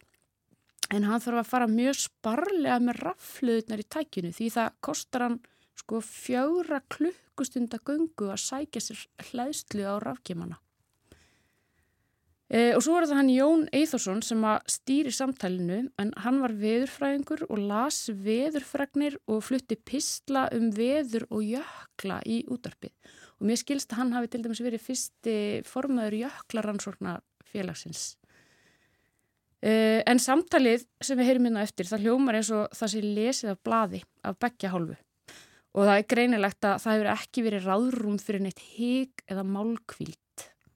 en 0.93 1.07
hann 1.09 1.23
þarf 1.25 1.41
að 1.41 1.51
fara 1.53 1.70
mjög 1.70 2.01
sparlega 2.03 2.81
með 2.83 3.01
rafluðunar 3.07 3.83
í 3.83 3.89
tækinu 3.97 4.33
því 4.37 4.51
það 4.57 4.77
kostar 4.85 5.27
hann 5.29 5.39
sko 5.79 6.03
fjögra 6.05 6.83
klukkustunda 6.93 7.81
gungu 7.87 8.29
að 8.33 8.43
sækja 8.45 8.83
sér 8.85 9.07
hlæðslu 9.31 9.87
á 9.89 9.95
rafkímana. 10.03 10.59
E, 12.53 12.75
og 12.77 12.83
svo 12.85 12.99
er 12.99 13.07
það 13.09 13.17
hann 13.17 13.31
Jón 13.33 13.63
Eithorsson 13.73 14.19
sem 14.21 14.43
að 14.45 14.67
stýri 14.75 15.13
samtalinu 15.17 15.87
en 16.03 16.11
hann 16.21 16.41
var 16.43 16.53
veðurfræðingur 16.61 17.47
og 17.47 17.63
las 17.71 18.11
veðurfræknir 18.13 19.17
og 19.33 19.41
flutti 19.47 19.79
pistla 19.81 20.45
um 20.53 20.67
veður 20.77 21.25
og 21.31 21.47
jökla 21.49 22.19
í 22.29 22.43
útarpið. 22.53 22.93
Og 23.41 23.49
mér 23.49 23.61
skilst 23.63 23.95
að 23.95 24.03
hann 24.03 24.13
hafi 24.19 24.29
til 24.35 24.43
dæmis 24.45 24.61
verið 24.61 24.85
fyrsti 24.85 25.37
formaður 25.65 26.19
jöklaransórna 26.27 27.15
félagsins. 27.55 28.19
E, 29.65 30.03
en 30.05 30.21
samtalið 30.21 30.85
sem 31.01 31.17
við 31.17 31.31
heyrim 31.31 31.49
hérna 31.49 31.65
eftir 31.65 31.89
það 31.89 32.05
hljómar 32.05 32.37
eins 32.37 32.53
og 32.53 32.69
það 32.77 32.93
sé 32.93 33.07
lesið 33.07 33.55
af 33.55 33.63
bladi 33.65 34.03
af 34.29 34.37
begja 34.45 34.75
hálfu. 34.75 34.99
Og 35.73 35.89
það 35.89 35.95
er 35.97 36.11
greinilegt 36.13 36.69
að 36.69 36.83
það 36.85 36.99
hefur 36.99 37.15
ekki 37.15 37.47
verið 37.49 37.71
ráðrúm 37.71 38.21
fyrir 38.21 38.45
neitt 38.45 38.61
hig 38.75 39.25
eða 39.25 39.47
málkvíld 39.49 40.21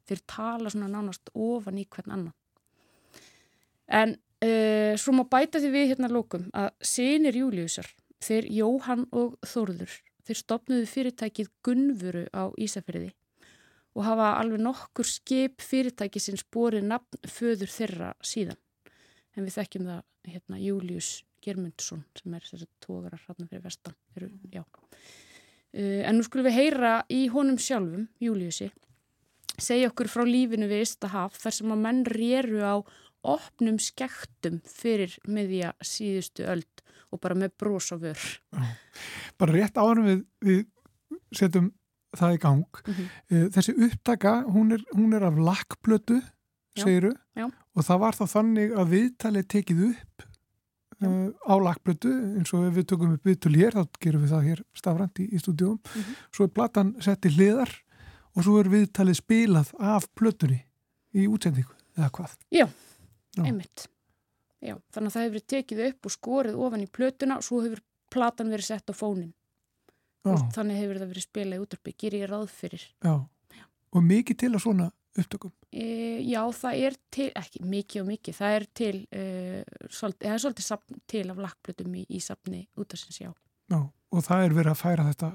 þeir 0.06 0.22
tala 0.30 0.72
svona 0.72 0.90
nánast 0.90 1.30
ofan 1.34 1.80
í 1.80 1.86
hvern 1.90 2.14
annan. 2.14 2.34
En 3.86 4.16
uh, 4.16 4.94
svo 4.98 5.14
má 5.14 5.24
bæta 5.30 5.60
því 5.62 5.70
við 5.74 5.92
hérna 5.92 6.10
lókum 6.10 6.48
að 6.56 6.72
senir 6.84 7.38
Júliusar, 7.38 7.88
þeir 8.22 8.48
Jóhann 8.58 9.06
og 9.14 9.36
Þórður, 9.46 9.92
þeir 10.26 10.40
stopnuðu 10.42 10.88
fyrirtækið 10.90 11.52
Gunvuru 11.66 12.26
á 12.34 12.50
Ísafjörði 12.58 13.12
og 13.96 14.04
hafa 14.04 14.34
alveg 14.40 14.60
nokkur 14.60 15.08
skip 15.08 15.62
fyrirtæki 15.64 16.20
sem 16.20 16.36
sporið 16.36 16.84
nafn 16.90 17.30
föður 17.32 17.70
þeirra 17.72 18.10
síðan. 18.20 18.58
En 19.36 19.46
við 19.46 19.56
þekkjum 19.56 19.86
það 19.88 20.32
hérna 20.32 20.60
Július 20.60 21.10
Germundsson 21.44 22.02
sem 22.18 22.34
er 22.34 22.44
þessi 22.44 22.66
tógarar 22.82 23.22
hrannar 23.22 23.48
fyrir 23.48 23.64
vestan. 23.64 23.96
Eru, 24.16 24.28
uh, 24.58 26.02
en 26.02 26.18
nú 26.18 26.26
skulum 26.26 26.48
við 26.48 26.58
heyra 26.58 26.92
í 27.12 27.26
honum 27.32 27.60
sjálfum, 27.60 28.08
Júliusi, 28.20 28.68
segja 29.58 29.90
okkur 29.90 30.10
frá 30.10 30.24
lífinu 30.26 30.68
við 30.70 30.84
Ístahaf 30.86 31.38
þar 31.40 31.56
sem 31.58 31.72
að 31.74 31.82
menn 31.86 32.04
rýru 32.08 32.62
á 32.62 32.76
opnum 33.26 33.78
skektum 33.82 34.60
fyrir 34.68 35.16
miðja 35.26 35.72
síðustu 35.82 36.46
öld 36.46 36.84
og 37.10 37.20
bara 37.22 37.38
með 37.38 37.56
brós 37.58 37.90
á 37.94 37.96
vör. 37.98 38.22
Bara 39.38 39.56
rétt 39.56 39.78
árum 39.78 40.06
við, 40.06 40.22
við 40.44 40.62
setjum 41.34 41.72
það 42.16 42.36
í 42.36 42.40
gang. 42.42 42.80
Mm 42.86 42.94
-hmm. 42.94 43.50
Þessi 43.56 43.74
upptaka, 43.88 44.42
hún 44.46 44.72
er, 44.72 44.84
hún 44.94 45.14
er 45.14 45.26
af 45.26 45.36
lakkblötu, 45.38 46.20
segiru, 46.76 47.12
og 47.76 47.84
það 47.84 48.00
var 48.00 48.14
þá 48.14 48.24
þannig 48.26 48.72
að 48.76 48.90
viðtalið 48.94 49.46
tekið 49.48 49.84
upp 49.90 50.26
uh, 51.04 51.28
á 51.44 51.54
lakblötu 51.60 52.12
eins 52.38 52.52
og 52.56 52.66
ef 52.68 52.76
við 52.78 52.88
tökum 52.92 53.16
upp 53.16 53.28
viðtul 53.28 53.54
hér 53.56 53.76
þá 53.76 53.98
gerum 54.00 54.24
við 54.24 54.34
það 54.34 54.48
hér 54.50 54.62
stafrænt 54.76 55.20
í, 55.20 55.28
í 55.32 55.40
stúdíum 55.42 55.76
mm 55.76 56.02
-hmm. 56.02 56.16
svo 56.32 56.46
er 56.46 56.54
platan 56.56 56.94
sett 57.00 57.26
í 57.26 57.34
hliðar 57.36 57.72
og 58.36 58.44
svo 58.44 58.58
er 58.60 58.70
viðtalið 58.72 59.20
spilað 59.20 59.72
af 59.80 60.08
plötunni 60.18 60.60
í 61.16 61.26
útsendingu 61.30 61.72
eða 61.96 62.10
hvað? 62.18 62.36
Já, 62.52 62.66
Já. 62.66 63.42
einmitt 63.44 63.88
Já, 64.64 64.74
þannig 64.92 65.10
að 65.10 65.14
það 65.14 65.26
hefur 65.26 65.46
tekið 65.52 65.82
upp 65.86 66.08
og 66.08 66.14
skorið 66.14 66.60
ofan 66.66 66.84
í 66.84 66.90
plötuna 66.90 67.38
og 67.38 67.46
svo 67.46 67.62
hefur 67.64 67.82
platan 68.12 68.52
verið 68.52 68.70
sett 68.70 68.92
á 68.92 68.94
fónin 68.96 69.32
þannig 70.26 70.80
hefur 70.80 71.00
það 71.00 71.10
verið 71.12 71.26
spilað 71.26 71.58
í 71.58 71.62
útarpi, 71.62 71.92
ger 71.94 72.16
ég 72.18 72.30
ráð 72.30 72.48
fyrir 72.50 72.86
Já, 73.04 73.14
og 73.94 74.06
mikið 74.06 74.40
til 74.42 74.52
að 74.52 74.64
svona 74.64 74.88
upptökum? 75.16 75.52
E, 75.72 75.86
já, 76.26 76.40
það 76.52 76.80
er 76.88 76.96
til, 77.14 77.28
ekki 77.38 77.62
mikið 77.64 78.02
og 78.02 78.08
mikið, 78.10 78.36
það 78.36 78.56
er 78.56 78.66
til, 78.80 78.94
e, 79.10 79.24
svolítið, 79.88 80.26
það 80.26 80.34
er 80.34 80.42
svolítið 80.44 81.02
til 81.12 81.24
af 81.32 81.42
lakblötum 81.44 81.96
í, 81.96 82.04
í 82.08 82.22
sapni 82.22 82.62
út 82.76 82.96
af 82.96 83.00
sinns, 83.00 83.20
já. 83.22 83.30
Já, 83.72 83.78
og 83.80 84.26
það 84.26 84.44
er 84.44 84.56
verið 84.58 84.72
að 84.72 84.82
færa 84.82 85.06
þetta 85.10 85.30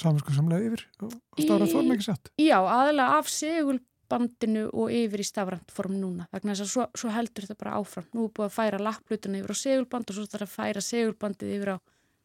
saminskuðsamlega 0.00 0.68
yfir 0.70 0.84
og 1.06 1.14
stára 1.38 1.68
þorm 1.70 1.94
ekki 1.94 2.06
satt? 2.08 2.30
Já, 2.40 2.58
aðalega 2.60 3.18
af 3.20 3.30
segulbandinu 3.32 4.66
og 4.72 4.92
yfir 4.94 5.22
í 5.22 5.26
stafrandform 5.28 5.96
núna, 6.00 6.28
vegna 6.34 6.54
þess 6.54 6.66
að 6.66 6.72
svo, 6.74 6.86
svo 6.98 7.14
heldur 7.14 7.46
þetta 7.46 7.60
bara 7.62 7.78
áfram. 7.80 8.10
Nú 8.12 8.28
er 8.28 8.36
búið 8.36 8.48
að 8.50 8.54
færa 8.58 8.82
lakblötuna 8.82 9.40
yfir 9.40 9.54
á 9.54 9.62
segulband 9.62 10.10
og 10.10 10.18
svo 10.18 10.28
þarf 10.34 10.46
að 10.48 10.54
færa 10.58 10.84
segulbandið 10.84 11.56
yfir 11.58 11.74
á 11.74 11.76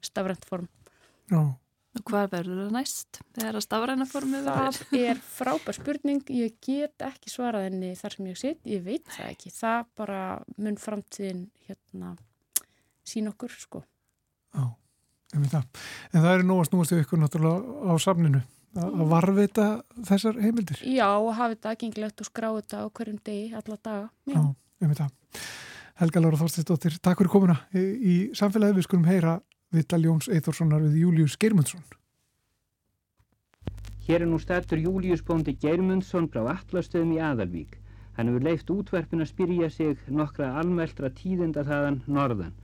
stafrandform. 0.10 0.70
Já. 1.30 1.42
Og 1.98 2.04
hvað 2.06 2.28
verður 2.36 2.60
það 2.62 2.74
næst? 2.76 3.18
Þegar 3.34 3.58
að 3.58 3.64
stafræna 3.66 4.06
formið 4.08 4.44
verður? 4.46 4.78
Það 4.92 5.06
er 5.10 5.22
frábær 5.26 5.78
spurning, 5.78 6.28
ég 6.38 6.58
get 6.62 7.06
ekki 7.08 7.32
svarað 7.34 7.66
henni 7.66 7.90
þar 7.98 8.16
sem 8.16 8.28
ég 8.30 8.38
sitt, 8.38 8.60
ég 8.70 8.84
veit 8.86 9.10
það 9.10 9.32
ekki. 9.32 9.54
Það 9.56 9.88
bara 9.98 10.20
mun 10.62 10.78
framtíðin 10.80 11.48
hérna 11.66 12.14
sín 13.10 13.32
okkur 13.32 13.56
sko. 13.58 13.82
Já, 14.54 14.64
það. 15.34 15.84
En 16.14 16.24
það 16.24 16.32
er 16.34 16.46
nú 16.48 16.60
að 16.60 16.70
snúast 16.70 16.96
ykkur 16.98 17.22
náttúrulega 17.22 17.90
á 17.90 17.94
samninu 18.02 18.42
að 18.80 19.06
varfita 19.10 19.68
þessar 20.08 20.40
heimildir. 20.42 20.82
Já, 20.86 21.08
og 21.18 21.34
hafa 21.34 21.56
þetta 21.56 21.74
aðgengilegt 21.74 22.22
og 22.22 22.30
skrá 22.30 22.50
þetta 22.54 22.84
á 22.84 22.88
hverjum 22.90 23.22
degi, 23.26 23.48
alla 23.58 23.78
daga. 23.82 24.10
Já, 24.30 24.42
veit 24.86 25.00
það. 25.02 25.16
Helga 26.00 26.22
Lára 26.24 26.40
Þorstinsdóttir, 26.40 27.00
takk 27.04 27.20
fyrir 27.20 27.32
komuna 27.34 27.58
í, 27.76 27.82
í 27.82 28.14
samfélagi. 28.38 28.78
Við 28.78 28.86
skulum 28.88 29.10
heyra 29.10 29.40
Vital 29.76 30.00
Jóns 30.06 30.30
Eithórssonar 30.32 30.86
við 30.86 31.02
Július 31.04 31.36
Geirmundsson. 31.42 31.84
Hér 34.08 34.24
er 34.24 34.30
nú 34.30 34.40
statur 34.42 34.80
Július 34.82 35.22
bóndi 35.26 35.58
Geirmundsson 35.60 36.30
frá 36.32 36.46
Allastöðum 36.56 37.18
í 37.18 37.20
Aðalvík. 37.22 37.76
Hann 38.16 38.32
hefur 38.32 38.48
leift 38.48 38.72
útverfin 38.74 39.22
að 39.22 39.30
spyrja 39.34 39.70
sig 39.70 40.00
nokkra 40.08 40.54
almeldra 40.62 41.12
tíðinda 41.14 41.66
þaðan 41.68 42.02
norðan. 42.08 42.56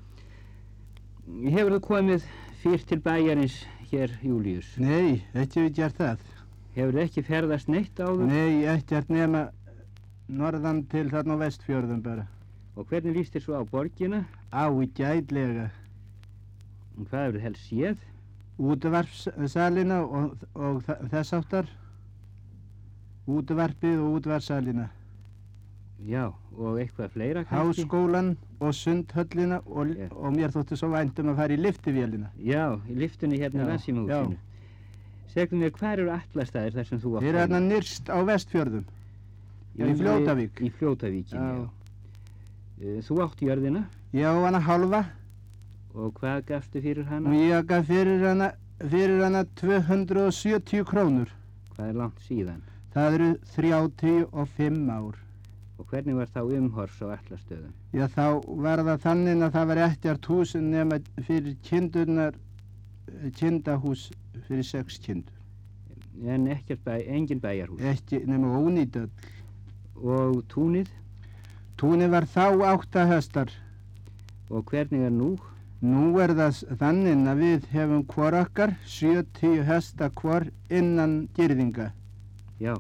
Hefur 1.26 1.73
þú 1.73 1.80
komið 1.82 2.26
fyrst 2.61 2.86
til 2.91 2.99
bæjarins 3.01 3.55
hér, 3.89 4.11
Július? 4.21 4.67
Nei, 4.78 5.23
ekki 5.34 5.63
við 5.63 5.71
gert 5.80 5.97
það. 5.97 6.26
Hefur 6.76 6.93
þið 6.93 7.01
ekki 7.01 7.23
ferðast 7.26 7.71
neitt 7.71 7.99
áður? 8.01 8.28
Nei, 8.30 8.65
ekkert 8.69 9.09
nema 9.09 9.47
norðan 10.30 10.84
til 10.91 11.07
þarna 11.09 11.38
á 11.39 11.41
vestfjörðum 11.41 12.03
bara. 12.05 12.28
Og 12.78 12.86
hvernig 12.91 13.17
líst 13.17 13.34
þér 13.34 13.45
svo 13.45 13.57
á 13.57 13.63
borgina? 13.71 14.21
Á 14.53 14.69
í 14.69 14.89
gætlega. 14.97 15.71
Og 16.99 17.09
hvað 17.09 17.32
eru 17.32 17.41
helst 17.47 17.71
séð? 17.71 18.05
Útvarpssalina 18.61 20.03
og, 20.05 20.45
og 20.53 20.86
þess 20.86 21.34
áttar. 21.39 21.71
Útvarpið 23.26 23.97
og 23.97 24.19
útvarpssalina. 24.19 24.91
Já, 26.03 26.27
og 26.57 26.79
eitthvað 26.81 27.13
fleira 27.13 27.43
kannski? 27.47 27.85
Háskólan 27.85 28.33
og 28.59 28.73
sundhöllina 28.75 29.61
og, 29.65 29.93
yeah. 29.95 30.11
og 30.11 30.35
mér 30.35 30.51
þóttu 30.51 30.75
svo 30.77 30.89
væntum 30.91 31.31
að 31.31 31.39
fara 31.39 31.55
í 31.55 31.61
liftivélina. 31.61 32.29
Já, 32.35 32.75
í 32.91 32.97
liftunni 32.99 33.39
hérna 33.39 33.63
í 33.63 33.69
Vessimúsinu. 33.71 34.37
Segðu 35.31 35.61
mér, 35.61 35.71
hvað 35.75 35.95
eru 35.95 36.11
allastæðir 36.15 36.77
þar 36.77 36.89
sem 36.89 37.01
þú 37.03 37.15
átt? 37.15 37.25
Þeir 37.25 37.31
eru 37.31 37.41
hérna 37.41 37.63
nýrst 37.63 38.11
á 38.11 38.19
vestfjörðum. 38.27 38.85
Já, 39.75 39.87
í 39.87 39.95
Fljótavík. 39.99 40.61
Í 40.61 40.71
Fljótavíkinu, 40.77 41.41
já. 41.41 41.55
já. 41.63 41.85
Eh, 42.75 43.01
þú 43.07 43.19
átt 43.23 43.41
jörðina? 43.43 43.85
Já, 44.15 44.29
hana 44.43 44.59
halva. 44.59 45.01
Og 45.95 46.13
hvað 46.19 46.45
gafstu 46.51 46.83
fyrir 46.83 47.07
hana? 47.07 47.31
Ég 47.39 47.67
gaf 47.67 47.87
fyrir 47.87 48.23
hana, 48.27 48.53
fyrir 48.83 49.23
hana 49.23 49.45
270 49.59 50.83
krónur. 50.87 51.31
Hvað 51.75 51.91
er 51.91 52.01
langt 52.03 52.23
síðan? 52.27 52.63
Það 52.95 53.17
eru 53.17 53.29
35 53.55 54.89
ár. 54.91 55.24
Og 55.78 55.88
hvernig 55.91 56.15
var 56.15 56.30
þá 56.32 56.41
umhors 56.55 56.99
á 57.03 57.11
allastöðum? 57.17 57.71
Já, 57.91 58.05
þá 58.07 58.26
var 58.63 58.84
það 58.88 59.01
þannig 59.03 59.41
að 59.43 59.55
það 59.55 59.71
var 59.71 59.82
ekkert 59.89 60.30
hús 60.32 60.53
nema 60.55 60.99
fyrir 61.28 61.57
kindurnar, 61.67 62.38
kindahús 63.36 64.05
fyrir 64.47 64.67
sex 64.67 64.99
kindur. 65.03 65.41
En 66.23 66.47
ekkert 66.47 66.86
bæ, 66.86 66.93
engin 67.11 67.41
bæjarhús? 67.43 67.84
Ekki, 67.91 68.21
nema 68.30 68.55
ónýtöld. 68.55 69.28
Og 69.99 70.39
túnið? 70.51 70.88
Túnið 71.76 72.15
var 72.15 72.30
þá 72.32 72.47
áttahestar. 72.71 73.51
Og 74.47 74.63
hvernig 74.71 75.09
er 75.09 75.11
nú? 75.11 75.34
Nú 75.84 76.15
er 76.23 76.32
það 76.38 76.63
þannig 76.80 77.28
að 77.28 77.43
við 77.43 77.69
hefum 77.76 78.07
hvor 78.15 78.39
okkar 78.39 78.78
70 78.88 79.59
hesta 79.67 80.07
hvor 80.21 80.47
innan 80.71 81.26
gyrðinga. 81.36 81.91
Já, 82.63 82.78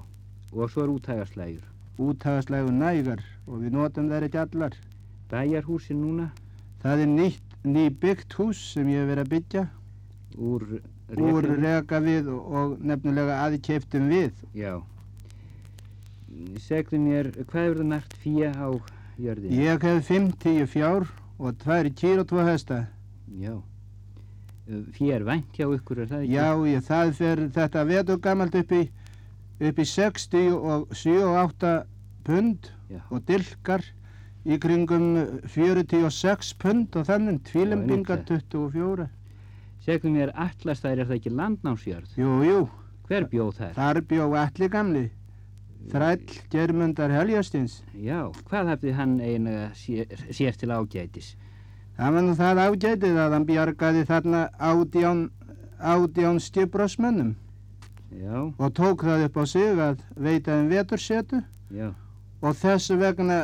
og 0.55 0.71
svo 0.71 0.85
er 0.87 0.95
útægarslægur. 0.95 1.74
Útægarslægur 2.01 2.73
nægar 2.75 3.21
og 3.47 3.61
við 3.63 3.75
notum 3.77 4.09
þær 4.11 4.25
ekki 4.27 4.41
allar. 4.41 4.73
Bæjarhúsin 5.31 6.01
núna? 6.01 6.31
Það 6.83 7.03
er 7.05 7.11
nýtt, 7.11 7.53
ný 7.65 7.85
byggt 8.01 8.35
hús 8.37 8.59
sem 8.73 8.89
ég 8.91 9.01
hef 9.01 9.11
verið 9.13 9.23
að 9.23 9.31
byggja. 9.35 9.63
Úr 10.37 10.65
reka, 10.69 11.29
Úr 11.29 11.47
reka 11.61 12.01
við 12.03 12.27
og, 12.33 12.51
og 12.59 12.75
nefnilega 12.83 13.39
aðkjöftum 13.45 14.09
við. 14.11 14.43
Já. 14.53 14.73
Segðu 16.65 16.99
mér, 16.99 17.31
hvað 17.47 17.69
er 17.69 17.79
það 17.79 17.89
nært 17.93 18.17
fíja 18.19 18.51
á 18.53 18.69
jörðinu? 19.21 19.61
Ég 19.63 19.87
hef 19.87 20.11
50 20.11 20.67
fjár 20.73 21.07
og 21.39 21.55
tvær 21.63 21.89
kýr 21.95 22.21
og 22.25 22.29
tvo 22.29 22.43
hesta. 22.45 22.83
Já. 23.39 23.55
Fér 24.97 25.25
vænt 25.25 25.55
hjá 25.55 25.67
ykkur 25.69 26.03
er 26.03 26.07
það 26.09 26.23
ekki? 26.25 26.35
Já, 26.35 26.47
ég, 26.69 26.85
það 26.87 27.11
fer 27.19 27.41
þetta 27.53 27.83
vetur 27.85 28.21
gammalt 28.21 28.55
upp 28.57 28.71
í, 28.73 28.83
upp 29.59 29.79
í 29.79 29.85
60 29.87 30.55
og 30.55 30.95
7 30.95 31.17
og 31.23 31.37
8 31.43 31.75
pund 32.25 32.71
Já. 32.91 33.01
og 33.09 33.21
dilkar 33.27 33.85
í 34.45 34.57
kringum 34.61 35.41
46 35.49 36.53
pund 36.61 36.95
og 36.95 37.07
þannig 37.07 37.43
tvílembingar 37.47 38.25
24. 38.27 39.07
Segðu 39.85 40.11
mér, 40.15 40.31
allastæðir 40.33 41.03
er 41.03 41.09
það 41.09 41.19
ekki 41.19 41.31
landnámsjörð? 41.37 42.17
Jú, 42.17 42.31
jú. 42.45 42.59
Hver 43.05 43.27
bjóð 43.29 43.59
þær? 43.59 43.73
Þar 43.77 44.01
bjóð 44.09 44.35
allir 44.41 44.71
gamli. 44.73 45.05
Þræll 45.91 46.37
Germundar 46.49 47.11
Heljastins. 47.13 47.83
Já, 47.93 48.31
hvað 48.49 48.71
hafði 48.73 48.93
hann 48.97 49.17
sér, 49.77 50.23
sér 50.33 50.57
til 50.57 50.71
ágætis? 50.73 51.35
Það 51.95 52.15
var 52.15 52.25
nú 52.25 52.33
það 52.35 52.61
ágætið 52.65 53.19
að 53.21 53.35
hann 53.37 53.45
bjargaði 53.45 54.05
þarna 54.09 54.41
ádján, 54.57 55.21
ádján 55.77 56.41
stjöbrásmönnum. 56.41 57.35
Já. 58.21 58.39
Og 58.57 58.73
tók 58.77 59.03
það 59.03 59.27
upp 59.27 59.37
á 59.37 59.43
sig 59.49 59.81
að 59.85 60.01
veita 60.15 60.55
um 60.59 60.69
vetursetu. 60.71 61.41
Já. 61.73 61.91
Og 62.41 62.57
þessu 62.59 62.97
vegna 63.01 63.37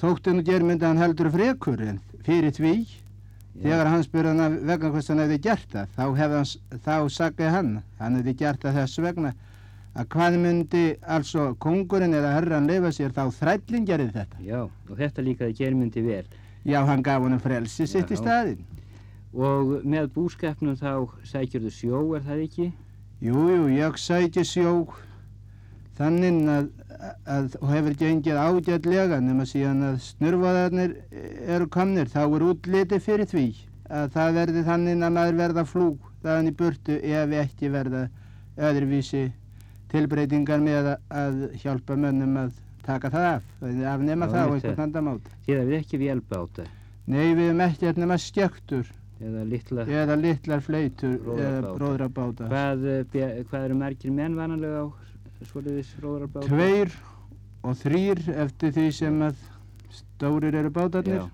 þótti 0.00 0.34
nú 0.34 0.44
Germund 0.46 0.82
að 0.82 0.92
hann 0.92 1.02
heldur 1.02 1.30
frekur 1.34 1.80
en 1.84 2.00
fyrir 2.26 2.54
því. 2.56 2.74
Já. 3.52 3.62
Þegar 3.62 3.90
hann 3.92 4.04
spurði 4.06 4.34
hann 4.38 4.58
vegna 4.66 4.90
hvers 4.94 5.10
hann 5.12 5.22
hefði 5.22 5.40
gert 5.44 5.72
það, 5.74 5.96
þá, 5.96 6.04
hann, 6.18 6.52
þá 6.86 6.94
sagði 7.12 7.50
hann, 7.52 7.72
hann 7.98 8.20
hefði 8.20 8.36
gert 8.40 8.62
það 8.64 8.78
þessu 8.80 9.04
vegna 9.04 9.34
að 9.92 10.06
hvað 10.14 10.36
myndi 10.40 10.84
altså 11.04 11.50
kongurinn 11.60 12.16
eða 12.16 12.30
herran 12.38 12.68
leifa 12.70 12.92
sér 12.96 13.12
þá 13.12 13.26
þrællin 13.36 13.88
gerði 13.88 14.14
þetta. 14.14 14.38
Já, 14.40 14.60
og 14.64 14.94
þetta 14.96 15.24
líkaði 15.26 15.58
germundi 15.58 16.04
vel. 16.06 16.24
Já, 16.64 16.78
hann 16.88 17.02
gaf 17.04 17.20
honum 17.26 17.42
frelsi 17.42 17.86
sitt 17.90 18.12
í 18.14 18.16
staðin. 18.16 18.62
Og 19.32 19.82
með 19.88 20.08
búskapnum 20.14 20.78
þá 20.80 21.08
sækjur 21.28 21.66
þú 21.66 21.74
sjó, 21.76 22.00
er 22.16 22.24
það 22.24 22.42
ekki? 22.46 22.70
Jú, 23.22 23.38
jú, 23.54 23.66
ég 23.70 23.98
sækja 24.02 24.42
sjó 24.42 24.70
þannig 25.94 26.38
að, 26.50 26.64
að 27.30 27.52
og 27.60 27.68
hefur 27.70 27.94
gengið 28.00 28.38
ágætlega 28.40 29.20
nema 29.22 29.44
síðan 29.46 29.84
að 29.92 30.00
snurfaðarnir 30.08 30.96
eru 31.46 31.68
komnir, 31.70 32.10
þá 32.10 32.24
er 32.24 32.44
útliti 32.48 32.98
fyrir 33.04 33.28
því 33.30 33.44
að 33.92 34.08
það 34.16 34.34
verði 34.40 34.64
þannig 34.66 35.04
að 35.06 35.14
maður 35.18 35.38
verða 35.38 35.64
flúg 35.70 36.08
þaðan 36.24 36.50
í 36.50 36.54
burtu 36.62 36.98
ef 36.98 37.36
ekki 37.44 37.70
verða 37.70 38.02
öðruvísi 38.58 39.22
tilbreytingar 39.92 40.64
með 40.64 40.90
að 40.96 41.38
hjálpa 41.62 41.98
mönnum 42.02 42.40
að 42.42 42.58
taka 42.82 43.12
það 43.12 43.28
af, 43.28 43.46
afnema 43.92 44.30
það 44.32 44.42
á 44.42 44.52
einhvern 44.56 44.84
andan 44.88 45.06
máta. 45.12 45.36
Þið 45.46 45.60
hefur 45.60 45.78
ekki 45.78 46.02
vélbáta? 46.02 46.66
Nei, 47.06 47.34
við 47.36 47.44
hefum 47.52 47.64
ekki 47.68 47.90
eftir 47.92 48.02
nema 48.02 48.18
skjöktur 48.18 48.90
eða 49.22 49.44
litlar, 49.48 49.90
eða 50.02 50.16
litlar 50.20 50.62
fleitur 50.64 51.16
eða 51.36 51.74
bróðrabáta. 51.78 52.48
Hvað, 52.50 52.86
eh, 53.14 53.42
hvað 53.50 53.66
eru 53.68 53.78
merkir 53.78 54.14
menn 54.14 54.36
vanalega 54.38 54.82
á 54.82 54.86
svoliðis 55.46 55.92
bróðrabáta? 56.00 56.48
Tveir 56.48 56.90
og 57.62 57.78
þrýr 57.78 58.24
eftir 58.46 58.74
því 58.74 58.88
sem 58.92 59.22
að 59.28 59.46
stórir 59.92 60.54
eru 60.58 60.70
bátarnir. 60.74 61.22
Já. 61.22 61.30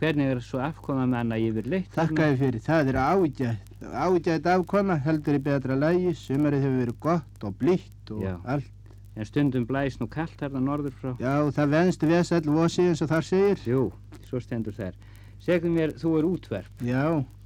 Hvernig 0.00 0.30
er 0.34 0.40
svo 0.42 0.58
afkoma 0.60 1.06
manna 1.08 1.36
yfir 1.38 1.66
leitt? 1.70 1.92
Þakka 1.94 2.26
þið 2.32 2.38
fyrir, 2.42 2.62
það 2.66 2.88
er 2.90 2.96
ágætt, 2.98 3.74
ágætt 4.04 4.48
afkoma, 4.50 4.96
heldur 5.00 5.38
í 5.38 5.42
betra 5.42 5.76
lægi, 5.78 6.14
sumarið 6.18 6.66
hefur 6.66 6.80
verið 6.82 6.98
gott 7.00 7.46
og 7.46 7.54
blítt 7.60 8.10
og 8.10 8.24
Já. 8.26 8.34
allt. 8.44 8.70
En 9.14 9.24
stundum 9.24 9.62
blæs 9.64 10.00
nú 10.00 10.08
kallt 10.10 10.34
þarna 10.40 10.60
norður 10.60 10.94
frá. 10.98 11.12
Já, 11.22 11.34
það 11.54 11.68
venst 11.76 12.02
vesell 12.02 12.50
vosi 12.50 12.82
eins 12.88 13.02
og 13.04 13.12
þar 13.12 13.22
segir. 13.28 13.60
Jú, 13.70 13.84
svo 14.26 14.40
stendur 14.42 14.74
þær. 14.74 14.96
Segðu 15.44 15.70
mér, 15.74 15.94
þú 16.00 16.12
er 16.18 16.28
útverp. 16.28 16.84
Já, 16.84 17.04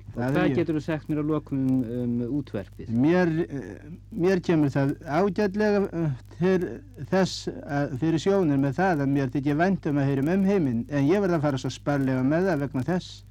Og 0.09 0.15
það 0.17 0.25
er 0.29 0.33
hvað 0.39 0.47
ég. 0.49 0.57
getur 0.59 0.77
þú 0.79 0.81
sagt 0.83 1.09
mér 1.11 1.19
að 1.21 1.29
lokum 1.33 1.59
um, 1.69 1.83
um 2.03 2.39
útverpið? 2.39 2.89
Mér, 3.05 3.29
eh, 3.45 3.83
mér 4.25 4.41
kemur 4.47 4.71
það 4.73 4.95
ágætlega 5.05 5.83
eh, 5.93 6.15
til 6.39 6.69
þess 7.11 7.49
að 7.69 7.93
fyrir 8.01 8.23
sjónir 8.25 8.59
með 8.63 8.79
það 8.81 9.03
að 9.05 9.13
mér 9.15 9.31
þykir 9.35 9.59
vendum 9.61 10.01
að 10.01 10.09
heyrum 10.09 10.31
um 10.33 10.47
heiminn 10.49 10.81
en 10.89 11.07
ég 11.11 11.23
verð 11.23 11.37
að 11.39 11.45
fara 11.45 11.61
svo 11.63 11.71
sparlega 11.75 12.25
með 12.27 12.49
það 12.51 12.65
vegna 12.65 12.85
þess 12.89 13.23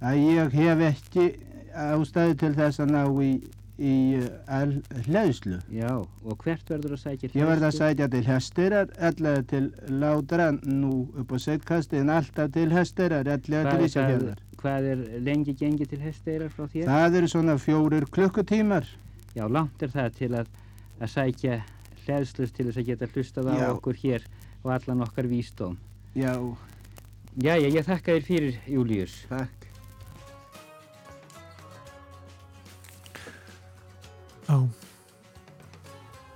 að 0.00 0.20
ég 0.22 0.56
hef 0.62 0.84
ekki 0.92 1.26
ástæði 1.88 2.38
til 2.44 2.52
þess 2.56 2.80
að 2.84 2.92
ná 2.94 3.02
í, 3.26 3.30
í 3.78 4.18
uh, 4.18 4.74
hlæðslu. 5.06 5.60
Já, 5.70 5.92
og 6.02 6.42
hvert 6.42 6.70
verður 6.70 6.96
að 6.96 7.02
sækja 7.04 7.30
Ég 7.30 7.46
verð 7.46 7.66
að 7.68 7.76
sækja 7.76 8.08
til 8.10 8.22
hestirar, 8.26 8.92
allega 8.98 9.42
til 9.52 9.64
látra 10.02 10.50
nú 10.66 10.92
upp 11.18 11.34
á 11.34 11.38
seitkasti 11.46 12.00
en 12.02 12.10
alltaf 12.10 12.50
til 12.56 12.72
hestirar, 12.74 13.30
allega 13.30 13.74
til 13.74 13.86
Ísafjörðar. 13.86 14.40
það, 14.42 14.56
hvað 14.62 14.88
er 14.92 15.04
lengi 15.28 15.54
gengið 15.58 15.92
til 15.94 16.00
hesteirar 16.02 16.54
frá 16.54 16.66
þér? 16.66 16.90
Það 16.90 17.18
eru 17.20 17.32
svona 17.34 17.58
fjórir 17.62 18.08
klukkutímar. 18.10 18.88
Já, 19.38 19.44
langt 19.46 19.82
er 19.82 19.94
það 19.94 20.16
til 20.18 20.32
að, 20.34 20.50
að 20.98 21.12
sækja 21.14 21.60
hlæðslust 22.06 22.56
til 22.56 22.66
þess 22.66 22.82
að 22.82 22.90
geta 22.90 23.10
hlustað 23.12 23.52
á 23.52 23.54
Já. 23.54 23.68
okkur 23.76 24.00
hér 24.02 24.26
og 24.64 24.72
allan 24.74 25.06
okkar 25.06 25.30
vísdóm. 25.30 25.78
Já. 26.18 26.34
Jæja, 27.38 27.70
ég 27.70 27.86
þakka 27.86 28.16
þér 28.16 28.26
fyrir, 28.26 28.60
Július. 28.66 29.20
Takk. 29.30 29.57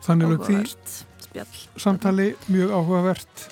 Þannig 0.03 0.33
lög 0.33 0.47
því 0.49 1.45
samtali 1.81 2.33
mjög 2.53 2.75
áhugavert. 2.77 3.45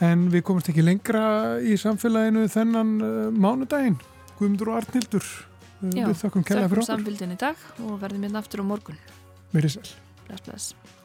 En 0.00 0.28
við 0.32 0.44
komumst 0.48 0.70
ekki 0.72 0.84
lengra 0.84 1.24
í 1.60 1.76
samfélaginu 1.80 2.46
þennan 2.52 2.92
uh, 3.04 3.10
mánudaginn. 3.34 3.98
Guðmundur 4.38 4.72
og 4.72 4.78
Arnildur 4.80 5.26
uh, 5.26 5.90
Já, 5.92 6.06
við 6.06 6.16
þakkum 6.22 6.46
kærlega 6.48 6.70
fyrir 6.70 6.84
okkur. 6.84 6.92
samfélgin 6.94 7.34
í 7.36 7.40
dag 7.40 7.66
og 7.84 7.98
verðum 8.00 8.24
hérna 8.28 8.40
aftur 8.44 8.64
á 8.64 8.66
morgun. 8.70 9.02
Verið 9.52 9.76
sæl. 9.76 9.92
Bless, 10.28 10.46
bless. 10.46 10.98